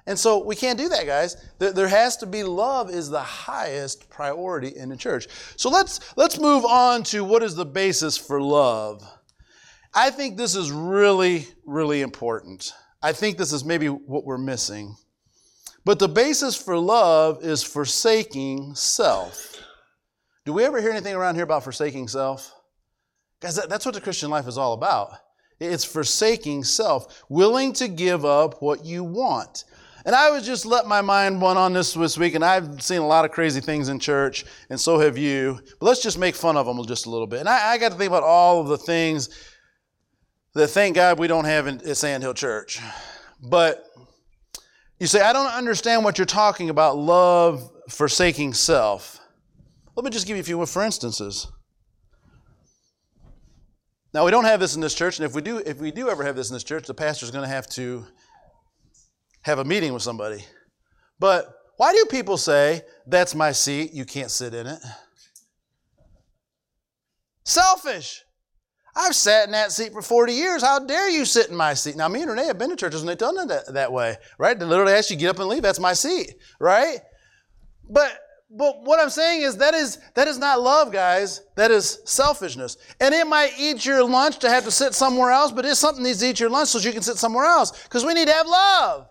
And 0.07 0.19
so 0.19 0.45
we 0.45 0.57
can't 0.57 0.79
do 0.79 0.89
that, 0.89 1.07
guys. 1.07 1.37
There, 1.59 1.89
has 1.89 2.17
to 2.19 2.27
be 2.27 2.43
love 2.43 2.91
is 2.91 3.11
the 3.11 3.21
highest 3.21 4.11
priority 4.11 4.69
in 4.77 4.89
the 4.89 4.97
church. 4.97 5.29
So 5.57 5.71
let's 5.71 6.01
let's 6.17 6.39
move 6.39 6.65
on 6.65 7.03
to 7.05 7.23
what 7.23 7.43
is 7.43 7.55
the 7.55 7.67
basis 7.67 8.17
for 8.17 8.41
love. 8.41 9.07
I 9.95 10.11
think 10.11 10.37
this 10.37 10.55
is 10.55 10.71
really, 10.71 11.47
really 11.65 12.01
important. 12.01 12.73
I 13.03 13.13
think 13.13 13.39
this 13.39 13.53
is 13.53 13.65
maybe 13.65 13.87
what 13.87 14.25
we're 14.25 14.39
missing. 14.39 14.97
But 15.85 15.99
the 15.99 16.09
basis 16.09 16.57
for 16.57 16.77
love 16.79 17.45
is 17.45 17.63
forsaking 17.63 18.75
self. 18.75 19.57
Do 20.45 20.53
we 20.53 20.65
ever 20.65 20.81
hear 20.81 20.91
anything 20.91 21.15
around 21.15 21.37
here 21.37 21.45
about 21.45 21.65
forsaking 21.65 22.09
self? 22.09 22.53
Guys, 23.41 23.57
that, 23.57 23.69
that's 23.69 23.87
what 23.87 23.95
the 23.95 24.01
Christian 24.01 24.31
life 24.31 24.47
is 24.47 24.59
all 24.59 24.75
about. 24.75 25.13
It's 25.59 25.85
forsaking 25.85 26.65
self, 26.65 27.23
willing 27.29 27.73
to 27.75 27.89
give 27.89 28.25
up 28.25 28.63
what 28.63 28.85
you 28.85 29.05
want. 29.05 29.65
And 30.07 30.15
I 30.15 30.31
was 30.31 30.47
just 30.47 30.65
let 30.65 30.87
my 30.87 31.03
mind 31.03 31.43
run 31.43 31.59
on 31.59 31.75
this 31.75 31.93
this 31.93 32.17
week, 32.17 32.35
and 32.35 32.45
I've 32.45 32.83
seen 32.83 33.01
a 33.01 33.07
lot 33.07 33.27
of 33.27 33.33
crazy 33.33 33.61
things 33.61 33.91
in 33.91 33.99
church, 33.99 34.47
and 34.71 34.81
so 34.81 34.99
have 34.99 35.19
you. 35.19 35.61
But 35.79 35.87
let's 35.87 36.03
just 36.03 36.19
make 36.19 36.35
fun 36.35 36.57
of 36.57 36.67
them 36.67 36.83
just 36.87 37.05
a 37.07 37.11
little 37.11 37.27
bit. 37.27 37.41
And 37.41 37.49
I, 37.49 37.73
I 37.73 37.79
got 37.79 37.93
to 37.93 37.99
think 37.99 38.09
about 38.09 38.23
all 38.23 38.61
of 38.61 38.69
the 38.69 38.79
things 38.79 39.29
that 40.55 40.69
thank 40.69 40.97
God 40.97 41.19
we 41.19 41.27
don't 41.27 41.45
have 41.45 41.67
in, 41.67 41.87
at 41.87 41.97
Sandhill 41.97 42.35
Church. 42.35 42.81
But 43.43 43.85
you 44.99 45.07
say, 45.07 45.21
I 45.21 45.33
don't 45.33 45.47
understand 45.47 46.05
what 46.05 46.19
you're 46.19 46.27
talking 46.27 46.71
about, 46.71 46.97
love 46.97 47.71
forsaking 47.89 48.55
self. 48.55 49.21
Let 49.97 50.05
me 50.05 50.11
just 50.11 50.27
give 50.27 50.37
you 50.37 50.41
a 50.41 50.45
few 50.45 50.65
for 50.67 50.83
instances. 50.83 51.47
Now 54.13 54.25
we 54.25 54.31
don't 54.31 54.45
have 54.45 54.61
this 54.61 54.75
in 54.75 54.81
this 54.81 54.95
church, 54.95 55.19
and 55.19 55.27
if 55.27 55.35
we 55.35 55.43
do, 55.43 55.59
if 55.59 55.79
we 55.79 55.91
do 55.91 56.09
ever 56.09 56.25
have 56.25 56.37
this 56.37 56.51
in 56.51 56.55
this 56.55 56.65
church, 56.65 56.87
the 56.87 56.95
pastor's 56.95 57.31
going 57.31 57.45
to 57.45 57.55
have 57.55 57.69
to 57.71 58.05
have 59.43 59.59
a 59.59 59.65
meeting 59.65 59.93
with 59.93 60.03
somebody. 60.03 60.45
But 61.19 61.53
why 61.77 61.93
do 61.93 62.05
people 62.11 62.37
say, 62.37 62.83
That's 63.07 63.35
my 63.35 63.53
seat, 63.53 63.93
you 63.93 64.05
can't 64.05 64.31
sit 64.31 64.53
in 64.53 64.67
it? 64.67 64.79
Selfish. 67.45 68.23
I've 68.95 69.15
sat 69.15 69.47
in 69.47 69.53
that 69.53 69.71
seat 69.73 69.93
for 69.93 70.03
40 70.03 70.33
years. 70.33 70.63
How 70.63 70.81
dare 70.81 71.09
you 71.09 71.25
sit 71.25 71.49
in 71.49 71.57
my 71.57 71.75
seat? 71.75 71.97
Now, 71.97 72.09
me 72.09 72.23
and 72.23 72.31
Renee 72.31 72.47
have 72.47 72.59
been 72.59 72.71
to 72.71 72.77
churches 72.77 73.01
and 73.03 73.09
they've 73.09 73.17
done 73.17 73.39
it 73.39 73.49
that, 73.49 73.75
that 73.75 73.93
way, 73.93 74.17
right? 74.39 74.59
They 74.59 74.65
literally 74.65 74.93
ask 74.93 75.11
you 75.11 75.17
get 75.17 75.31
up 75.31 75.39
and 75.39 75.49
leave. 75.49 75.63
That's 75.63 75.79
my 75.79 75.93
seat, 75.93 76.35
right? 76.59 76.99
But 77.89 78.19
but 78.51 78.83
what 78.83 78.99
I'm 79.01 79.11
saying 79.11 79.43
is 79.43 79.57
that 79.59 79.75
is 79.75 79.99
that 80.15 80.27
is 80.27 80.39
not 80.39 80.61
love, 80.61 80.91
guys. 80.91 81.43
That 81.55 81.71
is 81.71 82.01
selfishness. 82.05 82.77
And 83.01 83.15
it 83.15 83.27
might 83.27 83.53
eat 83.59 83.87
your 83.87 84.03
lunch 84.03 84.39
to 84.41 84.51
have 84.51 84.65
to 84.65 84.71
sit 84.73 84.93
somewhere 84.95 85.31
else, 85.31 85.53
but 85.53 85.65
it's 85.65 85.79
something 85.79 86.03
needs 86.03 86.19
to 86.21 86.27
eat 86.27 86.41
your 86.41 86.51
lunch 86.51 86.71
so 86.71 86.79
you 86.79 86.93
can 86.93 87.03
sit 87.03 87.17
somewhere 87.17 87.45
else. 87.45 87.85
Because 87.85 88.05
we 88.05 88.13
need 88.13 88.27
to 88.27 88.35
have 88.35 88.49
love. 88.49 89.07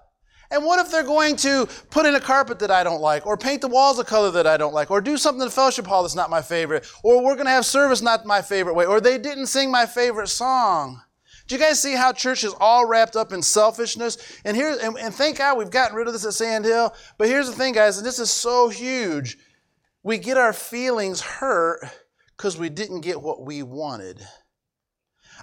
And 0.51 0.65
what 0.65 0.79
if 0.79 0.91
they're 0.91 1.03
going 1.03 1.35
to 1.37 1.67
put 1.89 2.05
in 2.05 2.15
a 2.15 2.19
carpet 2.19 2.59
that 2.59 2.71
I 2.71 2.83
don't 2.83 3.01
like, 3.01 3.25
or 3.25 3.37
paint 3.37 3.61
the 3.61 3.67
walls 3.67 3.99
a 3.99 4.03
color 4.03 4.31
that 4.31 4.47
I 4.47 4.57
don't 4.57 4.73
like, 4.73 4.89
or 4.89 4.99
do 4.99 5.15
something 5.15 5.41
in 5.41 5.47
the 5.47 5.51
fellowship 5.51 5.85
hall 5.85 6.01
that's 6.01 6.15
not 6.15 6.29
my 6.29 6.41
favorite, 6.41 6.87
or 7.03 7.23
we're 7.23 7.35
going 7.35 7.45
to 7.45 7.51
have 7.51 7.65
service 7.65 8.01
not 8.01 8.25
my 8.25 8.41
favorite 8.41 8.73
way, 8.73 8.85
or 8.85 8.99
they 8.99 9.19
didn't 9.19 9.45
sing 9.45 9.69
my 9.69 9.85
favorite 9.85 10.27
song? 10.27 11.01
Do 11.49 11.55
you 11.55 11.61
guys 11.61 11.81
see 11.81 11.95
how 11.95 12.13
church 12.13 12.43
is 12.43 12.53
all 12.59 12.85
wrapped 12.85 13.15
up 13.15 13.33
in 13.33 13.41
selfishness? 13.41 14.19
And 14.45 14.55
here, 14.55 14.77
and, 14.83 14.95
and 14.99 15.11
thank 15.11 15.39
God 15.39 15.57
we've 15.57 15.71
gotten 15.71 15.95
rid 15.95 16.05
of 16.05 16.13
this 16.13 16.23
at 16.23 16.33
Sandhill. 16.33 16.93
But 17.17 17.27
here's 17.27 17.47
the 17.47 17.55
thing, 17.55 17.73
guys, 17.73 17.97
and 17.97 18.05
this 18.05 18.19
is 18.19 18.29
so 18.29 18.69
huge. 18.69 19.35
We 20.03 20.19
get 20.19 20.37
our 20.37 20.53
feelings 20.53 21.21
hurt 21.21 21.81
because 22.37 22.55
we 22.55 22.69
didn't 22.69 23.01
get 23.01 23.19
what 23.19 23.43
we 23.43 23.63
wanted. 23.63 24.21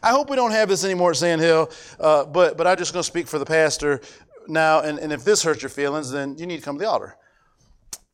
I 0.00 0.10
hope 0.10 0.30
we 0.30 0.36
don't 0.36 0.52
have 0.52 0.68
this 0.68 0.84
anymore 0.84 1.10
at 1.10 1.16
Sandhill, 1.16 1.72
uh, 1.98 2.24
but, 2.24 2.56
but 2.56 2.68
I'm 2.68 2.78
just 2.78 2.92
going 2.92 3.02
to 3.02 3.06
speak 3.06 3.26
for 3.26 3.40
the 3.40 3.44
pastor 3.44 4.00
now, 4.46 4.82
and, 4.82 5.00
and 5.00 5.12
if 5.12 5.24
this 5.24 5.42
hurts 5.42 5.60
your 5.60 5.70
feelings, 5.70 6.12
then 6.12 6.38
you 6.38 6.46
need 6.46 6.58
to 6.58 6.62
come 6.62 6.76
to 6.76 6.84
the 6.84 6.88
altar. 6.88 7.16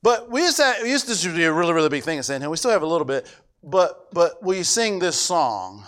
But 0.03 0.31
we 0.31 0.41
used 0.41 0.57
to, 0.57 0.75
we 0.83 0.91
used 0.91 1.09
to 1.09 1.35
be 1.35 1.45
a 1.45 1.53
really, 1.53 1.75
really 1.75 1.91
big 1.91 2.05
thing 2.05 2.19
at 2.19 2.25
Sandhill. 2.25 2.51
We 2.51 2.57
still 2.57 2.71
have 2.71 2.83
a 2.83 2.87
little 2.87 3.05
bit, 3.05 3.31
but 3.63 4.11
but 4.13 4.43
we 4.43 4.63
sing 4.63 4.99
this 4.99 5.21
song. 5.21 5.85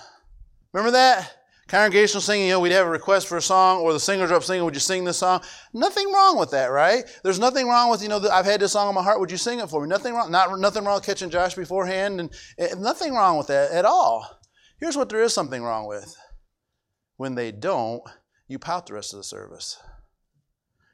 Remember 0.74 0.92
that? 0.92 1.43
Congregational 1.68 2.20
singing, 2.20 2.46
you 2.46 2.52
know, 2.52 2.60
we'd 2.60 2.72
have 2.72 2.86
a 2.86 2.90
request 2.90 3.26
for 3.26 3.38
a 3.38 3.42
song, 3.42 3.80
or 3.80 3.94
the 3.94 4.00
singers 4.00 4.30
are 4.30 4.34
up 4.34 4.44
singing, 4.44 4.64
would 4.64 4.74
you 4.74 4.80
sing 4.80 5.04
this 5.04 5.18
song? 5.18 5.40
Nothing 5.72 6.12
wrong 6.12 6.38
with 6.38 6.50
that, 6.50 6.66
right? 6.66 7.04
There's 7.22 7.38
nothing 7.38 7.66
wrong 7.66 7.90
with, 7.90 8.02
you 8.02 8.08
know, 8.08 8.20
I've 8.30 8.44
had 8.44 8.60
this 8.60 8.72
song 8.72 8.88
in 8.90 8.94
my 8.94 9.02
heart, 9.02 9.18
would 9.18 9.30
you 9.30 9.38
sing 9.38 9.60
it 9.60 9.70
for 9.70 9.80
me? 9.80 9.88
Nothing 9.88 10.14
wrong, 10.14 10.30
not, 10.30 10.58
nothing 10.58 10.84
wrong 10.84 10.96
with 10.96 11.06
catching 11.06 11.30
Josh 11.30 11.54
beforehand, 11.54 12.20
and, 12.20 12.30
and 12.58 12.82
nothing 12.82 13.14
wrong 13.14 13.38
with 13.38 13.46
that 13.46 13.70
at 13.70 13.86
all. 13.86 14.40
Here's 14.78 14.96
what 14.96 15.08
there 15.08 15.22
is 15.22 15.32
something 15.32 15.62
wrong 15.62 15.88
with. 15.88 16.14
When 17.16 17.34
they 17.34 17.50
don't, 17.50 18.02
you 18.46 18.58
pout 18.58 18.86
the 18.86 18.94
rest 18.94 19.14
of 19.14 19.18
the 19.18 19.24
service. 19.24 19.78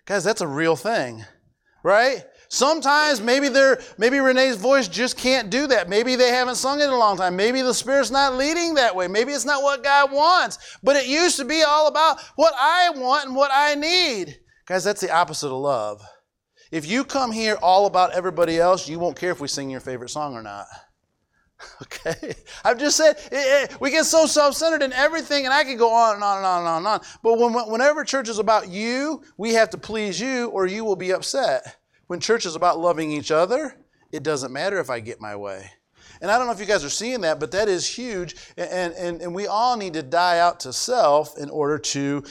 Guys, 0.04 0.22
that's 0.22 0.40
a 0.40 0.46
real 0.46 0.76
thing, 0.76 1.24
right? 1.82 2.24
Sometimes 2.52 3.20
maybe 3.20 3.48
they're 3.48 3.80
maybe 3.96 4.18
Renee's 4.18 4.56
voice 4.56 4.88
just 4.88 5.16
can't 5.16 5.50
do 5.50 5.68
that. 5.68 5.88
Maybe 5.88 6.16
they 6.16 6.30
haven't 6.30 6.56
sung 6.56 6.80
it 6.80 6.84
in 6.84 6.90
a 6.90 6.98
long 6.98 7.16
time. 7.16 7.36
Maybe 7.36 7.62
the 7.62 7.72
Spirit's 7.72 8.10
not 8.10 8.34
leading 8.34 8.74
that 8.74 8.94
way. 8.96 9.06
Maybe 9.06 9.32
it's 9.32 9.44
not 9.44 9.62
what 9.62 9.84
God 9.84 10.10
wants. 10.10 10.58
But 10.82 10.96
it 10.96 11.06
used 11.06 11.36
to 11.36 11.44
be 11.44 11.62
all 11.62 11.86
about 11.86 12.20
what 12.34 12.52
I 12.58 12.90
want 12.90 13.26
and 13.26 13.36
what 13.36 13.52
I 13.54 13.76
need. 13.76 14.40
Guys, 14.66 14.82
that's 14.82 15.00
the 15.00 15.12
opposite 15.12 15.46
of 15.46 15.60
love. 15.60 16.02
If 16.72 16.88
you 16.88 17.04
come 17.04 17.30
here 17.30 17.56
all 17.62 17.86
about 17.86 18.14
everybody 18.14 18.58
else, 18.58 18.88
you 18.88 18.98
won't 18.98 19.16
care 19.16 19.30
if 19.30 19.40
we 19.40 19.46
sing 19.46 19.70
your 19.70 19.80
favorite 19.80 20.10
song 20.10 20.34
or 20.34 20.42
not. 20.42 20.66
Okay? 21.82 22.34
I've 22.64 22.78
just 22.78 22.96
said 22.96 23.18
it, 23.30 23.70
it, 23.72 23.80
we 23.82 23.90
get 23.90 24.06
so 24.06 24.24
self 24.24 24.54
centered 24.54 24.82
in 24.82 24.94
everything, 24.94 25.44
and 25.44 25.52
I 25.52 25.62
could 25.62 25.76
go 25.76 25.92
on 25.92 26.14
and 26.14 26.24
on 26.24 26.38
and 26.38 26.46
on 26.46 26.58
and 26.60 26.68
on 26.68 26.76
and 26.78 26.86
on. 26.86 27.00
But 27.22 27.38
when, 27.38 27.52
whenever 27.70 28.02
church 28.02 28.30
is 28.30 28.38
about 28.38 28.68
you, 28.68 29.22
we 29.36 29.52
have 29.52 29.68
to 29.70 29.78
please 29.78 30.18
you, 30.18 30.48
or 30.48 30.66
you 30.66 30.86
will 30.86 30.96
be 30.96 31.10
upset. 31.10 31.76
When 32.10 32.18
church 32.18 32.44
is 32.44 32.56
about 32.56 32.80
loving 32.80 33.12
each 33.12 33.30
other, 33.30 33.72
it 34.10 34.24
doesn't 34.24 34.52
matter 34.52 34.80
if 34.80 34.90
I 34.90 34.98
get 34.98 35.20
my 35.20 35.36
way. 35.36 35.70
And 36.20 36.28
I 36.28 36.36
don't 36.36 36.48
know 36.48 36.52
if 36.52 36.58
you 36.58 36.66
guys 36.66 36.84
are 36.84 36.90
seeing 36.90 37.20
that, 37.20 37.38
but 37.38 37.52
that 37.52 37.68
is 37.68 37.86
huge. 37.86 38.34
And, 38.56 38.92
and, 38.94 39.22
and 39.22 39.32
we 39.32 39.46
all 39.46 39.76
need 39.76 39.92
to 39.92 40.02
die 40.02 40.40
out 40.40 40.58
to 40.60 40.72
self 40.72 41.38
in 41.38 41.48
order 41.48 41.78
to 41.78 42.24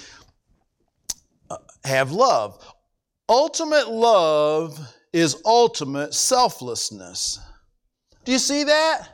uh, 1.50 1.56
have 1.86 2.12
love. 2.12 2.62
Ultimate 3.30 3.90
love 3.90 4.78
is 5.14 5.42
ultimate 5.46 6.14
selflessness. 6.14 7.40
Do 8.26 8.34
you 8.34 8.40
see 8.40 8.66
that? 8.66 9.08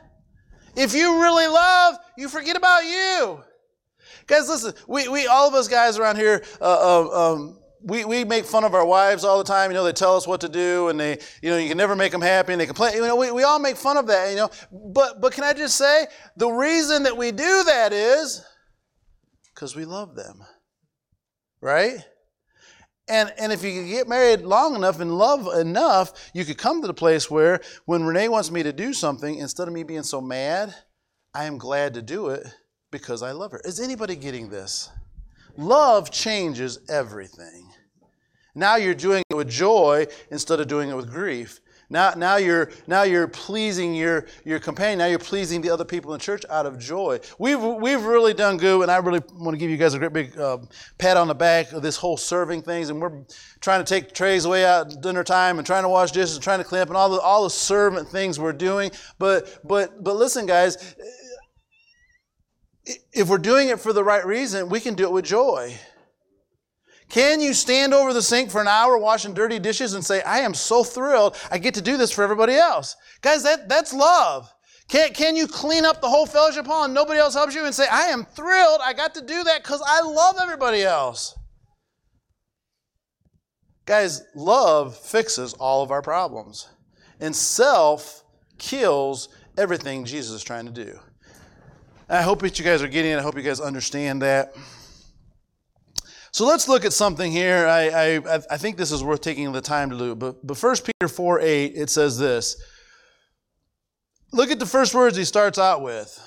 If 0.74 0.94
you 0.94 1.22
really 1.22 1.46
love, 1.46 1.94
you 2.18 2.28
forget 2.28 2.56
about 2.56 2.84
you. 2.84 3.40
Guys, 4.26 4.48
listen, 4.48 4.74
we, 4.88 5.06
we 5.06 5.28
all 5.28 5.46
of 5.46 5.54
us 5.54 5.68
guys 5.68 5.96
around 5.96 6.16
here, 6.16 6.42
uh, 6.60 6.64
uh, 6.64 7.34
um, 7.34 7.60
we, 7.82 8.04
we 8.04 8.24
make 8.24 8.44
fun 8.44 8.64
of 8.64 8.74
our 8.74 8.84
wives 8.84 9.24
all 9.24 9.38
the 9.38 9.44
time. 9.44 9.70
You 9.70 9.74
know, 9.74 9.84
they 9.84 9.92
tell 9.92 10.16
us 10.16 10.26
what 10.26 10.40
to 10.42 10.48
do 10.48 10.88
and 10.88 10.98
they, 10.98 11.18
you 11.42 11.50
know, 11.50 11.58
you 11.58 11.68
can 11.68 11.78
never 11.78 11.96
make 11.96 12.12
them 12.12 12.22
happy 12.22 12.52
and 12.52 12.60
they 12.60 12.66
complain. 12.66 12.94
You 12.94 13.02
know, 13.02 13.16
we, 13.16 13.30
we 13.30 13.42
all 13.42 13.58
make 13.58 13.76
fun 13.76 13.96
of 13.96 14.06
that, 14.06 14.30
you 14.30 14.36
know. 14.36 14.50
But, 14.72 15.20
but 15.20 15.32
can 15.32 15.44
I 15.44 15.52
just 15.52 15.76
say, 15.76 16.06
the 16.36 16.48
reason 16.48 17.04
that 17.04 17.16
we 17.16 17.30
do 17.32 17.64
that 17.64 17.92
is 17.92 18.44
because 19.54 19.74
we 19.74 19.84
love 19.84 20.14
them. 20.14 20.44
Right? 21.60 21.98
And, 23.08 23.32
and 23.38 23.52
if 23.52 23.62
you 23.62 23.86
get 23.86 24.08
married 24.08 24.40
long 24.40 24.74
enough 24.74 25.00
and 25.00 25.16
love 25.16 25.48
enough, 25.58 26.30
you 26.34 26.44
could 26.44 26.58
come 26.58 26.80
to 26.80 26.86
the 26.86 26.94
place 26.94 27.30
where 27.30 27.60
when 27.84 28.04
Renee 28.04 28.28
wants 28.28 28.50
me 28.50 28.62
to 28.64 28.72
do 28.72 28.92
something, 28.92 29.38
instead 29.38 29.68
of 29.68 29.74
me 29.74 29.84
being 29.84 30.02
so 30.02 30.20
mad, 30.20 30.74
I 31.32 31.44
am 31.44 31.56
glad 31.56 31.94
to 31.94 32.02
do 32.02 32.28
it 32.28 32.46
because 32.90 33.22
I 33.22 33.32
love 33.32 33.52
her. 33.52 33.60
Is 33.64 33.80
anybody 33.80 34.16
getting 34.16 34.48
this? 34.48 34.90
Love 35.56 36.10
changes 36.10 36.78
everything. 36.88 37.70
Now 38.54 38.76
you're 38.76 38.94
doing 38.94 39.22
it 39.28 39.34
with 39.34 39.48
joy 39.48 40.06
instead 40.30 40.60
of 40.60 40.68
doing 40.68 40.90
it 40.90 40.96
with 40.96 41.10
grief. 41.10 41.60
Now, 41.88 42.14
now, 42.16 42.36
you're, 42.36 42.72
now 42.88 43.04
you're 43.04 43.28
pleasing 43.28 43.94
your, 43.94 44.26
your 44.44 44.58
companion. 44.58 44.98
Now 44.98 45.06
you're 45.06 45.20
pleasing 45.20 45.60
the 45.60 45.70
other 45.70 45.84
people 45.84 46.14
in 46.14 46.20
church 46.20 46.44
out 46.50 46.66
of 46.66 46.80
joy. 46.80 47.20
We've, 47.38 47.62
we've 47.62 48.02
really 48.02 48.34
done 48.34 48.56
good, 48.56 48.82
and 48.82 48.90
I 48.90 48.96
really 48.96 49.20
want 49.34 49.54
to 49.54 49.58
give 49.58 49.70
you 49.70 49.76
guys 49.76 49.94
a 49.94 49.98
great 50.00 50.12
big 50.12 50.36
uh, 50.36 50.58
pat 50.98 51.16
on 51.16 51.28
the 51.28 51.34
back 51.34 51.70
of 51.72 51.82
this 51.82 51.96
whole 51.96 52.16
serving 52.16 52.62
things. 52.62 52.90
And 52.90 53.00
we're 53.00 53.22
trying 53.60 53.84
to 53.84 53.88
take 53.88 54.12
trays 54.12 54.46
away 54.46 54.64
at 54.64 55.00
dinner 55.00 55.22
time 55.22 55.58
and 55.58 55.66
trying 55.66 55.84
to 55.84 55.88
wash 55.88 56.10
dishes 56.10 56.34
and 56.34 56.42
trying 56.42 56.58
to 56.58 56.64
clean 56.64 56.82
up 56.82 56.88
and 56.88 56.96
all 56.96 57.08
the, 57.08 57.20
all 57.20 57.44
the 57.44 57.50
servant 57.50 58.08
things 58.08 58.40
we're 58.40 58.52
doing. 58.52 58.90
But, 59.20 59.60
but, 59.62 60.02
but 60.02 60.16
listen, 60.16 60.44
guys, 60.46 60.96
if 63.12 63.28
we're 63.28 63.38
doing 63.38 63.68
it 63.68 63.80
for 63.80 63.92
the 63.92 64.04
right 64.04 64.24
reason, 64.24 64.68
we 64.68 64.80
can 64.80 64.94
do 64.94 65.04
it 65.04 65.12
with 65.12 65.24
joy. 65.24 65.76
Can 67.08 67.40
you 67.40 67.54
stand 67.54 67.94
over 67.94 68.12
the 68.12 68.22
sink 68.22 68.50
for 68.50 68.60
an 68.60 68.68
hour 68.68 68.98
washing 68.98 69.34
dirty 69.34 69.58
dishes 69.58 69.94
and 69.94 70.04
say, 70.04 70.22
I 70.22 70.38
am 70.38 70.54
so 70.54 70.82
thrilled 70.82 71.36
I 71.50 71.58
get 71.58 71.74
to 71.74 71.82
do 71.82 71.96
this 71.96 72.10
for 72.10 72.24
everybody 72.24 72.54
else? 72.54 72.96
Guys, 73.20 73.42
that, 73.44 73.68
that's 73.68 73.92
love. 73.92 74.52
Can, 74.88 75.12
can 75.14 75.36
you 75.36 75.46
clean 75.46 75.84
up 75.84 76.00
the 76.00 76.08
whole 76.08 76.26
fellowship 76.26 76.66
hall 76.66 76.84
and 76.84 76.94
nobody 76.94 77.18
else 77.18 77.34
helps 77.34 77.54
you 77.54 77.64
and 77.64 77.74
say, 77.74 77.86
I 77.88 78.06
am 78.06 78.24
thrilled 78.24 78.80
I 78.82 78.92
got 78.92 79.14
to 79.14 79.20
do 79.20 79.44
that 79.44 79.62
because 79.62 79.82
I 79.86 80.02
love 80.02 80.36
everybody 80.40 80.82
else? 80.82 81.36
Guys, 83.84 84.22
love 84.34 84.96
fixes 84.96 85.54
all 85.54 85.82
of 85.82 85.92
our 85.92 86.02
problems. 86.02 86.68
And 87.20 87.34
self 87.34 88.24
kills 88.58 89.28
everything 89.56 90.04
Jesus 90.04 90.36
is 90.36 90.44
trying 90.44 90.66
to 90.66 90.72
do. 90.72 90.98
I 92.08 92.22
hope 92.22 92.40
that 92.40 92.58
you 92.58 92.64
guys 92.64 92.82
are 92.82 92.88
getting 92.88 93.12
it. 93.12 93.18
I 93.18 93.22
hope 93.22 93.36
you 93.36 93.42
guys 93.42 93.60
understand 93.60 94.22
that. 94.22 94.54
So 96.30 96.46
let's 96.46 96.68
look 96.68 96.84
at 96.84 96.92
something 96.92 97.32
here. 97.32 97.66
I, 97.66 98.18
I, 98.18 98.40
I 98.50 98.56
think 98.58 98.76
this 98.76 98.92
is 98.92 99.02
worth 99.02 99.22
taking 99.22 99.50
the 99.52 99.60
time 99.60 99.90
to 99.90 99.98
do. 99.98 100.14
But, 100.14 100.46
but 100.46 100.62
1 100.62 100.76
Peter 100.84 101.08
4 101.08 101.40
8, 101.40 101.72
it 101.74 101.90
says 101.90 102.18
this. 102.18 102.62
Look 104.32 104.50
at 104.50 104.58
the 104.58 104.66
first 104.66 104.94
words 104.94 105.16
he 105.16 105.24
starts 105.24 105.58
out 105.58 105.82
with. 105.82 106.20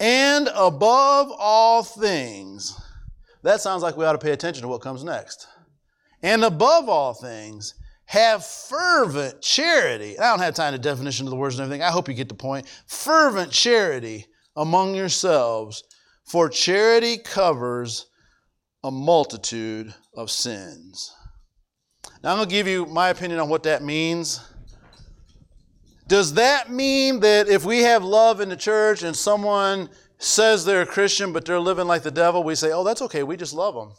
And 0.00 0.48
above 0.54 1.30
all 1.38 1.84
things. 1.84 2.80
That 3.42 3.60
sounds 3.60 3.82
like 3.82 3.96
we 3.96 4.06
ought 4.06 4.12
to 4.12 4.18
pay 4.18 4.32
attention 4.32 4.62
to 4.62 4.68
what 4.68 4.80
comes 4.80 5.04
next. 5.04 5.46
And 6.22 6.42
above 6.42 6.88
all 6.88 7.12
things, 7.12 7.74
have 8.06 8.44
fervent 8.44 9.42
charity. 9.42 10.18
I 10.18 10.30
don't 10.30 10.40
have 10.40 10.54
time 10.54 10.72
to 10.72 10.78
definition 10.78 11.26
of 11.26 11.30
the 11.30 11.36
words 11.36 11.58
and 11.58 11.64
everything. 11.64 11.82
I 11.82 11.90
hope 11.90 12.08
you 12.08 12.14
get 12.14 12.28
the 12.28 12.34
point. 12.34 12.66
Fervent 12.86 13.52
charity 13.52 14.26
among 14.56 14.94
yourselves, 14.94 15.82
for 16.24 16.48
charity 16.48 17.18
covers 17.18 18.06
a 18.82 18.90
multitude 18.90 19.94
of 20.16 20.30
sins. 20.30 21.14
Now, 22.22 22.32
I'm 22.32 22.36
going 22.38 22.48
to 22.48 22.54
give 22.54 22.68
you 22.68 22.86
my 22.86 23.08
opinion 23.08 23.40
on 23.40 23.48
what 23.48 23.64
that 23.64 23.82
means. 23.82 24.40
Does 26.06 26.34
that 26.34 26.70
mean 26.70 27.20
that 27.20 27.48
if 27.48 27.64
we 27.64 27.80
have 27.80 28.04
love 28.04 28.40
in 28.40 28.48
the 28.48 28.56
church 28.56 29.02
and 29.02 29.16
someone 29.16 29.88
says 30.18 30.64
they're 30.64 30.82
a 30.82 30.86
Christian 30.86 31.32
but 31.32 31.44
they're 31.44 31.60
living 31.60 31.86
like 31.86 32.02
the 32.02 32.10
devil, 32.10 32.42
we 32.42 32.54
say, 32.54 32.72
oh, 32.72 32.84
that's 32.84 33.02
okay, 33.02 33.22
we 33.22 33.36
just 33.36 33.54
love 33.54 33.74
them? 33.74 33.92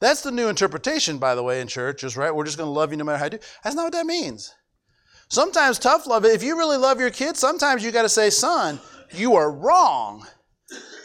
That's 0.00 0.20
the 0.22 0.30
new 0.30 0.48
interpretation, 0.48 1.18
by 1.18 1.34
the 1.34 1.42
way, 1.42 1.60
in 1.60 1.66
churches, 1.66 2.16
right? 2.16 2.34
We're 2.34 2.44
just 2.44 2.58
going 2.58 2.68
to 2.68 2.72
love 2.72 2.92
you 2.92 2.96
no 2.96 3.04
matter 3.04 3.18
how 3.18 3.24
you 3.24 3.30
do. 3.30 3.38
That's 3.64 3.74
not 3.74 3.84
what 3.84 3.92
that 3.94 4.06
means. 4.06 4.54
Sometimes 5.28 5.78
tough 5.78 6.06
love, 6.06 6.24
if 6.24 6.42
you 6.42 6.56
really 6.56 6.76
love 6.76 7.00
your 7.00 7.10
kids, 7.10 7.38
sometimes 7.38 7.84
you 7.84 7.90
got 7.90 8.02
to 8.02 8.08
say, 8.08 8.30
son, 8.30 8.80
you 9.12 9.36
are 9.36 9.50
wrong, 9.50 10.26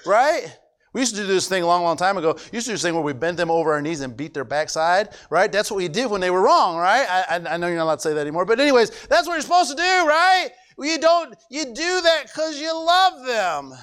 right? 0.05 0.57
We 0.93 1.01
used 1.01 1.15
to 1.15 1.21
do 1.21 1.27
this 1.27 1.47
thing 1.47 1.63
a 1.63 1.65
long, 1.65 1.83
long 1.83 1.97
time 1.97 2.17
ago. 2.17 2.33
We 2.51 2.57
used 2.57 2.67
to 2.67 2.71
do 2.71 2.73
this 2.73 2.83
thing 2.83 2.93
where 2.93 3.03
we 3.03 3.13
bent 3.13 3.37
them 3.37 3.49
over 3.49 3.73
our 3.73 3.81
knees 3.81 4.01
and 4.01 4.15
beat 4.15 4.33
their 4.33 4.43
backside, 4.43 5.09
right? 5.31 5.51
That's 5.51 5.71
what 5.71 5.77
we 5.77 5.87
did 5.87 6.09
when 6.09 6.21
they 6.21 6.29
were 6.29 6.41
wrong, 6.41 6.77
right? 6.77 7.07
I, 7.09 7.37
I, 7.37 7.53
I 7.53 7.57
know 7.57 7.67
you're 7.67 7.77
not 7.77 7.85
allowed 7.85 7.95
to 7.95 8.01
say 8.01 8.13
that 8.13 8.21
anymore, 8.21 8.45
but 8.45 8.59
anyways, 8.59 8.91
that's 9.07 9.27
what 9.27 9.33
you're 9.33 9.41
supposed 9.41 9.71
to 9.71 9.75
do, 9.75 9.81
right? 9.81 10.49
You 10.77 10.99
don't, 10.99 11.35
you 11.49 11.65
do 11.65 12.01
that 12.01 12.23
because 12.27 12.59
you 12.59 12.73
love 12.73 13.25
them. 13.25 13.73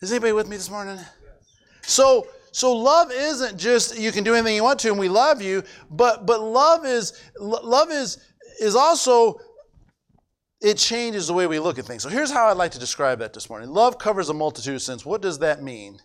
Is 0.00 0.12
anybody 0.12 0.32
with 0.32 0.48
me 0.48 0.56
this 0.56 0.70
morning? 0.70 0.98
So, 1.82 2.26
so 2.52 2.72
love 2.72 3.10
isn't 3.10 3.58
just 3.58 3.98
you 3.98 4.12
can 4.12 4.22
do 4.22 4.34
anything 4.34 4.54
you 4.54 4.62
want 4.62 4.78
to 4.80 4.88
and 4.88 4.98
we 4.98 5.08
love 5.08 5.42
you, 5.42 5.62
but 5.90 6.26
but 6.26 6.40
love 6.40 6.84
is 6.84 7.20
love 7.38 7.90
is 7.90 8.18
is 8.60 8.76
also 8.76 9.38
it 10.64 10.78
changes 10.78 11.26
the 11.26 11.34
way 11.34 11.46
we 11.46 11.58
look 11.58 11.78
at 11.78 11.84
things. 11.84 12.02
So 12.02 12.08
here's 12.08 12.30
how 12.30 12.48
I'd 12.48 12.56
like 12.56 12.72
to 12.72 12.78
describe 12.78 13.18
that 13.18 13.34
this 13.34 13.50
morning. 13.50 13.68
Love 13.68 13.98
covers 13.98 14.30
a 14.30 14.34
multitude 14.34 14.74
of 14.74 14.80
sins. 14.82 15.04
What 15.04 15.20
does 15.20 15.40
that 15.40 15.62
mean? 15.62 16.00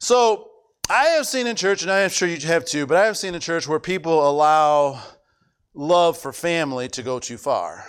So 0.00 0.50
I 0.90 1.04
have 1.04 1.24
seen 1.24 1.46
in 1.46 1.54
church, 1.54 1.82
and 1.82 1.92
I 1.92 2.00
am 2.00 2.10
sure 2.10 2.28
you 2.28 2.44
have 2.48 2.64
too, 2.64 2.86
but 2.86 2.96
I 2.96 3.06
have 3.06 3.16
seen 3.16 3.36
in 3.36 3.40
church 3.40 3.68
where 3.68 3.78
people 3.78 4.28
allow 4.28 5.00
love 5.74 6.18
for 6.18 6.32
family 6.32 6.88
to 6.88 7.04
go 7.04 7.20
too 7.20 7.38
far. 7.38 7.84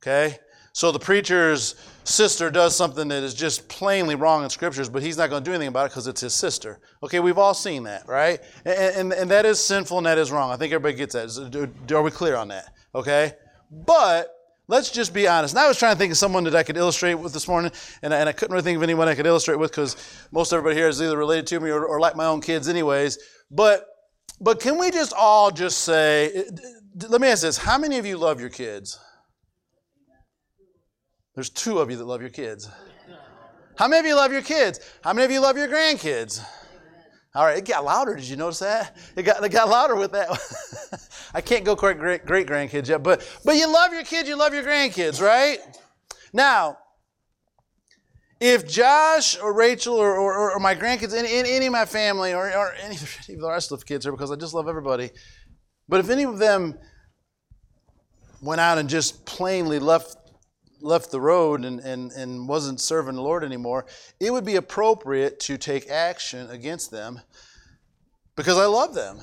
Okay? 0.00 0.38
So 0.72 0.92
the 0.92 0.98
preacher's 1.00 1.74
sister 2.04 2.48
does 2.48 2.76
something 2.76 3.08
that 3.08 3.24
is 3.24 3.34
just 3.34 3.68
plainly 3.68 4.14
wrong 4.14 4.44
in 4.44 4.50
scriptures, 4.50 4.88
but 4.88 5.02
he's 5.02 5.18
not 5.18 5.28
going 5.28 5.42
to 5.42 5.50
do 5.50 5.54
anything 5.54 5.68
about 5.68 5.86
it 5.86 5.88
because 5.90 6.06
it's 6.06 6.20
his 6.20 6.34
sister. 6.34 6.78
Okay, 7.02 7.18
we've 7.18 7.36
all 7.36 7.52
seen 7.52 7.82
that, 7.82 8.06
right? 8.06 8.40
And, 8.64 8.96
and, 8.96 9.12
and 9.12 9.30
that 9.32 9.44
is 9.44 9.58
sinful 9.58 9.98
and 9.98 10.06
that 10.06 10.18
is 10.18 10.30
wrong. 10.30 10.52
I 10.52 10.56
think 10.56 10.72
everybody 10.72 10.96
gets 10.96 11.14
that. 11.14 11.74
Are 11.92 12.02
we 12.02 12.12
clear 12.12 12.36
on 12.36 12.46
that? 12.48 12.72
Okay? 12.94 13.32
But 13.70 14.32
let's 14.72 14.90
just 14.90 15.12
be 15.12 15.28
honest. 15.28 15.54
And 15.54 15.62
I 15.62 15.68
was 15.68 15.78
trying 15.78 15.94
to 15.94 15.98
think 15.98 16.12
of 16.12 16.16
someone 16.16 16.44
that 16.44 16.54
I 16.54 16.62
could 16.62 16.78
illustrate 16.78 17.14
with 17.14 17.34
this 17.34 17.46
morning, 17.46 17.70
and 18.00 18.14
I, 18.14 18.20
and 18.20 18.28
I 18.28 18.32
couldn't 18.32 18.52
really 18.54 18.64
think 18.64 18.76
of 18.76 18.82
anyone 18.82 19.06
I 19.06 19.14
could 19.14 19.26
illustrate 19.26 19.58
with 19.58 19.70
because 19.70 19.96
most 20.32 20.50
everybody 20.50 20.74
here 20.74 20.88
is 20.88 21.00
either 21.02 21.16
related 21.18 21.46
to 21.48 21.60
me 21.60 21.68
or, 21.68 21.84
or 21.84 22.00
like 22.00 22.16
my 22.16 22.24
own 22.24 22.40
kids, 22.40 22.68
anyways. 22.68 23.18
But 23.50 23.86
but 24.40 24.60
can 24.60 24.78
we 24.78 24.90
just 24.90 25.12
all 25.12 25.50
just 25.50 25.80
say, 25.80 26.44
let 27.06 27.20
me 27.20 27.28
ask 27.28 27.42
this: 27.42 27.58
How 27.58 27.76
many 27.76 27.98
of 27.98 28.06
you 28.06 28.16
love 28.16 28.40
your 28.40 28.48
kids? 28.48 28.98
There's 31.34 31.50
two 31.50 31.78
of 31.78 31.90
you 31.90 31.98
that 31.98 32.06
love 32.06 32.22
your 32.22 32.30
kids. 32.30 32.68
How 33.76 33.88
many 33.88 34.00
of 34.00 34.06
you 34.06 34.16
love 34.16 34.32
your 34.32 34.42
kids? 34.42 34.80
How 35.04 35.12
many 35.12 35.26
of 35.26 35.30
you 35.30 35.40
love 35.40 35.56
your 35.58 35.68
grandkids? 35.68 36.42
All 37.34 37.44
right, 37.44 37.56
it 37.56 37.64
got 37.64 37.84
louder. 37.84 38.14
Did 38.14 38.24
you 38.24 38.36
notice 38.36 38.58
that? 38.58 38.94
It 39.16 39.22
got, 39.22 39.42
it 39.42 39.48
got 39.48 39.68
louder 39.68 39.96
with 39.96 40.12
that. 40.12 40.28
I 41.34 41.40
can't 41.40 41.64
go 41.64 41.74
quite 41.74 41.98
great, 41.98 42.26
great 42.26 42.46
grandkids 42.46 42.88
yet, 42.88 43.02
but, 43.02 43.26
but 43.44 43.56
you 43.56 43.72
love 43.72 43.92
your 43.92 44.02
kids, 44.02 44.28
you 44.28 44.36
love 44.36 44.52
your 44.52 44.62
grandkids, 44.62 45.22
right? 45.22 45.58
Now, 46.34 46.76
if 48.38 48.68
Josh 48.68 49.38
or 49.38 49.54
Rachel 49.54 49.94
or, 49.94 50.14
or, 50.14 50.52
or 50.52 50.58
my 50.58 50.74
grandkids, 50.74 51.14
any, 51.14 51.30
any 51.32 51.66
of 51.66 51.72
my 51.72 51.86
family 51.86 52.34
or, 52.34 52.52
or 52.54 52.74
any 52.82 52.96
of 52.96 53.18
the 53.26 53.48
rest 53.48 53.72
of 53.72 53.78
the 53.78 53.84
kids 53.86 54.04
here, 54.04 54.12
because 54.12 54.30
I 54.30 54.36
just 54.36 54.52
love 54.52 54.68
everybody, 54.68 55.10
but 55.88 56.00
if 56.00 56.10
any 56.10 56.24
of 56.24 56.38
them 56.38 56.78
went 58.42 58.60
out 58.60 58.76
and 58.76 58.90
just 58.90 59.24
plainly 59.24 59.78
left 59.78 60.16
left 60.82 61.10
the 61.10 61.20
road 61.20 61.64
and, 61.64 61.80
and, 61.80 62.12
and 62.12 62.48
wasn't 62.48 62.80
serving 62.80 63.14
the 63.14 63.22
Lord 63.22 63.44
anymore, 63.44 63.86
it 64.20 64.32
would 64.32 64.44
be 64.44 64.56
appropriate 64.56 65.40
to 65.40 65.56
take 65.56 65.88
action 65.88 66.50
against 66.50 66.90
them 66.90 67.20
because 68.36 68.58
I 68.58 68.66
love 68.66 68.94
them. 68.94 69.20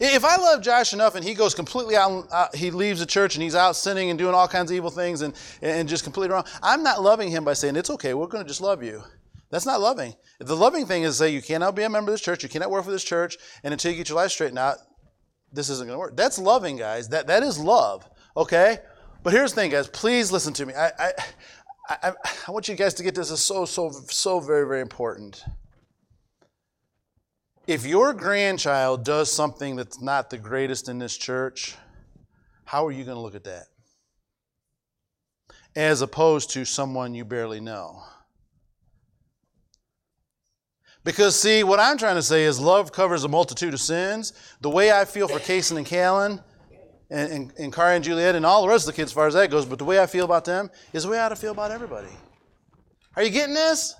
If 0.00 0.24
I 0.24 0.36
love 0.36 0.62
Josh 0.62 0.92
enough 0.92 1.14
and 1.14 1.24
he 1.24 1.34
goes 1.34 1.54
completely 1.54 1.96
out, 1.96 2.26
out, 2.32 2.54
he 2.56 2.70
leaves 2.70 3.00
the 3.00 3.06
church 3.06 3.34
and 3.34 3.42
he's 3.42 3.54
out 3.54 3.76
sinning 3.76 4.10
and 4.10 4.18
doing 4.18 4.34
all 4.34 4.48
kinds 4.48 4.70
of 4.70 4.76
evil 4.76 4.90
things 4.90 5.22
and, 5.22 5.34
and 5.60 5.88
just 5.88 6.04
completely 6.04 6.32
wrong, 6.32 6.44
I'm 6.62 6.82
not 6.82 7.02
loving 7.02 7.30
him 7.30 7.44
by 7.44 7.52
saying, 7.52 7.76
it's 7.76 7.90
okay, 7.90 8.14
we're 8.14 8.26
going 8.26 8.44
to 8.44 8.48
just 8.48 8.60
love 8.60 8.82
you. 8.82 9.02
That's 9.50 9.66
not 9.66 9.80
loving. 9.80 10.14
The 10.38 10.56
loving 10.56 10.86
thing 10.86 11.02
is 11.02 11.14
to 11.14 11.24
say, 11.24 11.30
you 11.30 11.42
cannot 11.42 11.76
be 11.76 11.82
a 11.82 11.90
member 11.90 12.10
of 12.10 12.14
this 12.14 12.22
church, 12.22 12.42
you 12.42 12.48
cannot 12.48 12.70
work 12.70 12.84
for 12.84 12.90
this 12.90 13.04
church, 13.04 13.36
and 13.62 13.72
until 13.72 13.90
you 13.90 13.98
get 13.98 14.08
your 14.08 14.16
life 14.16 14.30
straightened 14.30 14.58
out, 14.58 14.76
this 15.52 15.68
isn't 15.68 15.86
going 15.86 15.94
to 15.94 16.00
work. 16.00 16.16
That's 16.16 16.38
loving, 16.38 16.78
guys. 16.78 17.08
That, 17.08 17.26
that 17.26 17.42
is 17.42 17.58
love, 17.58 18.08
okay? 18.34 18.78
But 19.22 19.32
here's 19.32 19.52
the 19.52 19.60
thing, 19.60 19.70
guys. 19.70 19.88
Please 19.88 20.32
listen 20.32 20.52
to 20.54 20.66
me. 20.66 20.74
I, 20.74 20.88
I, 20.98 21.12
I, 21.88 22.12
I 22.48 22.50
want 22.50 22.68
you 22.68 22.74
guys 22.74 22.94
to 22.94 23.02
get 23.02 23.14
this. 23.14 23.30
is 23.30 23.40
so, 23.40 23.64
so, 23.64 23.90
so 23.90 24.40
very, 24.40 24.66
very 24.66 24.80
important. 24.80 25.44
If 27.66 27.86
your 27.86 28.12
grandchild 28.12 29.04
does 29.04 29.30
something 29.32 29.76
that's 29.76 30.00
not 30.00 30.30
the 30.30 30.38
greatest 30.38 30.88
in 30.88 30.98
this 30.98 31.16
church, 31.16 31.76
how 32.64 32.84
are 32.86 32.90
you 32.90 33.04
going 33.04 33.16
to 33.16 33.22
look 33.22 33.36
at 33.36 33.44
that? 33.44 33.66
As 35.76 36.02
opposed 36.02 36.50
to 36.50 36.64
someone 36.64 37.14
you 37.14 37.24
barely 37.24 37.60
know. 37.60 38.02
Because, 41.04 41.38
see, 41.38 41.62
what 41.62 41.78
I'm 41.78 41.98
trying 41.98 42.16
to 42.16 42.22
say 42.22 42.44
is 42.44 42.60
love 42.60 42.92
covers 42.92 43.24
a 43.24 43.28
multitude 43.28 43.74
of 43.74 43.80
sins. 43.80 44.32
The 44.60 44.70
way 44.70 44.92
I 44.92 45.04
feel 45.04 45.28
for 45.28 45.38
Kason 45.38 45.76
and 45.76 45.86
Callan 45.86 46.40
and, 47.12 47.32
and, 47.32 47.52
and 47.58 47.72
Kari 47.72 47.96
and 47.96 48.04
Juliet 48.04 48.34
and 48.34 48.46
all 48.46 48.62
the 48.62 48.68
rest 48.68 48.88
of 48.88 48.94
the 48.94 49.00
kids 49.00 49.10
as 49.10 49.14
far 49.14 49.26
as 49.26 49.34
that 49.34 49.50
goes, 49.50 49.66
but 49.66 49.78
the 49.78 49.84
way 49.84 50.00
I 50.00 50.06
feel 50.06 50.24
about 50.24 50.44
them 50.44 50.70
is 50.92 51.02
the 51.02 51.10
way 51.10 51.18
I 51.18 51.26
ought 51.26 51.28
to 51.28 51.36
feel 51.36 51.52
about 51.52 51.70
everybody. 51.70 52.08
Are 53.16 53.22
you 53.22 53.30
getting 53.30 53.54
this? 53.54 53.94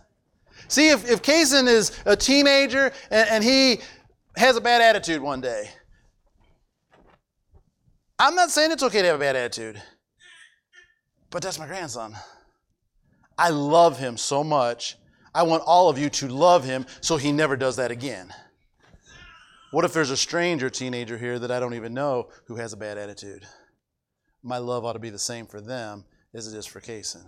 See, 0.68 0.88
if, 0.88 1.08
if 1.10 1.22
Kaysen 1.22 1.68
is 1.68 1.92
a 2.06 2.16
teenager 2.16 2.92
and, 3.10 3.28
and 3.30 3.44
he 3.44 3.80
has 4.36 4.56
a 4.56 4.60
bad 4.60 4.80
attitude 4.80 5.20
one 5.20 5.40
day, 5.40 5.68
I'm 8.18 8.34
not 8.34 8.50
saying 8.50 8.72
it's 8.72 8.82
okay 8.82 9.02
to 9.02 9.08
have 9.08 9.16
a 9.16 9.18
bad 9.18 9.36
attitude, 9.36 9.82
but 11.30 11.42
that's 11.42 11.58
my 11.58 11.66
grandson. 11.66 12.14
I 13.36 13.50
love 13.50 13.98
him 13.98 14.16
so 14.16 14.42
much. 14.42 14.96
I 15.34 15.42
want 15.42 15.62
all 15.66 15.88
of 15.88 15.98
you 15.98 16.08
to 16.10 16.28
love 16.28 16.64
him 16.64 16.86
so 17.00 17.16
he 17.16 17.32
never 17.32 17.56
does 17.56 17.76
that 17.76 17.90
again. 17.90 18.32
What 19.73 19.87
if 19.87 19.95
there's 19.95 20.11
a 20.11 20.18
stranger 20.18 20.68
teenager 20.68 21.16
here 21.16 21.39
that 21.39 21.51
I 21.51 21.59
don't 21.59 21.73
even 21.73 21.95
know 21.95 22.29
who 22.45 22.57
has 22.57 22.75
a 22.75 22.77
bad 22.77 22.99
attitude? 22.99 23.47
My 24.43 24.59
love 24.59 24.85
ought 24.85 24.93
to 24.93 24.99
be 24.99 25.09
the 25.09 25.18
same 25.18 25.47
for 25.47 25.62
them 25.62 26.05
as 26.35 26.47
it 26.47 26.57
is 26.57 26.66
for 26.66 26.79
Kaysen. 26.79 27.25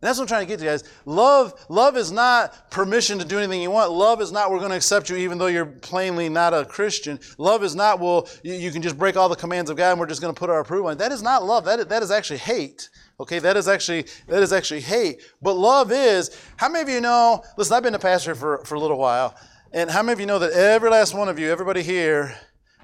That's 0.00 0.18
what 0.18 0.24
I'm 0.24 0.28
trying 0.28 0.46
to 0.46 0.48
get 0.48 0.60
to, 0.60 0.64
guys. 0.64 0.82
Love, 1.04 1.66
love 1.68 1.98
is 1.98 2.10
not 2.10 2.70
permission 2.70 3.18
to 3.18 3.26
do 3.26 3.36
anything 3.36 3.60
you 3.60 3.70
want. 3.70 3.92
Love 3.92 4.22
is 4.22 4.32
not 4.32 4.50
we're 4.50 4.60
going 4.60 4.70
to 4.70 4.76
accept 4.76 5.10
you 5.10 5.16
even 5.16 5.36
though 5.36 5.48
you're 5.48 5.66
plainly 5.66 6.30
not 6.30 6.54
a 6.54 6.64
Christian. 6.64 7.20
Love 7.36 7.62
is 7.64 7.74
not 7.74 8.00
well 8.00 8.26
you, 8.42 8.54
you 8.54 8.70
can 8.70 8.80
just 8.80 8.96
break 8.96 9.18
all 9.18 9.28
the 9.28 9.36
commands 9.36 9.68
of 9.68 9.76
God 9.76 9.90
and 9.90 10.00
we're 10.00 10.06
just 10.06 10.22
going 10.22 10.34
to 10.34 10.38
put 10.38 10.48
our 10.48 10.60
approval 10.60 10.88
on. 10.88 10.96
That 10.96 11.12
is 11.12 11.20
not 11.22 11.44
love. 11.44 11.66
That 11.66 11.80
is, 11.80 11.86
that 11.88 12.02
is 12.02 12.10
actually 12.10 12.38
hate. 12.38 12.88
Okay, 13.20 13.40
that 13.40 13.58
is 13.58 13.68
actually 13.68 14.06
that 14.28 14.42
is 14.42 14.54
actually 14.54 14.80
hate. 14.80 15.20
But 15.42 15.52
love 15.52 15.92
is. 15.92 16.34
How 16.56 16.70
many 16.70 16.80
of 16.80 16.88
you 16.88 17.02
know? 17.02 17.44
Listen, 17.58 17.76
I've 17.76 17.82
been 17.82 17.94
a 17.94 17.98
pastor 17.98 18.34
for 18.34 18.64
for 18.64 18.76
a 18.76 18.80
little 18.80 18.96
while, 18.96 19.36
and 19.72 19.88
how 19.88 20.02
many 20.02 20.12
of 20.14 20.20
you 20.20 20.26
know 20.26 20.38
that 20.40 20.52
every 20.52 20.90
last 20.90 21.14
one 21.14 21.28
of 21.28 21.38
you, 21.38 21.50
everybody 21.50 21.82
here, 21.82 22.34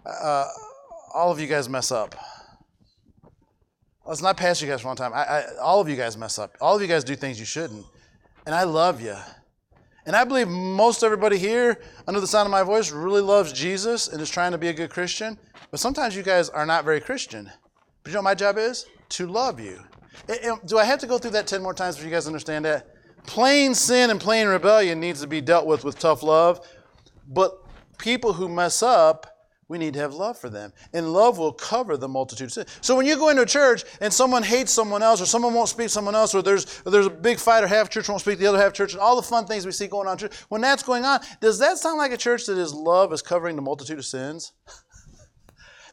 uh, 0.05 0.47
all 1.13 1.33
of 1.33 1.41
you 1.41 1.49
guys 1.49 1.69
mess 1.69 1.91
up? 1.91 2.15
Let's 4.07 4.23
not 4.23 4.37
pass 4.37 4.63
you 4.63 4.69
guys 4.69 4.83
for 4.83 4.89
one 4.89 4.97
time. 4.97 5.13
I, 5.13 5.25
I, 5.25 5.45
all 5.61 5.81
of 5.81 5.89
you 5.89 5.97
guys 5.97 6.17
mess 6.17 6.39
up. 6.39 6.55
All 6.61 6.77
of 6.77 6.83
you 6.83 6.87
guys 6.87 7.03
do 7.03 7.17
things 7.17 7.41
you 7.41 7.47
shouldn't. 7.47 7.85
And 8.47 8.55
I 8.55 8.63
love 8.63 9.01
you. 9.01 9.17
And 10.07 10.15
I 10.15 10.23
believe 10.23 10.47
most 10.47 11.03
everybody 11.03 11.37
here, 11.37 11.81
under 12.07 12.21
the 12.21 12.27
sound 12.29 12.47
of 12.47 12.53
my 12.53 12.63
voice, 12.63 12.93
really 12.93 13.21
loves 13.21 13.53
Jesus 13.53 14.07
and 14.07 14.21
is 14.21 14.31
trying 14.31 14.53
to 14.53 14.59
be 14.59 14.69
a 14.69 14.73
good 14.73 14.91
Christian. 14.91 15.37
But 15.73 15.81
sometimes 15.81 16.15
you 16.15 16.23
guys 16.23 16.49
are 16.51 16.65
not 16.65 16.85
very 16.85 17.01
Christian. 17.01 17.51
But 18.05 18.11
you 18.11 18.15
know 18.15 18.21
what 18.21 18.25
my 18.31 18.35
job 18.37 18.59
is? 18.59 18.87
To 19.09 19.27
love 19.27 19.59
you. 19.59 19.81
do 20.67 20.79
I 20.79 20.85
have 20.85 21.01
to 21.01 21.09
go 21.09 21.19
through 21.19 21.33
that 21.33 21.49
10 21.49 21.61
more 21.61 21.75
times 21.75 21.97
for 21.97 22.05
you 22.05 22.13
guys 22.13 22.25
to 22.25 22.29
understand 22.29 22.65
that? 22.65 22.87
Plain 23.27 23.75
sin 23.75 24.11
and 24.11 24.21
plain 24.21 24.47
rebellion 24.47 25.01
needs 25.01 25.21
to 25.21 25.27
be 25.27 25.41
dealt 25.41 25.67
with 25.67 25.83
with 25.83 25.99
tough 25.99 26.23
love. 26.23 26.61
But 27.29 27.53
people 27.99 28.35
who 28.35 28.49
mess 28.49 28.83
up, 28.83 29.27
we 29.69 29.79
need 29.79 29.95
to 29.95 30.01
have 30.01 30.15
love 30.15 30.39
for 30.39 30.49
them. 30.49 30.73
And 30.93 31.13
love 31.13 31.39
will 31.39 31.53
cover 31.53 31.97
the 31.97 32.09
multitude 32.09 32.47
of 32.47 32.53
sins. 32.53 32.79
So 32.81 32.97
when 32.97 33.05
you 33.05 33.17
go 33.17 33.31
into 33.31 33.43
a 33.43 33.47
church 33.47 33.85
and 34.01 34.13
someone 34.13 34.45
hates 34.45 34.71
someone 34.71 35.03
else, 35.03 35.21
or 35.21 35.27
someone 35.27 35.55
won't 35.55 35.69
speak 35.69 35.87
to 35.87 35.93
someone 35.93 36.15
else, 36.15 36.35
or 36.35 36.43
there's, 36.43 36.83
or 36.87 36.93
there's 36.93 37.07
a 37.07 37.11
big 37.11 37.39
fight, 37.39 37.65
or 37.65 37.67
half 37.67 37.91
church 37.91 38.09
won't 38.09 38.21
speak 38.21 38.39
the 38.39 38.47
other 38.47 38.59
half 38.59 38.73
church, 38.73 38.93
and 38.93 39.01
all 39.01 39.17
the 39.17 39.23
fun 39.23 39.47
things 39.47 39.67
we 39.67 39.73
see 39.73 39.89
going 39.89 40.07
on 40.07 40.19
church, 40.19 40.37
when 40.49 40.61
that's 40.61 40.85
going 40.85 41.05
on, 41.05 41.21
does 41.41 41.59
that 41.59 41.79
sound 41.79 41.99
like 41.99 42.13
a 42.13 42.17
church 42.17 42.47
that 42.47 42.59
is 42.59 42.73
love 42.73 43.13
is 43.13 43.23
covering 43.23 43.57
the 43.57 43.63
multitude 43.63 43.99
of 43.99 44.05
sins? 44.05 44.53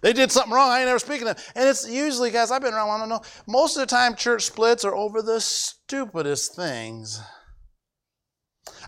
They 0.04 0.12
did 0.12 0.34
something 0.34 0.52
wrong. 0.52 0.70
I 0.70 0.80
ain't 0.80 0.88
never 0.88 1.00
speaking 1.00 1.28
to 1.28 1.34
them. 1.34 1.44
And 1.56 1.70
it's 1.70 1.90
usually, 1.90 2.30
guys, 2.30 2.52
I've 2.52 2.62
been 2.62 2.74
around 2.74 2.90
long 2.90 3.04
enough. 3.04 3.42
Most 3.48 3.78
of 3.78 3.80
the 3.80 3.86
time, 3.86 4.16
church 4.16 4.44
splits 4.44 4.84
are 4.84 4.94
over 4.94 5.22
the 5.22 5.40
stupidest 5.40 6.58
things. 6.58 7.22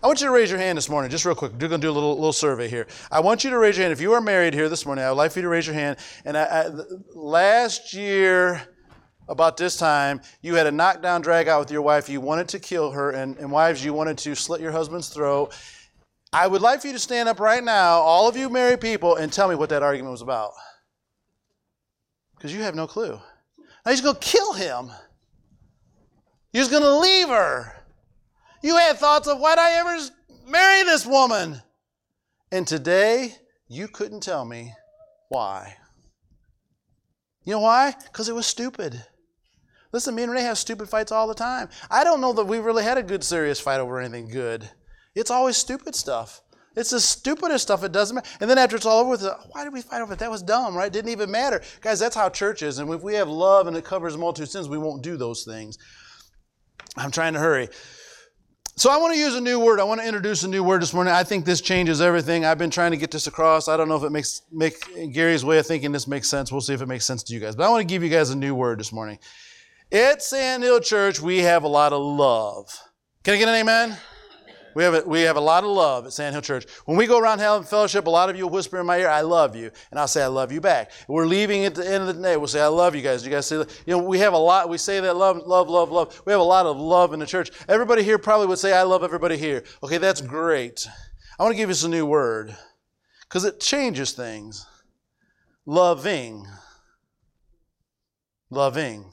I 0.02 0.06
want 0.06 0.20
you 0.20 0.26
to 0.26 0.32
raise 0.32 0.50
your 0.50 0.58
hand 0.58 0.76
this 0.76 0.88
morning, 0.88 1.10
just 1.10 1.24
real 1.24 1.34
quick. 1.34 1.52
We're 1.52 1.68
going 1.68 1.80
to 1.80 1.86
do 1.86 1.90
a 1.90 1.92
little, 1.92 2.14
little 2.14 2.32
survey 2.32 2.68
here. 2.68 2.86
I 3.10 3.20
want 3.20 3.44
you 3.44 3.50
to 3.50 3.58
raise 3.58 3.76
your 3.76 3.84
hand. 3.84 3.92
If 3.92 4.00
you 4.00 4.12
are 4.12 4.20
married 4.20 4.52
here 4.52 4.68
this 4.68 4.84
morning, 4.84 5.04
I 5.04 5.10
would 5.10 5.16
like 5.16 5.32
for 5.32 5.38
you 5.38 5.44
to 5.44 5.48
raise 5.48 5.66
your 5.66 5.74
hand. 5.74 5.96
And 6.24 6.36
I, 6.36 6.44
I, 6.44 6.70
last 7.14 7.94
year, 7.94 8.62
about 9.28 9.56
this 9.56 9.76
time, 9.76 10.20
you 10.40 10.54
had 10.54 10.66
a 10.66 10.70
knockdown 10.70 11.20
drag 11.20 11.48
out 11.48 11.60
with 11.60 11.70
your 11.70 11.82
wife. 11.82 12.08
You 12.08 12.20
wanted 12.20 12.48
to 12.48 12.58
kill 12.58 12.90
her. 12.92 13.10
And, 13.10 13.36
and 13.38 13.50
wives, 13.50 13.84
you 13.84 13.92
wanted 13.92 14.18
to 14.18 14.34
slit 14.34 14.60
your 14.60 14.72
husband's 14.72 15.08
throat. 15.08 15.54
I 16.32 16.46
would 16.46 16.62
like 16.62 16.80
for 16.80 16.88
you 16.88 16.92
to 16.92 16.98
stand 16.98 17.28
up 17.28 17.40
right 17.40 17.64
now, 17.64 17.94
all 17.98 18.28
of 18.28 18.36
you 18.36 18.50
married 18.50 18.80
people, 18.80 19.16
and 19.16 19.32
tell 19.32 19.48
me 19.48 19.54
what 19.54 19.70
that 19.70 19.82
argument 19.82 20.12
was 20.12 20.22
about. 20.22 20.52
Because 22.36 22.52
you 22.52 22.62
have 22.62 22.74
no 22.74 22.86
clue. 22.86 23.18
Now 23.84 23.90
he's 23.90 24.00
going 24.00 24.16
to 24.16 24.20
kill 24.20 24.52
him. 24.52 24.90
He's 26.52 26.68
going 26.68 26.82
to 26.82 26.98
leave 26.98 27.28
her. 27.28 27.85
You 28.66 28.76
had 28.78 28.98
thoughts 28.98 29.28
of 29.28 29.38
why'd 29.38 29.60
I 29.60 29.74
ever 29.74 29.96
marry 30.48 30.82
this 30.82 31.06
woman? 31.06 31.62
And 32.50 32.66
today, 32.66 33.36
you 33.68 33.86
couldn't 33.86 34.24
tell 34.24 34.44
me 34.44 34.74
why. 35.28 35.76
You 37.44 37.52
know 37.52 37.60
why? 37.60 37.94
Because 38.06 38.28
it 38.28 38.34
was 38.34 38.44
stupid. 38.44 39.04
Listen, 39.92 40.16
me 40.16 40.24
and 40.24 40.32
Renee 40.32 40.42
have 40.42 40.58
stupid 40.58 40.88
fights 40.88 41.12
all 41.12 41.28
the 41.28 41.34
time. 41.34 41.68
I 41.92 42.02
don't 42.02 42.20
know 42.20 42.32
that 42.32 42.46
we 42.46 42.58
really 42.58 42.82
had 42.82 42.98
a 42.98 43.04
good, 43.04 43.22
serious 43.22 43.60
fight 43.60 43.78
over 43.78 44.00
anything 44.00 44.26
good. 44.26 44.68
It's 45.14 45.30
always 45.30 45.56
stupid 45.56 45.94
stuff. 45.94 46.42
It's 46.74 46.90
the 46.90 46.98
stupidest 46.98 47.62
stuff. 47.62 47.84
It 47.84 47.92
doesn't 47.92 48.16
matter. 48.16 48.28
And 48.40 48.50
then 48.50 48.58
after 48.58 48.74
it's 48.74 48.84
all 48.84 48.98
over 48.98 49.10
with, 49.10 49.22
uh, 49.22 49.36
why 49.52 49.62
did 49.62 49.74
we 49.74 49.80
fight 49.80 50.02
over 50.02 50.14
it? 50.14 50.18
That 50.18 50.32
was 50.32 50.42
dumb, 50.42 50.76
right? 50.76 50.88
It 50.88 50.92
didn't 50.92 51.12
even 51.12 51.30
matter. 51.30 51.62
Guys, 51.82 52.00
that's 52.00 52.16
how 52.16 52.28
church 52.30 52.62
is. 52.62 52.80
And 52.80 52.92
if 52.92 53.00
we 53.00 53.14
have 53.14 53.28
love 53.28 53.68
and 53.68 53.76
it 53.76 53.84
covers 53.84 54.16
multitude 54.16 54.50
sins, 54.50 54.68
we 54.68 54.76
won't 54.76 55.04
do 55.04 55.16
those 55.16 55.44
things. 55.44 55.78
I'm 56.96 57.12
trying 57.12 57.34
to 57.34 57.38
hurry. 57.38 57.68
So 58.78 58.90
I 58.90 58.98
want 58.98 59.14
to 59.14 59.18
use 59.18 59.34
a 59.34 59.40
new 59.40 59.58
word. 59.58 59.80
I 59.80 59.84
want 59.84 60.02
to 60.02 60.06
introduce 60.06 60.42
a 60.42 60.48
new 60.48 60.62
word 60.62 60.82
this 60.82 60.92
morning. 60.92 61.14
I 61.14 61.24
think 61.24 61.46
this 61.46 61.62
changes 61.62 62.02
everything. 62.02 62.44
I've 62.44 62.58
been 62.58 62.68
trying 62.68 62.90
to 62.90 62.98
get 62.98 63.10
this 63.10 63.26
across. 63.26 63.68
I 63.68 63.76
don't 63.78 63.88
know 63.88 63.96
if 63.96 64.02
it 64.02 64.10
makes 64.10 64.42
make 64.52 64.74
Gary's 65.14 65.46
way 65.46 65.56
of 65.56 65.66
thinking 65.66 65.92
this 65.92 66.06
makes 66.06 66.28
sense. 66.28 66.52
We'll 66.52 66.60
see 66.60 66.74
if 66.74 66.82
it 66.82 66.86
makes 66.86 67.06
sense 67.06 67.22
to 67.22 67.32
you 67.32 67.40
guys. 67.40 67.56
But 67.56 67.64
I 67.64 67.70
want 67.70 67.80
to 67.80 67.86
give 67.86 68.02
you 68.02 68.10
guys 68.10 68.28
a 68.28 68.36
new 68.36 68.54
word 68.54 68.78
this 68.78 68.92
morning. 68.92 69.18
At 69.90 70.22
Sandhill 70.22 70.80
Church, 70.80 71.20
we 71.20 71.38
have 71.38 71.62
a 71.62 71.68
lot 71.68 71.94
of 71.94 72.02
love. 72.02 72.78
Can 73.24 73.32
I 73.32 73.38
get 73.38 73.48
an 73.48 73.54
amen? 73.54 73.96
We 74.76 74.82
have, 74.82 74.92
a, 74.92 75.08
we 75.08 75.22
have 75.22 75.36
a 75.36 75.40
lot 75.40 75.64
of 75.64 75.70
love 75.70 76.04
at 76.04 76.12
Sandhill 76.12 76.42
Church. 76.42 76.66
When 76.84 76.98
we 76.98 77.06
go 77.06 77.18
around 77.18 77.38
having 77.38 77.66
fellowship, 77.66 78.06
a 78.06 78.10
lot 78.10 78.28
of 78.28 78.36
you 78.36 78.44
will 78.44 78.50
whisper 78.50 78.78
in 78.78 78.84
my 78.84 78.98
ear, 78.98 79.08
I 79.08 79.22
love 79.22 79.56
you. 79.56 79.70
And 79.90 79.98
I'll 79.98 80.06
say, 80.06 80.22
I 80.22 80.26
love 80.26 80.52
you 80.52 80.60
back. 80.60 80.92
We're 81.08 81.24
leaving 81.24 81.64
at 81.64 81.74
the 81.74 81.90
end 81.90 82.06
of 82.06 82.14
the 82.14 82.22
day. 82.22 82.36
We'll 82.36 82.46
say, 82.46 82.60
I 82.60 82.66
love 82.66 82.94
you 82.94 83.00
guys. 83.00 83.24
You 83.24 83.30
guys 83.30 83.46
say, 83.46 83.56
you 83.56 83.66
know, 83.86 84.00
we 84.00 84.18
have 84.18 84.34
a 84.34 84.38
lot, 84.38 84.68
we 84.68 84.76
say 84.76 85.00
that 85.00 85.16
love, 85.16 85.38
love, 85.46 85.70
love, 85.70 85.90
love. 85.90 86.20
We 86.26 86.32
have 86.32 86.42
a 86.42 86.44
lot 86.44 86.66
of 86.66 86.76
love 86.76 87.14
in 87.14 87.20
the 87.20 87.24
church. 87.24 87.52
Everybody 87.70 88.02
here 88.02 88.18
probably 88.18 88.48
would 88.48 88.58
say, 88.58 88.74
I 88.74 88.82
love 88.82 89.02
everybody 89.02 89.38
here. 89.38 89.64
Okay, 89.82 89.96
that's 89.96 90.20
great. 90.20 90.86
I 91.38 91.42
want 91.42 91.54
to 91.54 91.56
give 91.56 91.70
you 91.70 91.74
some 91.74 91.90
new 91.90 92.04
word 92.04 92.54
because 93.22 93.46
it 93.46 93.60
changes 93.60 94.12
things. 94.12 94.66
Loving. 95.64 96.46
Loving. 98.50 99.06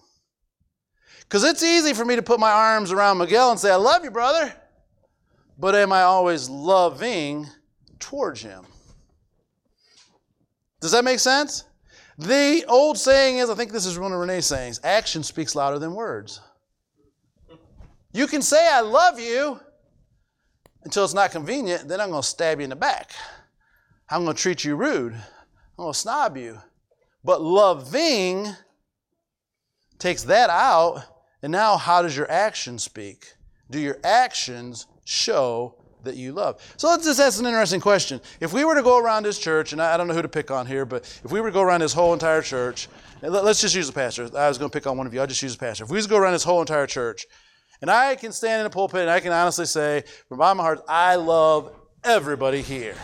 Because 1.22 1.46
it's 1.46 1.64
easy 1.64 1.94
for 1.94 2.04
me 2.04 2.18
to 2.18 2.22
put 2.22 2.42
my 2.42 2.52
arms 2.52 2.92
around 2.92 3.18
Miguel 3.18 3.52
and 3.52 3.58
say, 3.58 3.72
I 3.72 3.78
love 3.78 4.04
you, 4.04 4.12
brother 4.12 4.54
but 5.58 5.76
am 5.76 5.92
I 5.92 6.04
always 6.04 6.50
loving 6.50 7.48
towards 8.00 8.42
him? 8.42 8.66
Does 10.82 10.92
that 10.92 11.06
make 11.06 11.20
sense? 11.20 11.64
The 12.18 12.66
old 12.68 12.98
saying 12.98 13.38
is, 13.38 13.50
I 13.50 13.56
think 13.56 13.72
this 13.72 13.86
is 13.86 13.98
one 13.98 14.12
of 14.12 14.20
Renee's 14.20 14.46
sayings, 14.46 14.80
action 14.84 15.24
speaks 15.24 15.56
louder 15.56 15.80
than 15.80 15.96
words. 15.96 16.42
You 18.12 18.28
can 18.28 18.42
say, 18.42 18.70
I 18.72 18.82
love 18.82 19.20
you 19.20 19.60
until 20.84 21.06
it's 21.06 21.14
not 21.14 21.32
convenient, 21.32 21.88
then 21.88 22.00
I'm 22.02 22.10
going 22.10 22.22
to 22.22 22.28
stab 22.28 22.60
you 22.60 22.66
in 22.66 22.70
the 22.70 22.76
back. 22.76 23.12
I'm 24.10 24.24
going 24.26 24.36
to 24.36 24.42
treat 24.42 24.64
you 24.64 24.76
rude. 24.76 25.14
I'm 25.14 25.22
going 25.78 25.94
to 25.94 25.98
snob 25.98 26.38
you. 26.38 26.60
But 27.24 27.42
loving 27.42 28.54
takes 29.98 30.24
that 30.24 30.50
out, 30.50 31.04
and 31.42 31.52
now 31.52 31.78
how 31.78 32.02
does 32.02 32.16
your 32.16 32.30
action 32.30 32.78
speak? 32.78 33.34
Do 33.72 33.80
your 33.80 33.98
actions 34.04 34.86
show 35.04 35.76
that 36.04 36.16
you 36.16 36.34
love. 36.34 36.62
So 36.78 36.90
let's 36.90 37.06
just 37.06 37.20
ask 37.20 37.40
an 37.40 37.46
interesting 37.46 37.80
question. 37.80 38.20
If 38.40 38.54
we 38.54 38.66
were 38.66 38.76
to 38.76 38.84
go 38.84 39.00
around 39.00 39.24
this 39.24 39.40
church, 39.40 39.72
and 39.72 39.82
I 39.82 39.98
don't 39.98 40.08
know 40.08 40.14
who 40.14 40.22
to 40.22 40.28
pick 40.28 40.52
on 40.52 40.66
here, 40.68 40.86
but 40.86 41.04
if 41.24 41.32
we 41.32 41.42
were 41.42 41.50
to 41.50 41.54
go 41.54 41.62
around 41.62 41.82
this 41.82 41.94
whole 41.94 42.14
entire 42.14 42.42
church, 42.42 42.88
let's 43.22 43.62
just 43.62 43.76
use 43.76 43.88
the 43.88 43.94
pastor. 43.94 44.30
I 44.38 44.48
was 44.48 44.58
going 44.58 44.70
to 44.70 44.78
pick 44.78 44.86
on 44.86 44.98
one 44.98 45.08
of 45.08 45.14
you. 45.14 45.22
I'll 45.22 45.28
just 45.28 45.42
use 45.42 45.56
the 45.56 45.60
pastor. 45.60 45.86
If 45.86 45.90
we 45.90 45.98
just 45.98 46.10
go 46.10 46.18
around 46.18 46.34
this 46.34 46.44
whole 46.44 46.60
entire 46.60 46.88
church, 46.88 47.26
and 47.82 47.90
I 47.90 48.16
can 48.16 48.32
stand 48.32 48.62
in 48.62 48.66
a 48.66 48.70
pulpit 48.70 49.02
and 49.02 49.10
I 49.10 49.20
can 49.20 49.34
honestly 49.34 49.66
say, 49.66 50.04
from 50.30 50.40
my 50.40 50.54
heart, 50.56 50.82
I 50.88 51.16
love 51.16 51.74
everybody 52.04 52.62
here. 52.62 52.96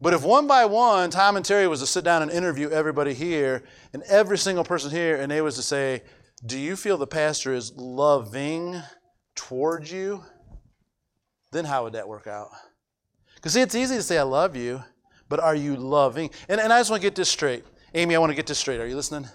But 0.00 0.14
if 0.14 0.22
one 0.22 0.46
by 0.46 0.64
one, 0.64 1.10
Tom 1.10 1.36
and 1.36 1.44
Terry 1.44 1.66
was 1.66 1.80
to 1.80 1.86
sit 1.86 2.04
down 2.04 2.22
and 2.22 2.30
interview 2.30 2.70
everybody 2.70 3.14
here, 3.14 3.64
and 3.92 4.02
every 4.04 4.38
single 4.38 4.62
person 4.62 4.92
here, 4.92 5.16
and 5.16 5.30
they 5.30 5.40
was 5.40 5.56
to 5.56 5.62
say, 5.62 6.02
Do 6.46 6.56
you 6.56 6.76
feel 6.76 6.98
the 6.98 7.06
pastor 7.06 7.52
is 7.52 7.72
loving 7.76 8.80
towards 9.38 9.90
you, 9.92 10.22
then 11.52 11.64
how 11.64 11.84
would 11.84 11.92
that 11.92 12.08
work 12.08 12.26
out? 12.26 12.48
Because 13.36 13.52
see, 13.52 13.60
it's 13.60 13.76
easy 13.76 13.94
to 13.94 14.02
say, 14.02 14.18
I 14.18 14.22
love 14.22 14.56
you, 14.56 14.82
but 15.28 15.38
are 15.38 15.54
you 15.54 15.76
loving? 15.76 16.30
And, 16.48 16.60
and 16.60 16.72
I 16.72 16.80
just 16.80 16.90
want 16.90 17.00
to 17.00 17.06
get 17.06 17.14
this 17.14 17.30
straight. 17.30 17.64
Amy, 17.94 18.16
I 18.16 18.18
want 18.18 18.30
to 18.30 18.36
get 18.36 18.48
this 18.48 18.58
straight. 18.58 18.80
Are 18.80 18.86
you 18.86 18.96
listening? 18.96 19.28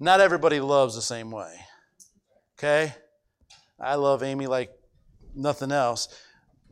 Not 0.00 0.20
everybody 0.20 0.58
loves 0.58 0.94
the 0.94 1.02
same 1.02 1.30
way. 1.30 1.54
Okay? 2.58 2.94
I 3.78 3.96
love 3.96 4.22
Amy 4.22 4.46
like 4.46 4.70
nothing 5.34 5.70
else, 5.70 6.08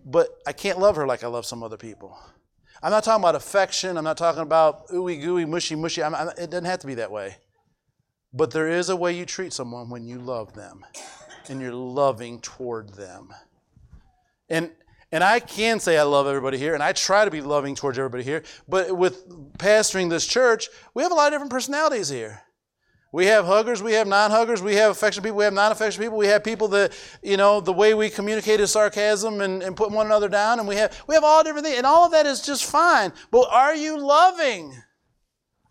but 0.05 0.29
I 0.47 0.53
can't 0.53 0.79
love 0.79 0.97
her 0.97 1.07
like 1.07 1.23
I 1.23 1.27
love 1.27 1.45
some 1.45 1.63
other 1.63 1.77
people. 1.77 2.19
I'm 2.83 2.91
not 2.91 3.05
talking 3.05 3.23
about 3.23 3.35
affection. 3.35 3.99
I'm 3.99 4.05
not 4.05 4.17
talking 4.17 4.43
about 4.43 4.89
ooey 4.89 5.21
gooey, 5.21 5.45
mushy 5.45 5.75
mushy. 5.75 6.03
I'm, 6.03 6.15
I'm, 6.15 6.29
it 6.31 6.51
doesn't 6.51 6.65
have 6.65 6.79
to 6.81 6.87
be 6.87 6.95
that 6.95 7.13
way. 7.13 7.37
But 8.33 8.53
there 8.53 8.69
is 8.69 8.89
a 8.89 8.97
way 8.97 9.13
you 9.13 9.27
treat 9.27 9.53
someone 9.53 9.91
when 9.91 10.07
you 10.07 10.19
love 10.19 10.55
them 10.55 10.85
and 11.51 11.61
you're 11.61 11.73
loving 11.73 12.41
toward 12.41 12.91
them. 12.95 13.33
And 14.49 14.71
and 15.13 15.23
I 15.23 15.39
can 15.39 15.79
say 15.79 15.97
I 15.97 16.03
love 16.03 16.27
everybody 16.27 16.59
here, 16.59 16.75
and 16.75 16.83
I 16.83 16.93
try 16.93 17.25
to 17.25 17.31
be 17.31 17.41
loving 17.41 17.75
towards 17.75 17.97
everybody 17.97 18.25
here. 18.25 18.43
But 18.69 18.97
with 18.97 19.29
pastoring 19.57 20.11
this 20.11 20.27
church, 20.27 20.69
we 20.95 21.03
have 21.05 21.13
a 21.13 21.15
lot 21.15 21.29
of 21.29 21.33
different 21.33 21.53
personalities 21.53 22.09
here. 22.09 22.43
We 23.13 23.27
have 23.27 23.47
huggers, 23.47 23.83
we 23.83 23.93
have 23.93 24.09
non-huggers, 24.09 24.61
we 24.61 24.75
have 24.75 24.91
affectionate 24.91 25.23
people, 25.23 25.39
we 25.39 25.45
have 25.45 25.55
non-affectionate 25.55 26.05
people, 26.05 26.19
we 26.19 26.27
have 26.27 26.43
people 26.43 26.69
that, 26.69 26.93
you 27.23 27.37
know, 27.37 27.61
the 27.61 27.73
way 27.73 27.95
we 27.95 28.11
communicate 28.11 28.61
is 28.61 28.73
sarcasm 28.73 29.41
and, 29.41 29.63
and 29.63 29.77
putting 29.77 29.95
one 29.95 30.07
another 30.07 30.29
down, 30.29 30.59
and 30.59 30.69
we 30.69 30.75
have 30.77 31.03
we 31.07 31.15
have 31.15 31.25
all 31.25 31.45
different 31.45 31.65
things, 31.65 31.79
and 31.79 31.87
all 31.87 32.05
of 32.05 32.13
that 32.13 32.27
is 32.27 32.43
just 32.43 32.65
fine. 32.65 33.13
But 33.31 33.49
are 33.51 33.75
you 33.75 33.99
loving? 33.99 34.75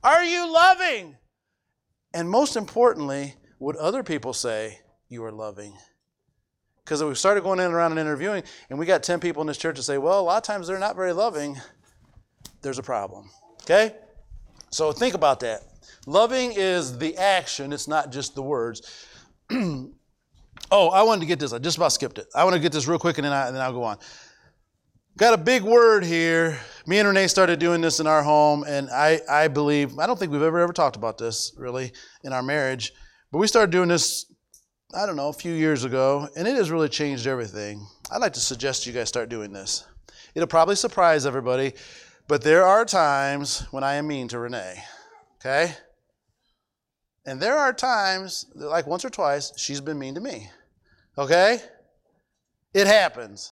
Are 0.02 0.24
you 0.24 0.52
loving? 0.52 1.18
And 2.14 2.30
most 2.30 2.56
importantly, 2.56 3.36
would 3.60 3.76
other 3.76 4.02
people 4.02 4.32
say, 4.32 4.80
you 5.16 5.24
are 5.24 5.32
loving. 5.32 5.74
Because 6.84 7.04
we 7.04 7.16
started 7.16 7.42
going 7.42 7.60
in 7.60 7.72
around 7.72 7.92
and 7.92 8.00
interviewing, 8.00 8.44
and 8.70 8.78
we 8.78 8.86
got 8.86 9.02
10 9.02 9.20
people 9.20 9.42
in 9.42 9.48
this 9.48 9.58
church 9.58 9.78
to 9.78 9.82
say, 9.82 9.98
well, 9.98 10.20
a 10.20 10.22
lot 10.22 10.38
of 10.38 10.44
times 10.44 10.68
they're 10.68 10.78
not 10.78 10.96
very 10.96 11.14
loving, 11.14 11.60
there's 12.62 12.78
a 12.78 12.84
problem. 12.84 13.28
Okay? 13.64 13.96
So 14.70 14.92
think 14.92 15.16
about 15.16 15.40
that. 15.40 15.62
Loving 16.06 16.54
is 16.56 16.98
the 17.00 17.18
action, 17.18 17.74
it's 17.74 17.88
not 17.88 18.12
just 18.12 18.36
the 18.36 18.44
words. 18.44 19.08
oh, 19.52 20.90
I 20.90 21.02
wanted 21.02 21.22
to 21.22 21.26
get 21.26 21.40
this. 21.40 21.54
I 21.54 21.58
just 21.58 21.78
about 21.78 21.94
skipped 21.94 22.20
it. 22.20 22.28
I 22.36 22.44
want 22.44 22.56
to 22.56 22.60
get 22.60 22.72
this 22.72 22.88
real 22.88 23.00
quick 23.00 23.18
and 23.18 23.26
then, 23.26 23.34
I, 23.34 23.48
and 23.48 23.56
then 23.56 23.64
I'll 23.64 23.74
go 23.74 23.84
on. 23.84 23.98
Got 25.18 25.34
a 25.34 25.38
big 25.38 25.64
word 25.64 26.04
here. 26.04 26.60
Me 26.86 27.00
and 27.00 27.08
Renee 27.08 27.28
started 27.28 27.58
doing 27.58 27.80
this 27.82 28.00
in 28.00 28.06
our 28.06 28.22
home, 28.22 28.66
and 28.68 28.90
I, 28.92 29.22
I 29.30 29.48
believe, 29.48 29.98
I 29.98 30.06
don't 30.06 30.20
think 30.20 30.32
we've 30.32 30.42
ever, 30.42 30.60
ever 30.60 30.74
talked 30.74 30.98
about 30.98 31.18
this 31.18 31.54
really 31.58 31.94
in 32.24 32.34
our 32.34 32.44
marriage, 32.44 32.92
but 33.32 33.38
we 33.38 33.48
started 33.48 33.72
doing 33.72 33.88
this 33.88 34.26
I 34.96 35.06
don't 35.06 35.18
know, 35.18 35.28
a 35.28 35.34
few 35.34 35.52
years 35.52 35.84
ago, 35.84 36.30
and 36.38 36.48
it 36.48 36.56
has 36.56 36.72
really 36.72 36.88
changed 36.88 37.28
everything. 37.28 37.86
I'd 38.10 38.22
like 38.22 38.32
to 38.34 38.40
suggest 38.40 38.88
you 38.88 38.94
guys 38.94 39.10
start 39.10 39.28
doing 39.28 39.52
this. 39.52 39.86
It'll 40.34 40.48
probably 40.48 40.78
surprise 40.78 41.26
everybody, 41.26 41.74
but 42.30 42.42
there 42.42 42.64
are 42.64 42.86
times 42.86 43.68
when 43.72 43.84
I 43.84 43.96
am 43.96 44.08
mean 44.08 44.30
to 44.30 44.40
Renee, 44.40 44.82
okay? 45.42 45.74
And 47.26 47.42
there 47.42 47.58
are 47.58 47.74
times, 47.74 48.46
like 48.56 48.88
once 48.88 49.04
or 49.04 49.10
twice, 49.10 49.52
she's 49.58 49.82
been 49.82 50.00
mean 50.00 50.16
to 50.16 50.22
me, 50.22 50.50
okay? 51.18 51.60
It 52.74 52.88
happens, 52.88 53.52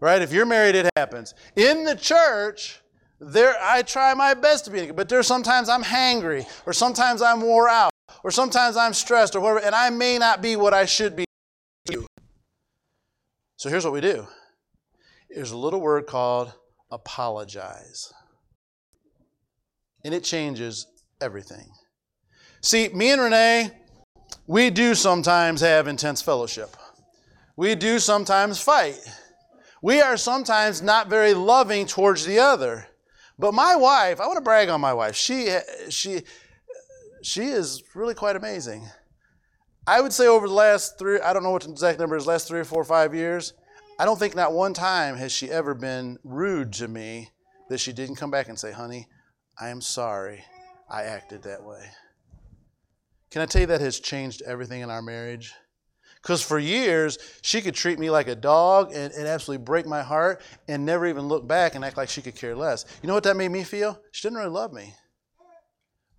right? 0.00 0.22
If 0.22 0.32
you're 0.32 0.46
married, 0.46 0.76
it 0.76 0.88
happens. 0.94 1.34
In 1.56 1.82
the 1.82 1.96
church, 1.96 2.80
there 3.18 3.56
I 3.60 3.82
try 3.82 4.14
my 4.14 4.32
best 4.34 4.66
to 4.66 4.70
be, 4.70 4.92
but 4.92 5.08
there's 5.08 5.26
sometimes 5.26 5.68
I'm 5.68 5.82
hangry, 5.82 6.46
or 6.66 6.72
sometimes 6.72 7.20
I'm 7.20 7.40
wore 7.40 7.68
out 7.68 7.90
or 8.24 8.30
sometimes 8.30 8.76
I'm 8.76 8.94
stressed 8.94 9.34
or 9.36 9.40
whatever, 9.40 9.66
and 9.66 9.74
I 9.74 9.90
may 9.90 10.18
not 10.18 10.42
be 10.42 10.56
what 10.56 10.74
I 10.74 10.84
should 10.84 11.16
be. 11.16 11.24
So 13.56 13.68
here's 13.68 13.84
what 13.84 13.92
we 13.92 14.00
do 14.00 14.26
there's 15.30 15.52
a 15.52 15.56
little 15.56 15.80
word 15.80 16.06
called 16.06 16.52
apologize. 16.90 18.12
and 20.04 20.12
it 20.12 20.24
changes 20.24 20.86
everything. 21.20 21.70
See, 22.60 22.88
me 22.88 23.10
and 23.12 23.22
Renee, 23.22 23.70
we 24.46 24.70
do 24.70 24.94
sometimes 24.94 25.60
have 25.60 25.86
intense 25.86 26.20
fellowship. 26.22 26.76
We 27.56 27.74
do 27.74 27.98
sometimes 27.98 28.60
fight. 28.60 28.98
We 29.82 30.00
are 30.00 30.16
sometimes 30.16 30.82
not 30.82 31.08
very 31.08 31.34
loving 31.34 31.86
towards 31.86 32.24
the 32.24 32.38
other. 32.38 32.86
But 33.38 33.54
my 33.54 33.76
wife, 33.76 34.20
I 34.20 34.26
want 34.26 34.36
to 34.38 34.42
brag 34.42 34.68
on 34.68 34.80
my 34.80 34.92
wife. 34.92 35.16
She, 35.16 35.56
she, 35.88 36.22
she 37.22 37.44
is 37.44 37.82
really 37.94 38.14
quite 38.14 38.36
amazing. 38.36 38.88
I 39.86 40.00
would 40.00 40.12
say 40.12 40.26
over 40.26 40.46
the 40.46 40.54
last 40.54 40.98
three, 40.98 41.20
I 41.20 41.32
don't 41.32 41.42
know 41.42 41.50
what 41.50 41.62
the 41.62 41.70
exact 41.70 41.98
number 41.98 42.16
is, 42.16 42.26
last 42.26 42.46
three 42.46 42.60
or 42.60 42.64
four 42.64 42.82
or 42.82 42.84
five 42.84 43.14
years, 43.14 43.54
I 43.98 44.04
don't 44.04 44.18
think 44.18 44.34
not 44.34 44.52
one 44.52 44.74
time 44.74 45.16
has 45.16 45.32
she 45.32 45.50
ever 45.50 45.74
been 45.74 46.18
rude 46.24 46.72
to 46.74 46.88
me 46.88 47.30
that 47.68 47.78
she 47.78 47.92
didn't 47.92 48.16
come 48.16 48.30
back 48.30 48.48
and 48.48 48.58
say, 48.58 48.72
honey, 48.72 49.08
I 49.60 49.68
am 49.68 49.80
sorry 49.80 50.44
I 50.88 51.04
acted 51.04 51.42
that 51.42 51.64
way. 51.64 51.84
Can 53.30 53.42
I 53.42 53.46
tell 53.46 53.62
you 53.62 53.66
that 53.68 53.80
has 53.80 53.98
changed 53.98 54.42
everything 54.42 54.82
in 54.82 54.90
our 54.90 55.02
marriage? 55.02 55.52
Because 56.22 56.42
for 56.42 56.58
years, 56.58 57.18
she 57.42 57.60
could 57.60 57.74
treat 57.74 57.98
me 57.98 58.10
like 58.10 58.28
a 58.28 58.36
dog 58.36 58.92
and, 58.94 59.12
and, 59.12 59.26
absolutely 59.26 59.64
break 59.64 59.86
my 59.86 60.02
heart 60.02 60.40
and 60.68 60.86
never 60.86 61.06
even 61.06 61.26
look 61.26 61.48
back 61.48 61.74
and 61.74 61.84
act 61.84 61.96
like 61.96 62.08
she 62.08 62.22
could 62.22 62.36
care 62.36 62.54
less. 62.54 62.84
You 63.02 63.08
know 63.08 63.14
what 63.14 63.24
that 63.24 63.36
made 63.36 63.50
me 63.50 63.64
feel? 63.64 64.00
She 64.12 64.22
didn't 64.22 64.38
really 64.38 64.50
love 64.50 64.72
me. 64.72 64.94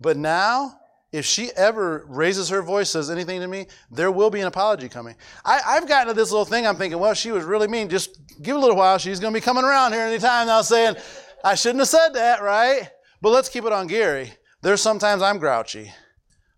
But 0.02 0.18
now, 0.18 0.78
if 1.14 1.26
she 1.26 1.52
ever 1.56 2.04
raises 2.10 2.50
her 2.50 2.64
voice, 2.64 2.90
says 2.90 3.12
anything 3.12 3.40
to 3.40 3.48
me, 3.48 3.68
there 3.92 4.12
will 4.12 4.32
be 4.32 4.42
an 4.42 4.48
apology 4.48 4.90
coming. 4.90 5.16
I, 5.46 5.60
have 5.76 5.88
gotten 5.88 6.08
to 6.08 6.14
this 6.14 6.32
little 6.32 6.44
thing. 6.44 6.66
I'm 6.66 6.76
thinking, 6.76 7.00
well, 7.00 7.14
she 7.14 7.32
was 7.32 7.46
really 7.46 7.68
mean. 7.68 7.88
Just 7.88 8.20
give 8.42 8.56
a 8.56 8.60
little 8.60 8.76
while. 8.76 8.98
She's 8.98 9.20
going 9.20 9.32
to 9.32 9.40
be 9.40 9.44
coming 9.44 9.64
around 9.64 9.94
here 9.94 10.02
anytime 10.02 10.48
now 10.48 10.64
saying, 10.64 10.96
I 11.44 11.54
shouldn't 11.54 11.82
have 11.82 11.88
said 11.88 12.10
that, 12.16 12.42
right? 12.42 12.90
But 13.22 13.30
let's 13.30 13.48
keep 13.48 13.64
it 13.64 13.72
on 13.72 13.86
Gary. 13.86 14.34
There's 14.64 14.82
sometimes 14.82 15.22
I'm 15.22 15.38
grouchy. 15.38 15.94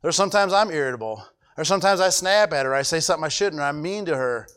There's 0.01 0.15
sometimes 0.15 0.53
I'm 0.53 0.71
irritable. 0.71 1.21
Or 1.57 1.65
sometimes 1.65 1.99
I 1.99 2.07
snap 2.07 2.53
at 2.53 2.65
her. 2.65 2.73
I 2.73 2.83
say 2.83 3.01
something 3.01 3.25
I 3.25 3.29
shouldn't, 3.29 3.61
or 3.61 3.65
I'm 3.65 3.81
mean 3.81 4.05
to 4.05 4.15
her. 4.15 4.47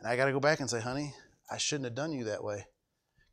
And 0.00 0.08
I 0.08 0.16
got 0.16 0.24
to 0.24 0.32
go 0.32 0.40
back 0.40 0.60
and 0.60 0.70
say, 0.70 0.80
honey, 0.80 1.12
I 1.50 1.58
shouldn't 1.58 1.84
have 1.84 1.94
done 1.94 2.12
you 2.12 2.24
that 2.24 2.42
way. 2.42 2.64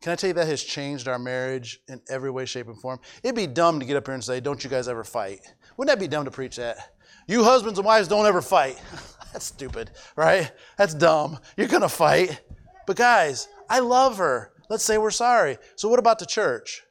Can 0.02 0.12
I 0.12 0.16
tell 0.16 0.30
you 0.30 0.34
that 0.34 0.48
has 0.48 0.64
changed 0.64 1.08
our 1.08 1.20
marriage 1.20 1.80
in 1.88 2.02
every 2.10 2.32
way, 2.32 2.46
shape, 2.46 2.68
and 2.68 2.80
form? 2.82 3.00
It'd 3.24 3.36
be 3.36 3.48
dumb 3.48 3.80
to 3.80 3.86
get 3.86 3.96
up 3.96 4.08
here 4.08 4.16
and 4.16 4.24
say, 4.24 4.40
Don't 4.40 4.62
you 4.64 4.70
guys 4.70 4.88
ever 4.88 5.04
fight? 5.04 5.40
Wouldn't 5.82 5.98
that 5.98 6.04
be 6.04 6.08
dumb 6.08 6.26
to 6.26 6.30
preach 6.32 6.58
that? 6.58 6.94
You 7.26 7.44
husbands 7.44 7.80
and 7.80 7.86
wives 7.88 8.08
don't 8.08 8.28
ever 8.28 8.44
fight. 8.44 8.80
That's 9.34 9.46
stupid, 9.46 9.90
right? 10.16 10.52
That's 10.78 10.94
dumb. 10.94 11.40
You're 11.58 11.70
going 11.70 11.82
to 11.82 11.90
fight. 11.90 12.40
But 12.86 12.98
guys, 12.98 13.48
I 13.68 13.80
love 13.80 14.20
her. 14.20 14.52
Let's 14.70 14.84
say 14.84 15.00
we're 15.00 15.10
sorry. 15.10 15.58
So, 15.76 15.90
what 15.90 15.98
about 15.98 16.20
the 16.20 16.28
church? 16.28 16.84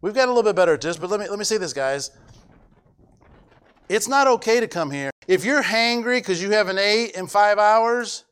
We've 0.00 0.14
got 0.14 0.28
a 0.28 0.32
little 0.32 0.50
bit 0.50 0.56
better 0.56 0.72
at 0.72 0.80
this, 0.80 0.96
but 0.96 1.10
let 1.10 1.20
me, 1.20 1.28
let 1.28 1.38
me 1.38 1.44
say 1.44 1.58
this, 1.58 1.74
guys. 1.74 2.10
It's 3.86 4.08
not 4.08 4.26
okay 4.28 4.58
to 4.58 4.66
come 4.66 4.90
here. 4.90 5.10
If 5.28 5.44
you're 5.44 5.62
hangry 5.62 6.20
because 6.20 6.40
you 6.40 6.52
haven't 6.52 6.78
ate 6.78 7.10
in 7.10 7.26
five 7.26 7.58
hours 7.58 8.24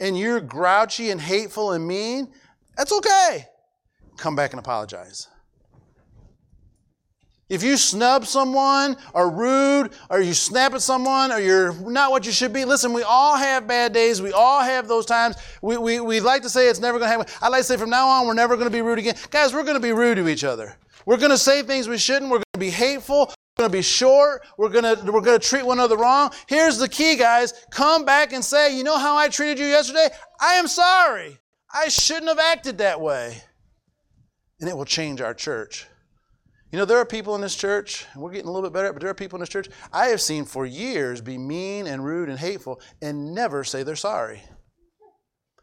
and 0.00 0.18
you're 0.18 0.40
grouchy 0.40 1.10
and 1.10 1.20
hateful 1.20 1.70
and 1.74 1.86
mean, 1.86 2.32
that's 2.76 2.90
okay. 2.90 3.46
Come 4.16 4.34
back 4.34 4.50
and 4.50 4.58
apologize. 4.58 5.28
If 7.48 7.62
you 7.62 7.78
snub 7.78 8.26
someone, 8.26 8.96
or 9.14 9.30
rude, 9.30 9.92
or 10.10 10.20
you 10.20 10.34
snap 10.34 10.74
at 10.74 10.82
someone, 10.82 11.32
or 11.32 11.38
you're 11.38 11.72
not 11.88 12.10
what 12.10 12.26
you 12.26 12.32
should 12.32 12.52
be, 12.52 12.66
listen, 12.66 12.92
we 12.92 13.02
all 13.02 13.36
have 13.36 13.66
bad 13.66 13.94
days. 13.94 14.20
We 14.20 14.32
all 14.32 14.60
have 14.60 14.86
those 14.86 15.06
times. 15.06 15.36
We, 15.62 15.78
we, 15.78 16.00
we 16.00 16.20
like 16.20 16.42
to 16.42 16.50
say 16.50 16.68
it's 16.68 16.80
never 16.80 16.98
going 16.98 17.10
to 17.10 17.18
happen. 17.18 17.34
I 17.40 17.48
like 17.48 17.60
to 17.60 17.64
say 17.64 17.78
from 17.78 17.88
now 17.88 18.06
on, 18.06 18.26
we're 18.26 18.34
never 18.34 18.56
going 18.56 18.68
to 18.68 18.72
be 18.72 18.82
rude 18.82 18.98
again. 18.98 19.16
Guys, 19.30 19.54
we're 19.54 19.62
going 19.62 19.76
to 19.76 19.80
be 19.80 19.92
rude 19.92 20.16
to 20.16 20.28
each 20.28 20.44
other. 20.44 20.76
We're 21.06 21.16
going 21.16 21.30
to 21.30 21.38
say 21.38 21.62
things 21.62 21.88
we 21.88 21.96
shouldn't. 21.96 22.30
We're 22.30 22.38
going 22.38 22.44
to 22.52 22.60
be 22.60 22.68
hateful. 22.70 23.32
We're 23.56 23.62
going 23.62 23.70
to 23.70 23.78
be 23.78 23.82
short. 23.82 24.42
We're 24.58 24.68
going 24.68 24.84
to, 24.84 25.10
we're 25.10 25.22
going 25.22 25.40
to 25.40 25.48
treat 25.48 25.64
one 25.64 25.78
another 25.78 25.96
wrong. 25.96 26.30
Here's 26.48 26.76
the 26.76 26.88
key, 26.88 27.16
guys. 27.16 27.54
Come 27.70 28.04
back 28.04 28.34
and 28.34 28.44
say, 28.44 28.76
you 28.76 28.84
know 28.84 28.98
how 28.98 29.16
I 29.16 29.28
treated 29.30 29.58
you 29.58 29.66
yesterday? 29.66 30.08
I 30.38 30.54
am 30.54 30.68
sorry. 30.68 31.38
I 31.72 31.88
shouldn't 31.88 32.28
have 32.28 32.38
acted 32.38 32.78
that 32.78 33.00
way. 33.00 33.42
And 34.60 34.68
it 34.68 34.76
will 34.76 34.84
change 34.84 35.22
our 35.22 35.32
church. 35.32 35.86
You 36.70 36.78
know, 36.78 36.84
there 36.84 36.98
are 36.98 37.06
people 37.06 37.34
in 37.34 37.40
this 37.40 37.56
church, 37.56 38.04
and 38.12 38.22
we're 38.22 38.30
getting 38.30 38.48
a 38.48 38.52
little 38.52 38.68
bit 38.68 38.74
better, 38.74 38.92
but 38.92 39.00
there 39.00 39.10
are 39.10 39.14
people 39.14 39.38
in 39.38 39.40
this 39.40 39.48
church 39.48 39.68
I 39.90 40.06
have 40.08 40.20
seen 40.20 40.44
for 40.44 40.66
years 40.66 41.22
be 41.22 41.38
mean 41.38 41.86
and 41.86 42.04
rude 42.04 42.28
and 42.28 42.38
hateful 42.38 42.80
and 43.00 43.34
never 43.34 43.64
say 43.64 43.82
they're 43.82 43.96
sorry. 43.96 44.42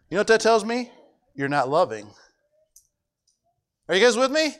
You 0.09 0.15
know 0.15 0.21
what 0.21 0.27
that 0.27 0.41
tells 0.41 0.65
me? 0.65 0.91
You're 1.35 1.47
not 1.47 1.69
loving. 1.69 2.07
Are 3.87 3.95
you 3.95 4.01
guys 4.03 4.17
with 4.17 4.31
me? 4.31 4.55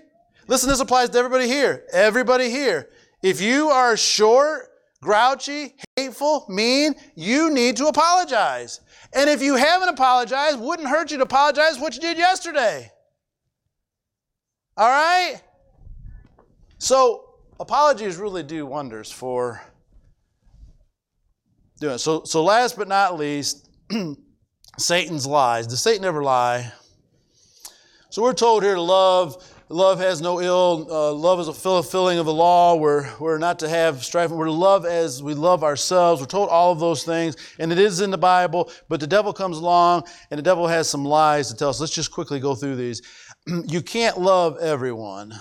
Listen, 0.47 0.69
this 0.69 0.79
applies 0.79 1.09
to 1.09 1.17
everybody 1.17 1.47
here. 1.47 1.85
Everybody 1.91 2.51
here. 2.51 2.89
If 3.23 3.41
you 3.41 3.69
are 3.69 3.97
short, 3.97 4.67
grouchy, 5.01 5.75
hateful, 5.95 6.45
mean, 6.47 6.93
you 7.15 7.49
need 7.49 7.77
to 7.77 7.87
apologize. 7.87 8.81
And 9.13 9.29
if 9.29 9.41
you 9.41 9.55
haven't 9.55 9.89
apologized, 9.89 10.59
wouldn't 10.59 10.89
hurt 10.89 11.09
you 11.09 11.17
to 11.17 11.23
apologize 11.23 11.79
what 11.79 11.95
you 11.95 12.01
did 12.01 12.17
yesterday. 12.17 12.91
All 14.77 14.89
right? 14.89 15.41
So, 16.77 17.23
apologies 17.59 18.17
really 18.17 18.43
do 18.43 18.65
wonders 18.65 19.11
for 19.11 19.61
doing 21.79 21.95
it. 21.95 21.99
So, 21.99 22.23
so 22.23 22.43
last 22.43 22.77
but 22.77 22.87
not 22.87 23.17
least, 23.17 23.69
Satan's 24.77 25.25
lies. 25.25 25.67
Does 25.67 25.81
Satan 25.81 26.05
ever 26.05 26.23
lie? 26.23 26.71
So 28.09 28.21
we're 28.21 28.33
told 28.33 28.63
here 28.63 28.75
to 28.75 28.81
love 28.81 29.43
love 29.69 29.99
has 29.99 30.21
no 30.21 30.41
ill. 30.41 30.87
Uh, 30.89 31.13
love 31.13 31.39
is 31.39 31.47
a 31.47 31.53
fulfilling 31.53 32.19
of 32.19 32.25
the 32.25 32.33
law. 32.33 32.75
We're, 32.75 33.09
we're 33.19 33.37
not 33.37 33.59
to 33.59 33.69
have 33.69 34.03
strife. 34.03 34.31
We're 34.31 34.45
to 34.45 34.51
love 34.51 34.85
as 34.85 35.23
we 35.23 35.33
love 35.33 35.63
ourselves. 35.63 36.21
We're 36.21 36.27
told 36.27 36.49
all 36.49 36.71
of 36.71 36.79
those 36.79 37.03
things, 37.03 37.35
and 37.59 37.71
it 37.71 37.79
is 37.79 38.01
in 38.01 38.11
the 38.11 38.17
Bible. 38.17 38.71
But 38.89 38.99
the 38.99 39.07
devil 39.07 39.33
comes 39.33 39.57
along, 39.57 40.03
and 40.29 40.37
the 40.37 40.43
devil 40.43 40.67
has 40.67 40.89
some 40.89 41.03
lies 41.03 41.49
to 41.49 41.55
tell 41.55 41.69
us. 41.69 41.79
Let's 41.79 41.93
just 41.93 42.11
quickly 42.11 42.39
go 42.39 42.55
through 42.55 42.75
these. 42.75 43.01
you 43.67 43.81
can't 43.81 44.19
love 44.19 44.57
everyone. 44.59 45.33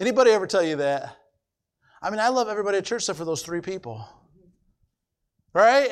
Anybody 0.00 0.30
ever 0.30 0.46
tell 0.46 0.62
you 0.62 0.76
that? 0.76 1.16
I 2.00 2.10
mean, 2.10 2.20
I 2.20 2.28
love 2.28 2.48
everybody 2.48 2.78
at 2.78 2.84
church 2.84 3.02
except 3.02 3.18
for 3.18 3.24
those 3.24 3.42
three 3.42 3.60
people. 3.60 4.08
Right? 5.52 5.90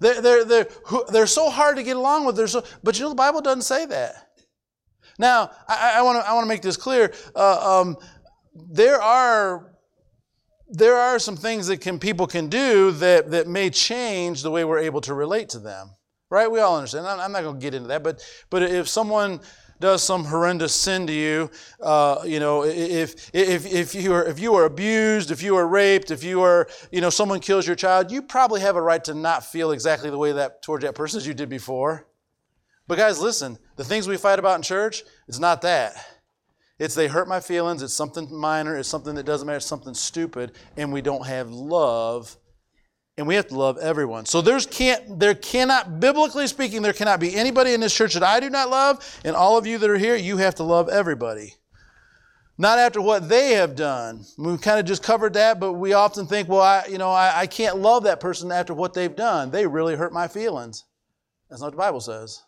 They're, 0.00 0.22
they're, 0.22 0.44
they're, 0.44 0.68
they're 1.10 1.26
so 1.26 1.50
hard 1.50 1.76
to 1.76 1.82
get 1.82 1.96
along 1.96 2.24
with. 2.24 2.36
They're 2.36 2.46
so, 2.46 2.64
but 2.82 2.98
you 2.98 3.04
know, 3.04 3.10
the 3.10 3.16
Bible 3.16 3.42
doesn't 3.42 3.62
say 3.62 3.84
that. 3.86 4.30
Now, 5.18 5.50
I, 5.68 6.00
want 6.00 6.18
to 6.18 6.26
I 6.26 6.32
want 6.32 6.44
to 6.44 6.48
make 6.48 6.62
this 6.62 6.78
clear. 6.78 7.12
Uh, 7.36 7.80
um, 7.80 7.96
there 8.54 9.00
are 9.02 9.70
there 10.70 10.96
are 10.96 11.18
some 11.18 11.36
things 11.36 11.66
that 11.66 11.82
can 11.82 11.98
people 11.98 12.26
can 12.26 12.48
do 12.48 12.90
that 12.92 13.30
that 13.32 13.46
may 13.46 13.68
change 13.68 14.42
the 14.42 14.50
way 14.50 14.64
we're 14.64 14.78
able 14.78 15.02
to 15.02 15.12
relate 15.12 15.50
to 15.50 15.58
them. 15.58 15.90
Right? 16.30 16.50
We 16.50 16.60
all 16.60 16.76
understand. 16.76 17.06
I'm 17.06 17.32
not 17.32 17.42
going 17.42 17.56
to 17.56 17.60
get 17.60 17.74
into 17.74 17.88
that, 17.88 18.02
but 18.02 18.22
but 18.48 18.62
if 18.62 18.88
someone 18.88 19.40
does 19.80 20.02
some 20.02 20.24
horrendous 20.24 20.74
sin 20.74 21.06
to 21.06 21.12
you, 21.12 21.50
uh, 21.80 22.22
you 22.24 22.38
know, 22.38 22.64
if, 22.64 23.30
if, 23.34 23.66
if, 23.66 23.94
you 23.94 24.12
are, 24.12 24.24
if 24.26 24.38
you 24.38 24.54
are 24.54 24.66
abused, 24.66 25.30
if 25.30 25.42
you 25.42 25.56
are 25.56 25.66
raped, 25.66 26.10
if 26.10 26.22
you 26.22 26.42
are, 26.42 26.68
you 26.92 27.00
know, 27.00 27.10
someone 27.10 27.40
kills 27.40 27.66
your 27.66 27.76
child, 27.76 28.10
you 28.10 28.20
probably 28.20 28.60
have 28.60 28.76
a 28.76 28.82
right 28.82 29.02
to 29.04 29.14
not 29.14 29.44
feel 29.44 29.72
exactly 29.72 30.10
the 30.10 30.18
way 30.18 30.32
that 30.32 30.62
towards 30.62 30.84
that 30.84 30.94
person 30.94 31.18
as 31.18 31.26
you 31.26 31.34
did 31.34 31.48
before. 31.48 32.06
But 32.86 32.98
guys, 32.98 33.20
listen, 33.20 33.58
the 33.76 33.84
things 33.84 34.06
we 34.06 34.16
fight 34.16 34.38
about 34.38 34.56
in 34.56 34.62
church, 34.62 35.02
it's 35.26 35.38
not 35.38 35.62
that. 35.62 35.94
It's 36.78 36.94
they 36.94 37.08
hurt 37.08 37.28
my 37.28 37.40
feelings, 37.40 37.82
it's 37.82 37.94
something 37.94 38.34
minor, 38.34 38.76
it's 38.76 38.88
something 38.88 39.14
that 39.14 39.26
doesn't 39.26 39.46
matter, 39.46 39.58
it's 39.58 39.66
something 39.66 39.94
stupid, 39.94 40.52
and 40.76 40.92
we 40.92 41.02
don't 41.02 41.26
have 41.26 41.50
love. 41.50 42.36
And 43.18 43.26
we 43.26 43.34
have 43.34 43.48
to 43.48 43.58
love 43.58 43.76
everyone. 43.78 44.24
So 44.24 44.40
there's 44.40 44.66
can't 44.66 45.18
there 45.18 45.34
cannot, 45.34 46.00
biblically 46.00 46.46
speaking, 46.46 46.80
there 46.80 46.92
cannot 46.92 47.20
be 47.20 47.34
anybody 47.34 47.74
in 47.74 47.80
this 47.80 47.94
church 47.94 48.14
that 48.14 48.22
I 48.22 48.40
do 48.40 48.48
not 48.48 48.70
love, 48.70 49.20
and 49.24 49.36
all 49.36 49.58
of 49.58 49.66
you 49.66 49.78
that 49.78 49.90
are 49.90 49.98
here, 49.98 50.16
you 50.16 50.38
have 50.38 50.54
to 50.56 50.62
love 50.62 50.88
everybody. 50.88 51.54
Not 52.56 52.78
after 52.78 53.00
what 53.00 53.28
they 53.28 53.52
have 53.52 53.74
done. 53.74 54.24
We 54.36 54.58
kind 54.58 54.78
of 54.78 54.84
just 54.84 55.02
covered 55.02 55.32
that, 55.32 55.58
but 55.58 55.72
we 55.72 55.94
often 55.94 56.26
think, 56.26 56.46
well, 56.48 56.60
I, 56.60 56.84
you 56.90 56.98
know, 56.98 57.10
I, 57.10 57.40
I 57.40 57.46
can't 57.46 57.78
love 57.78 58.02
that 58.02 58.20
person 58.20 58.52
after 58.52 58.74
what 58.74 58.92
they've 58.92 59.16
done. 59.16 59.50
They 59.50 59.66
really 59.66 59.96
hurt 59.96 60.12
my 60.12 60.28
feelings. 60.28 60.84
That's 61.48 61.62
not 61.62 61.68
what 61.68 61.72
the 61.72 61.78
Bible 61.78 62.00
says. 62.00 62.42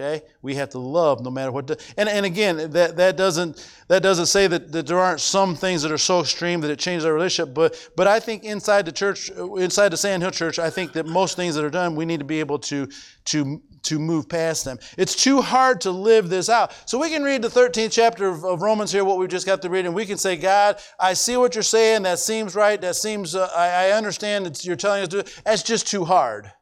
Okay? 0.00 0.24
We 0.42 0.54
have 0.54 0.70
to 0.70 0.78
love 0.78 1.24
no 1.24 1.30
matter 1.30 1.50
what. 1.50 1.68
And, 1.96 2.08
and 2.08 2.24
again, 2.24 2.70
that, 2.70 2.96
that, 2.96 3.16
doesn't, 3.16 3.68
that 3.88 4.00
doesn't 4.00 4.26
say 4.26 4.46
that, 4.46 4.70
that 4.70 4.86
there 4.86 4.98
aren't 4.98 5.20
some 5.20 5.56
things 5.56 5.82
that 5.82 5.90
are 5.90 5.98
so 5.98 6.20
extreme 6.20 6.60
that 6.60 6.70
it 6.70 6.78
changes 6.78 7.04
our 7.04 7.12
relationship, 7.12 7.52
but, 7.52 7.90
but 7.96 8.06
I 8.06 8.20
think 8.20 8.44
inside 8.44 8.86
the 8.86 8.92
church, 8.92 9.28
inside 9.30 9.88
the 9.88 9.96
Sandhill 9.96 10.30
Church, 10.30 10.60
I 10.60 10.70
think 10.70 10.92
that 10.92 11.06
most 11.06 11.34
things 11.34 11.56
that 11.56 11.64
are 11.64 11.70
done, 11.70 11.96
we 11.96 12.04
need 12.04 12.20
to 12.20 12.24
be 12.24 12.38
able 12.38 12.60
to, 12.60 12.88
to, 13.26 13.60
to 13.82 13.98
move 13.98 14.28
past 14.28 14.64
them. 14.64 14.78
It's 14.96 15.16
too 15.16 15.42
hard 15.42 15.80
to 15.80 15.90
live 15.90 16.28
this 16.28 16.48
out. 16.48 16.72
So 16.88 16.96
we 16.96 17.10
can 17.10 17.24
read 17.24 17.42
the 17.42 17.48
13th 17.48 17.90
chapter 17.90 18.28
of, 18.28 18.44
of 18.44 18.62
Romans 18.62 18.92
here, 18.92 19.04
what 19.04 19.18
we 19.18 19.26
just 19.26 19.46
got 19.46 19.62
to 19.62 19.68
read, 19.68 19.84
and 19.84 19.96
we 19.96 20.06
can 20.06 20.18
say, 20.18 20.36
God, 20.36 20.78
I 21.00 21.14
see 21.14 21.36
what 21.36 21.56
you're 21.56 21.62
saying. 21.62 22.02
That 22.02 22.20
seems 22.20 22.54
right. 22.54 22.80
That 22.80 22.94
seems, 22.94 23.34
uh, 23.34 23.50
I, 23.52 23.88
I 23.88 23.90
understand 23.92 24.46
that 24.46 24.64
you're 24.64 24.76
telling 24.76 25.02
us 25.02 25.08
to 25.08 25.16
do 25.16 25.20
it. 25.20 25.40
That's 25.44 25.64
just 25.64 25.88
too 25.88 26.04
hard. 26.04 26.52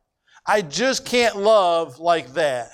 I 0.46 0.62
just 0.62 1.04
can't 1.04 1.36
love 1.36 1.98
like 1.98 2.32
that. 2.34 2.70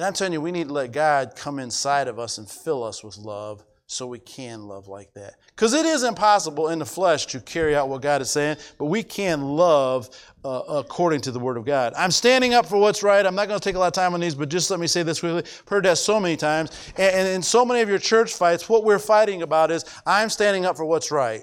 And 0.00 0.06
I'm 0.06 0.14
telling 0.14 0.32
you, 0.32 0.40
we 0.40 0.50
need 0.50 0.68
to 0.68 0.72
let 0.72 0.92
God 0.92 1.36
come 1.36 1.58
inside 1.58 2.08
of 2.08 2.18
us 2.18 2.38
and 2.38 2.48
fill 2.48 2.82
us 2.84 3.04
with 3.04 3.18
love 3.18 3.62
so 3.86 4.06
we 4.06 4.18
can 4.18 4.66
love 4.66 4.88
like 4.88 5.12
that. 5.12 5.34
Because 5.48 5.74
it 5.74 5.84
is 5.84 6.04
impossible 6.04 6.70
in 6.70 6.78
the 6.78 6.86
flesh 6.86 7.26
to 7.26 7.38
carry 7.38 7.76
out 7.76 7.90
what 7.90 8.00
God 8.00 8.22
is 8.22 8.30
saying, 8.30 8.56
but 8.78 8.86
we 8.86 9.02
can 9.02 9.42
love 9.42 10.08
uh, 10.42 10.62
according 10.70 11.20
to 11.20 11.30
the 11.30 11.38
Word 11.38 11.58
of 11.58 11.66
God. 11.66 11.92
I'm 11.98 12.12
standing 12.12 12.54
up 12.54 12.64
for 12.64 12.78
what's 12.78 13.02
right. 13.02 13.26
I'm 13.26 13.34
not 13.34 13.46
going 13.46 13.60
to 13.60 13.62
take 13.62 13.76
a 13.76 13.78
lot 13.78 13.88
of 13.88 13.92
time 13.92 14.14
on 14.14 14.20
these, 14.20 14.34
but 14.34 14.48
just 14.48 14.70
let 14.70 14.80
me 14.80 14.86
say 14.86 15.02
this 15.02 15.20
quickly. 15.20 15.40
I've 15.40 15.68
heard 15.68 15.84
that 15.84 15.98
so 15.98 16.18
many 16.18 16.38
times. 16.38 16.70
And, 16.96 17.14
and 17.14 17.28
in 17.28 17.42
so 17.42 17.66
many 17.66 17.82
of 17.82 17.90
your 17.90 17.98
church 17.98 18.32
fights, 18.32 18.70
what 18.70 18.84
we're 18.84 18.98
fighting 18.98 19.42
about 19.42 19.70
is 19.70 19.84
I'm 20.06 20.30
standing 20.30 20.64
up 20.64 20.78
for 20.78 20.86
what's 20.86 21.10
right. 21.10 21.42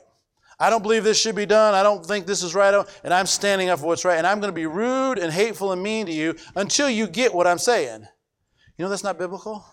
I 0.60 0.72
don't 0.72 0.82
believe 0.82 1.03
this 1.03 1.22
should 1.22 1.36
be 1.36 1.45
done. 1.45 1.76
I 1.76 1.84
don't 1.84 2.03
think 2.03 2.26
this 2.26 2.41
is 2.41 2.55
right. 2.55 2.74
And 3.03 3.14
I'm 3.14 3.28
standing 3.28 3.70
up 3.70 3.82
for 3.82 3.86
what's 3.86 4.03
right. 4.03 4.18
And 4.18 4.26
I'm 4.26 4.39
going 4.39 4.51
to 4.51 4.55
be 4.55 4.66
rude 4.66 5.20
and 5.20 5.32
hateful 5.32 5.74
and 5.74 5.84
mean 5.84 6.08
to 6.08 6.12
you 6.12 6.36
until 6.55 6.89
you 6.89 7.05
get 7.05 7.36
what 7.36 7.45
I'm 7.45 7.60
saying. 7.60 8.08
You 8.78 8.86
know 8.86 8.90
that's 8.90 9.04
not 9.04 9.18
biblical? 9.18 9.66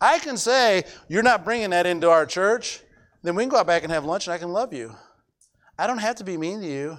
I 0.00 0.18
can 0.18 0.36
say, 0.36 0.84
You're 1.08 1.22
not 1.22 1.44
bringing 1.44 1.70
that 1.70 1.86
into 1.86 2.10
our 2.10 2.26
church. 2.26 2.80
Then 3.22 3.34
we 3.34 3.42
can 3.42 3.50
go 3.50 3.58
out 3.58 3.66
back 3.66 3.82
and 3.82 3.92
have 3.92 4.04
lunch 4.04 4.26
and 4.26 4.34
I 4.34 4.38
can 4.38 4.52
love 4.52 4.72
you. 4.72 4.94
I 5.78 5.86
don't 5.86 5.98
have 5.98 6.16
to 6.16 6.24
be 6.24 6.36
mean 6.36 6.60
to 6.60 6.66
you. 6.66 6.98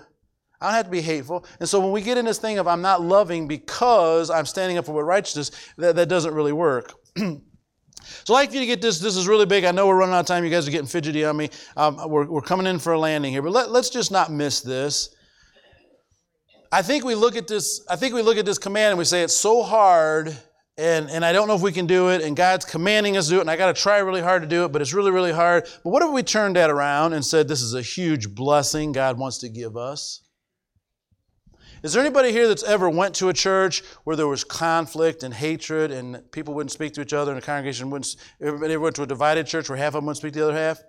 I 0.61 0.67
don't 0.67 0.75
have 0.75 0.85
to 0.85 0.91
be 0.91 1.01
hateful. 1.01 1.45
And 1.59 1.67
so 1.67 1.79
when 1.79 1.91
we 1.91 2.01
get 2.01 2.17
in 2.17 2.25
this 2.25 2.37
thing 2.37 2.57
of 2.57 2.67
I'm 2.67 2.81
not 2.81 3.01
loving 3.01 3.47
because 3.47 4.29
I'm 4.29 4.45
standing 4.45 4.77
up 4.77 4.85
for 4.85 4.91
what 4.91 5.03
righteousness, 5.03 5.51
that, 5.77 5.95
that 5.95 6.09
doesn't 6.09 6.33
really 6.33 6.51
work. 6.51 6.93
so 7.17 7.23
I'd 7.25 8.29
like 8.29 8.49
for 8.49 8.55
you 8.55 8.61
to 8.61 8.65
get 8.65 8.81
this. 8.81 8.99
This 8.99 9.15
is 9.15 9.27
really 9.27 9.45
big. 9.45 9.63
I 9.63 9.71
know 9.71 9.87
we're 9.87 9.97
running 9.97 10.15
out 10.15 10.21
of 10.21 10.25
time. 10.25 10.43
You 10.43 10.49
guys 10.49 10.67
are 10.67 10.71
getting 10.71 10.87
fidgety 10.87 11.23
on 11.23 11.37
me. 11.37 11.49
Um, 11.77 12.09
we're, 12.09 12.25
we're 12.25 12.41
coming 12.41 12.67
in 12.67 12.79
for 12.79 12.93
a 12.93 12.99
landing 12.99 13.31
here, 13.31 13.41
but 13.41 13.53
let, 13.53 13.71
let's 13.71 13.89
just 13.89 14.11
not 14.11 14.31
miss 14.31 14.59
this. 14.59 15.15
I 16.71 16.81
think 16.81 17.03
we 17.03 17.15
look 17.15 17.35
at 17.35 17.47
this, 17.47 17.83
I 17.89 17.95
think 17.95 18.13
we 18.13 18.21
look 18.21 18.37
at 18.37 18.45
this 18.45 18.59
command 18.59 18.91
and 18.91 18.97
we 18.97 19.05
say 19.05 19.23
it's 19.23 19.35
so 19.35 19.63
hard 19.63 20.37
and, 20.79 21.09
and 21.09 21.25
I 21.25 21.33
don't 21.33 21.49
know 21.49 21.55
if 21.55 21.61
we 21.61 21.73
can 21.73 21.87
do 21.87 22.07
it, 22.07 22.21
and 22.21 22.37
God's 22.37 22.63
commanding 22.63 23.17
us 23.17 23.25
to 23.25 23.31
do 23.31 23.37
it, 23.39 23.41
and 23.41 23.51
I 23.51 23.57
got 23.57 23.75
to 23.75 23.79
try 23.79 23.97
really 23.97 24.21
hard 24.21 24.43
to 24.43 24.47
do 24.47 24.63
it, 24.63 24.71
but 24.71 24.81
it's 24.81 24.93
really, 24.93 25.11
really 25.11 25.33
hard. 25.33 25.67
But 25.83 25.89
what 25.89 26.01
if 26.01 26.09
we 26.09 26.23
turned 26.23 26.55
that 26.55 26.69
around 26.69 27.11
and 27.11 27.25
said, 27.25 27.49
This 27.49 27.61
is 27.61 27.73
a 27.73 27.81
huge 27.81 28.33
blessing 28.33 28.93
God 28.93 29.19
wants 29.19 29.39
to 29.39 29.49
give 29.49 29.75
us? 29.75 30.21
Is 31.83 31.91
there 31.91 32.01
anybody 32.01 32.31
here 32.31 32.47
that's 32.47 32.63
ever 32.63 32.89
went 32.89 33.13
to 33.15 33.27
a 33.27 33.33
church 33.33 33.83
where 34.05 34.15
there 34.15 34.27
was 34.27 34.45
conflict 34.45 35.23
and 35.23 35.33
hatred 35.33 35.91
and 35.91 36.29
people 36.31 36.53
wouldn't 36.53 36.71
speak 36.71 36.93
to 36.93 37.01
each 37.01 37.13
other 37.13 37.31
and 37.31 37.41
the 37.41 37.45
congregation 37.45 37.89
wouldn't, 37.89 38.15
everybody 38.41 38.77
went 38.77 38.95
to 38.95 39.03
a 39.03 39.07
divided 39.07 39.47
church 39.47 39.69
where 39.69 39.77
half 39.77 39.89
of 39.89 39.93
them 39.95 40.05
wouldn't 40.05 40.17
speak 40.17 40.33
to 40.33 40.39
the 40.39 40.45
other 40.45 40.57
half? 40.57 40.81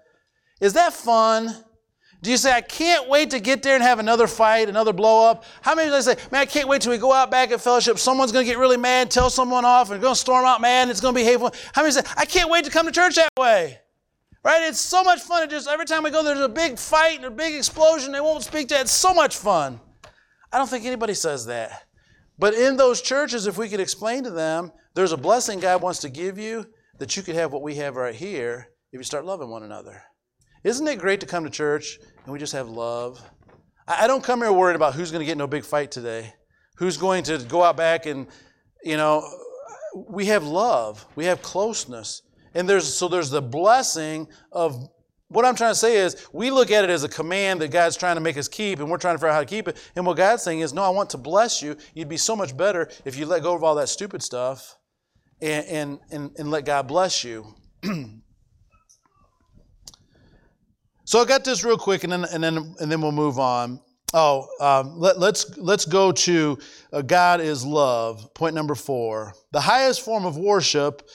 Is 0.60 0.72
that 0.74 0.92
fun? 0.92 1.54
Do 2.22 2.30
you 2.30 2.36
say, 2.36 2.52
I 2.52 2.60
can't 2.60 3.08
wait 3.08 3.30
to 3.30 3.40
get 3.40 3.62
there 3.62 3.74
and 3.74 3.82
have 3.82 3.98
another 3.98 4.26
fight, 4.26 4.68
another 4.68 4.92
blow 4.92 5.26
up? 5.30 5.44
How 5.62 5.74
many 5.74 5.88
of 5.88 5.94
you 5.94 6.02
say, 6.02 6.16
man, 6.30 6.42
I 6.42 6.46
can't 6.46 6.68
wait 6.68 6.82
till 6.82 6.92
we 6.92 6.98
go 6.98 7.12
out 7.12 7.30
back 7.30 7.50
at 7.50 7.62
fellowship, 7.62 7.98
someone's 7.98 8.30
going 8.30 8.44
to 8.44 8.50
get 8.50 8.58
really 8.58 8.76
mad, 8.76 9.10
tell 9.10 9.30
someone 9.30 9.64
off, 9.64 9.90
and 9.90 10.00
going 10.02 10.14
to 10.14 10.20
storm 10.20 10.44
out 10.44 10.60
mad, 10.60 10.82
and 10.82 10.90
it's 10.90 11.00
going 11.00 11.14
to 11.14 11.18
be 11.18 11.24
hateful? 11.24 11.54
How 11.72 11.80
many 11.80 11.92
say, 11.92 12.02
I 12.16 12.26
can't 12.26 12.50
wait 12.50 12.66
to 12.66 12.70
come 12.70 12.84
to 12.84 12.92
church 12.92 13.14
that 13.14 13.30
way? 13.38 13.78
Right? 14.44 14.62
It's 14.64 14.80
so 14.80 15.02
much 15.02 15.20
fun. 15.20 15.44
It 15.44 15.50
just 15.50 15.68
every 15.68 15.86
time 15.86 16.02
we 16.02 16.10
go, 16.10 16.22
there's 16.22 16.40
a 16.40 16.48
big 16.48 16.78
fight 16.78 17.16
and 17.16 17.26
a 17.26 17.30
big 17.30 17.54
explosion. 17.54 18.12
They 18.12 18.20
won't 18.20 18.42
speak 18.42 18.68
to 18.68 18.74
it. 18.74 18.82
It's 18.82 18.92
so 18.92 19.14
much 19.14 19.36
fun. 19.36 19.80
I 20.52 20.58
don't 20.58 20.68
think 20.68 20.84
anybody 20.84 21.14
says 21.14 21.46
that. 21.46 21.84
But 22.38 22.54
in 22.54 22.76
those 22.76 23.02
churches, 23.02 23.46
if 23.46 23.58
we 23.58 23.68
could 23.68 23.80
explain 23.80 24.24
to 24.24 24.30
them, 24.30 24.72
there's 24.94 25.12
a 25.12 25.18
blessing 25.18 25.60
God 25.60 25.82
wants 25.82 26.00
to 26.00 26.08
give 26.08 26.38
you 26.38 26.66
that 26.98 27.16
you 27.16 27.22
could 27.22 27.34
have 27.34 27.52
what 27.52 27.62
we 27.62 27.76
have 27.76 27.96
right 27.96 28.14
here 28.14 28.68
if 28.92 28.98
you 28.98 29.04
start 29.04 29.24
loving 29.24 29.50
one 29.50 29.62
another. 29.62 30.02
Isn't 30.64 30.88
it 30.88 30.98
great 30.98 31.20
to 31.20 31.26
come 31.26 31.44
to 31.44 31.50
church 31.50 31.98
and 32.24 32.32
we 32.32 32.38
just 32.38 32.52
have 32.52 32.68
love? 32.68 33.20
I 33.86 34.06
don't 34.06 34.22
come 34.22 34.40
here 34.40 34.52
worried 34.52 34.76
about 34.76 34.94
who's 34.94 35.10
going 35.10 35.20
to 35.20 35.26
get 35.26 35.40
a 35.40 35.46
big 35.46 35.64
fight 35.64 35.90
today, 35.90 36.32
who's 36.76 36.96
going 36.96 37.24
to 37.24 37.38
go 37.38 37.62
out 37.62 37.76
back 37.76 38.06
and, 38.06 38.26
you 38.82 38.96
know, 38.96 39.28
we 39.94 40.26
have 40.26 40.44
love, 40.44 41.04
we 41.16 41.24
have 41.24 41.42
closeness. 41.42 42.22
And 42.54 42.68
there's 42.68 42.92
so 42.92 43.08
there's 43.08 43.30
the 43.30 43.42
blessing 43.42 44.28
of 44.52 44.88
what 45.28 45.44
I'm 45.44 45.54
trying 45.54 45.72
to 45.72 45.78
say 45.78 45.96
is 45.96 46.26
we 46.32 46.50
look 46.50 46.70
at 46.72 46.82
it 46.82 46.90
as 46.90 47.04
a 47.04 47.08
command 47.08 47.60
that 47.60 47.70
God's 47.70 47.96
trying 47.96 48.16
to 48.16 48.20
make 48.20 48.36
us 48.36 48.48
keep, 48.48 48.80
and 48.80 48.90
we're 48.90 48.98
trying 48.98 49.14
to 49.14 49.18
figure 49.18 49.28
out 49.28 49.34
how 49.34 49.40
to 49.40 49.46
keep 49.46 49.68
it. 49.68 49.76
And 49.94 50.04
what 50.04 50.16
God's 50.16 50.42
saying 50.42 50.60
is, 50.60 50.72
no, 50.72 50.82
I 50.82 50.88
want 50.88 51.10
to 51.10 51.18
bless 51.18 51.62
you. 51.62 51.76
You'd 51.94 52.08
be 52.08 52.16
so 52.16 52.34
much 52.34 52.56
better 52.56 52.90
if 53.04 53.16
you 53.16 53.26
let 53.26 53.42
go 53.42 53.54
of 53.54 53.62
all 53.62 53.76
that 53.76 53.88
stupid 53.88 54.22
stuff 54.22 54.76
and, 55.40 55.66
and, 55.66 55.98
and, 56.10 56.30
and 56.36 56.50
let 56.50 56.64
God 56.64 56.88
bless 56.88 57.22
you. 57.22 57.54
So 61.10 61.20
I 61.20 61.24
got 61.24 61.42
this 61.42 61.64
real 61.64 61.76
quick, 61.76 62.04
and 62.04 62.12
then 62.12 62.24
and 62.26 62.40
then 62.40 62.72
and 62.78 62.92
then 62.92 63.00
we'll 63.00 63.10
move 63.10 63.40
on. 63.40 63.80
Oh, 64.14 64.46
um, 64.60 64.96
let, 64.96 65.16
us 65.16 65.20
let's, 65.20 65.58
let's 65.58 65.84
go 65.84 66.12
to 66.12 66.56
uh, 66.92 67.02
God 67.02 67.40
is 67.40 67.66
love. 67.66 68.32
Point 68.32 68.54
number 68.54 68.76
four: 68.76 69.34
the 69.50 69.60
highest 69.60 70.02
form 70.02 70.24
of 70.24 70.36
worship 70.36 71.08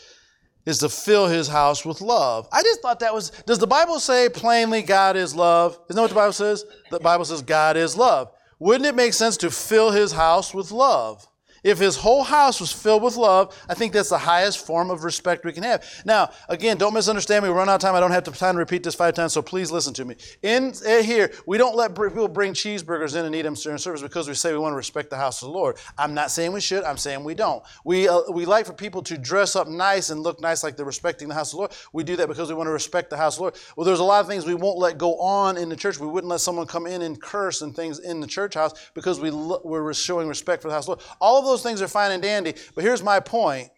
is 0.66 0.80
to 0.80 0.89
fill 0.89 1.28
His 1.28 1.48
house 1.48 1.86
with 1.86 2.02
love. 2.02 2.46
I 2.52 2.62
just 2.62 2.82
thought 2.82 3.00
that 3.00 3.14
was. 3.14 3.30
Does 3.46 3.58
the 3.58 3.68
Bible 3.68 4.02
say 4.02 4.28
plainly 4.28 4.82
God 4.82 5.16
is 5.16 5.34
love? 5.34 5.80
Isn't 5.89 5.96
that 5.96 6.02
what 6.02 6.10
the 6.10 6.16
Bible 6.16 6.34
says? 6.34 6.66
The 6.91 7.00
Bible 7.00 7.24
says 7.24 7.41
God 7.41 7.78
is 7.78 7.96
love. 7.96 8.34
Wouldn't 8.60 8.86
it 8.86 8.96
make 8.96 9.14
sense 9.14 9.38
to 9.38 9.50
fill 9.50 9.91
His 9.91 10.12
house 10.12 10.54
with 10.54 10.72
love? 10.72 11.26
If 11.66 11.80
his 11.80 11.95
whole 11.95 12.24
house 12.24 12.61
was 12.61 12.72
filled 12.72 13.01
with 13.01 13.16
love, 13.18 13.59
I 13.68 13.74
think 13.74 13.91
that's 13.91 14.09
the 14.09 14.20
highest 14.20 14.63
form 14.63 14.91
of 14.91 15.03
respect 15.03 15.43
we 15.43 15.51
can 15.51 15.63
have. 15.63 15.84
Now, 16.05 16.30
again, 16.47 16.78
don't 16.78 16.93
misunderstand 16.93 17.43
me. 17.43 17.49
We 17.49 17.55
run 17.55 17.68
out 17.68 17.76
of 17.76 17.82
time. 17.82 17.95
I 17.95 17.99
don't 17.99 18.11
have 18.11 18.24
time 18.24 18.53
to 18.53 18.59
repeat 18.59 18.84
this 18.84 18.93
five 18.93 19.16
times, 19.16 19.34
so 19.34 19.41
please 19.41 19.72
listen 19.72 19.91
to 19.95 20.05
me. 20.05 20.16
In, 20.43 20.74
in 20.88 21.03
here, 21.03 21.32
we 21.47 21.57
don't 21.57 21.76
let 21.76 21.95
people 21.95 22.28
bring 22.28 22.53
cheeseburgers 22.53 23.16
in 23.16 23.26
and 23.26 23.34
eat 23.34 23.41
them 23.41 23.55
during 23.55 23.80
service 23.80 24.03
because 24.03 24.28
we 24.28 24.36
say 24.36 24.51
we 24.51 24.59
want 24.59 24.74
to 24.74 24.78
respect 24.78 25.09
the 25.09 25.18
house 25.18 25.41
of 25.41 25.47
the 25.47 25.53
Lord. 25.53 25.78
I'm 25.97 26.13
not 26.13 26.30
saying 26.30 26.53
we 26.53 26.61
should. 26.61 26.84
I'm 26.84 26.97
saying 26.97 27.24
we 27.24 27.34
don't. 27.34 27.63
We, 27.84 28.07
uh, 28.07 28.22
we 28.30 28.45
like 28.45 28.68
for 28.68 28.74
people 28.74 29.01
to 29.01 29.18
dress 29.18 29.55
up 29.55 29.68
nice 29.68 30.11
and 30.11 30.22
look 30.22 30.39
nice 30.39 30.63
like 30.63 30.78
they're 30.78 30.86
respecting 30.86 31.30
the 31.30 31.34
house 31.34 31.47
of 31.47 31.53
the 31.53 31.57
Lord. 31.57 31.72
We 31.93 32.03
do 32.03 32.16
that 32.18 32.28
because 32.28 32.47
we 32.47 32.53
want 32.53 32.68
to 32.68 32.74
respect 32.74 33.09
the 33.09 33.18
house 33.18 33.34
of 33.34 33.38
the 33.38 33.41
Lord. 33.41 33.55
Well, 33.76 33.86
there's 33.86 34.01
a 34.01 34.03
lot 34.03 34.22
of 34.22 34.28
things 34.28 34.45
we 34.45 34.53
won't 34.53 34.78
let 34.78 34.99
go 34.99 35.18
on 35.18 35.57
in 35.57 35.70
the 35.70 35.76
church. 35.76 35.99
We 35.99 36.05
wouldn't 36.05 36.30
let 36.30 36.41
someone 36.41 36.68
come 36.68 36.86
in 36.86 37.01
and 37.01 37.20
curse 37.20 37.63
and 37.63 37.76
things 37.76 37.97
in 37.97 38.20
the 38.20 38.28
church 38.28 38.53
house 38.53 38.91
because 38.93 39.20
we 39.20 39.32
lo- 39.32 39.61
we're 39.63 39.91
showing 39.95 40.28
respect 40.28 40.61
for 40.61 40.68
the 40.68 40.76
house 40.76 40.88
of 40.88 40.99
the 40.99 41.03
Lord. 41.03 41.18
All 41.20 41.39
of 41.39 41.45
those 41.45 41.55
things 41.64 41.82
are 41.82 41.88
fine 41.88 42.12
and 42.12 42.22
dandy. 42.22 42.53
But 42.74 42.84
here's 42.84 43.03
my 43.03 43.20
point 43.20 43.70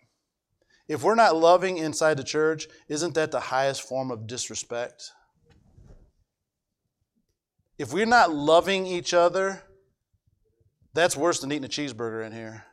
if 0.88 1.04
we're 1.04 1.16
not 1.16 1.36
loving 1.36 1.78
inside 1.78 2.18
the 2.18 2.24
church, 2.24 2.68
isn't 2.88 3.14
that 3.16 3.32
the 3.32 3.40
highest 3.40 3.82
form 3.82 4.10
of 4.10 4.26
disrespect? 4.26 5.12
If 7.78 7.94
we're 7.94 8.06
not 8.06 8.34
loving 8.34 8.88
each 8.88 9.14
other, 9.14 9.62
that's 10.94 11.16
worse 11.16 11.40
than 11.40 11.52
eating 11.52 11.66
a 11.66 11.68
cheeseburger 11.68 12.26
in 12.26 12.32
here. 12.32 12.66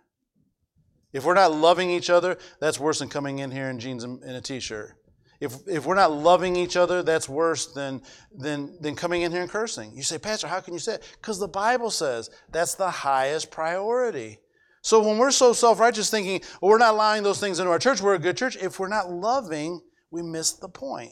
If 1.13 1.25
we're 1.25 1.35
not 1.35 1.53
loving 1.53 1.91
each 1.91 2.09
other, 2.09 2.39
that's 2.61 2.81
worse 2.81 3.01
than 3.01 3.09
coming 3.09 3.41
in 3.41 3.51
here 3.51 3.69
in 3.69 3.79
jeans 3.79 4.05
and 4.05 4.23
a 4.25 4.41
t 4.41 4.61
shirt. 4.61 4.95
If, 5.41 5.57
if 5.67 5.85
we're 5.85 5.95
not 5.95 6.13
loving 6.13 6.57
each 6.57 6.77
other, 6.77 7.03
that's 7.03 7.29
worse 7.29 7.73
than, 7.73 8.03
than, 8.35 8.79
than 8.81 8.97
coming 8.97 9.23
in 9.23 9.33
here 9.33 9.43
and 9.43 9.51
cursing. 9.51 9.93
You 9.95 10.03
say, 10.03 10.17
Pastor, 10.17 10.47
how 10.47 10.61
can 10.61 10.73
you 10.73 10.81
say 10.81 10.95
it? 10.95 11.17
Because 11.21 11.39
the 11.39 11.49
Bible 11.49 11.91
says 11.91 12.31
that's 12.51 12.75
the 12.75 12.91
highest 12.91 13.51
priority. 13.51 14.39
So 14.85 15.03
when 15.03 15.17
we're 15.17 15.31
so 15.31 15.55
self 15.55 15.81
righteous, 15.81 16.11
thinking, 16.11 16.43
well, 16.61 16.71
we're 16.71 16.79
not 16.79 16.93
allowing 16.93 17.23
those 17.23 17.41
things 17.41 17.59
into 17.59 17.71
our 17.73 17.79
church, 17.79 18.03
we're 18.03 18.15
a 18.15 18.19
good 18.19 18.37
church, 18.37 18.57
if 18.57 18.79
we're 18.79 18.89
not 18.89 19.11
loving, 19.11 19.81
we 20.11 20.23
miss 20.23 20.53
the 20.53 20.69
point. 20.69 21.11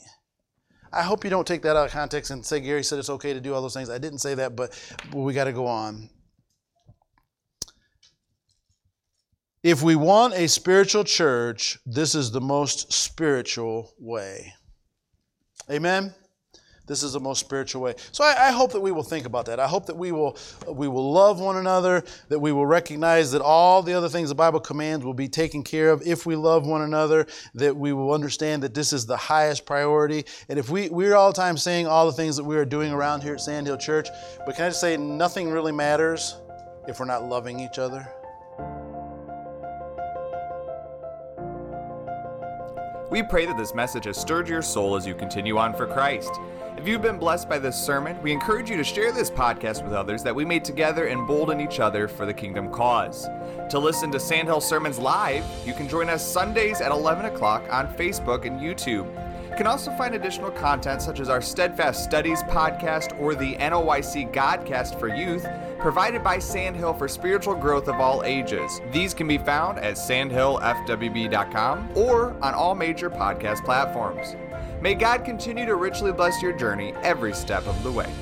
I 0.93 1.03
hope 1.03 1.25
you 1.25 1.31
don't 1.31 1.47
take 1.47 1.63
that 1.63 1.75
out 1.75 1.87
of 1.87 1.91
context 1.91 2.31
and 2.31 2.45
say 2.45 2.61
Gary 2.61 2.85
said 2.85 2.99
it's 2.99 3.09
okay 3.09 3.33
to 3.33 3.41
do 3.41 3.55
all 3.55 3.63
those 3.63 3.73
things. 3.73 3.89
I 3.89 3.97
didn't 3.97 4.19
say 4.19 4.35
that, 4.35 4.55
but, 4.55 4.79
we 5.15 5.33
got 5.33 5.45
to 5.45 5.55
go 5.55 5.67
on. 5.67 6.11
If 9.63 9.83
we 9.83 9.97
want 9.97 10.35
a 10.35 10.49
spiritual 10.49 11.05
church, 11.05 11.79
this 11.87 12.15
is 12.15 12.31
the 12.31 12.41
most 12.43 12.93
spiritual 12.93 13.95
way. 13.99 14.53
Amen? 15.71 16.15
This 16.93 17.03
is 17.03 17.15
the 17.15 17.21
most 17.21 17.39
spiritual 17.39 17.81
way. 17.81 17.95
So 18.11 18.23
I, 18.23 18.49
I, 18.49 18.51
hope 18.51 18.73
that 18.73 18.81
we 18.83 18.93
will 18.93 19.03
think 19.03 19.25
about 19.25 19.47
that. 19.47 19.59
I 19.59 19.67
hope 19.67 19.87
that 19.87 19.97
we 19.97 20.13
will 20.13 20.37
we 20.69 20.89
will 20.89 21.11
love 21.11 21.41
one 21.41 21.57
another, 21.57 22.05
that 22.29 22.39
we 22.39 22.53
will 22.53 22.67
recognize 22.67 23.33
that 23.33 23.41
all 23.41 23.83
the 23.83 23.95
other 23.95 24.11
things 24.11 24.29
the 24.29 24.35
Bible 24.35 24.61
commands 24.61 25.03
will 25.03 25.15
be 25.15 25.27
taken 25.27 25.63
care 25.63 25.89
of 25.89 26.03
if 26.07 26.27
we 26.27 26.37
love 26.37 26.67
one 26.67 26.83
another, 26.83 27.27
that 27.55 27.75
we 27.75 27.95
will 27.95 28.13
understand 28.13 28.63
that 28.65 28.75
this 28.75 28.93
is 28.93 29.07
the 29.07 29.17
highest 29.17 29.65
priority. 29.65 30.27
And 30.51 30.59
if 30.59 30.69
we, 30.69 30.91
we're 30.91 31.15
all 31.15 31.33
the 31.33 31.41
time 31.41 31.57
saying 31.57 31.87
all 31.87 32.05
the 32.05 32.13
things 32.13 32.37
that 32.37 32.45
we 32.45 32.59
are 32.59 32.67
doing 32.67 32.93
around 32.93 33.23
here 33.23 33.37
at 33.37 33.41
Sandhill 33.41 33.79
Church, 33.79 34.11
but 34.45 34.55
can 34.55 34.67
I 34.67 34.69
just 34.69 34.83
say 34.83 34.99
nothing 34.99 35.51
really 35.51 35.73
matters 35.73 36.37
if 36.89 37.01
we're 37.01 37.07
not 37.07 37.25
loving 37.25 37.59
each 37.59 37.79
other? 37.79 38.07
We 43.11 43.23
pray 43.23 43.47
that 43.47 43.57
this 43.57 43.75
message 43.75 44.05
has 44.05 44.19
stirred 44.19 44.47
your 44.47 44.61
soul 44.61 44.95
as 44.95 45.07
you 45.07 45.15
continue 45.15 45.57
on 45.57 45.75
for 45.75 45.87
Christ. 45.87 46.39
If 46.77 46.89
you've 46.89 47.03
been 47.03 47.19
blessed 47.19 47.49
by 47.49 47.59
this 47.59 47.77
sermon, 47.77 48.21
we 48.23 48.33
encourage 48.33 48.69
you 48.69 48.77
to 48.77 48.83
share 48.83 49.13
this 49.13 49.31
podcast 49.31 49.85
with 49.85 49.93
others 49.93 50.23
that 50.25 50.35
we 50.35 50.45
may 50.45 50.59
together 50.59 51.07
embolden 51.07 51.61
each 51.61 51.79
other 51.79 52.09
for 52.09 52.27
the 52.27 52.35
kingdom 52.35 52.73
cause. 52.73 53.29
To 53.71 53.79
listen 53.79 54.11
to 54.11 54.19
Sandhill 54.19 54.61
Sermons 54.61 54.99
live, 54.99 55.45
you 55.65 55.75
can 55.75 55.89
join 55.89 56.09
us 56.09 56.27
Sundays 56.27 56.81
at 56.81 56.91
11 56.91 57.27
o'clock 57.27 57.63
on 57.71 57.87
Facebook 57.95 58.47
and 58.47 58.59
YouTube. 58.59 59.07
You 59.49 59.57
can 59.57 59.67
also 59.67 59.91
find 59.93 60.15
additional 60.15 60.51
content 60.51 61.03
such 61.03 61.21
as 61.21 61.29
our 61.29 61.43
Steadfast 61.43 62.03
Studies 62.03 62.43
podcast 62.45 63.21
or 63.21 63.35
the 63.35 63.55
NOYC 63.57 64.33
Godcast 64.33 64.99
for 64.99 65.15
youth, 65.15 65.47
provided 65.79 66.25
by 66.25 66.39
Sandhill 66.39 66.95
for 66.95 67.07
spiritual 67.07 67.55
growth 67.55 67.87
of 67.87 67.97
all 67.97 68.25
ages. 68.25 68.81
These 68.93 69.13
can 69.13 69.29
be 69.29 69.37
found 69.39 69.79
at 69.79 69.95
sandhillfwb.com 69.95 71.91
or 71.95 72.31
on 72.43 72.55
all 72.55 72.75
major 72.75 73.11
podcast 73.11 73.63
platforms. 73.65 74.37
May 74.83 74.95
God 74.97 75.25
continue 75.25 75.65
to 75.65 75.77
richly 75.77 76.11
bless 76.11 76.43
your 76.43 76.53
journey 76.53 76.93
every 77.05 77.35
step 77.35 77.69
of 77.69 77.81
the 77.85 77.93
way. 77.93 78.13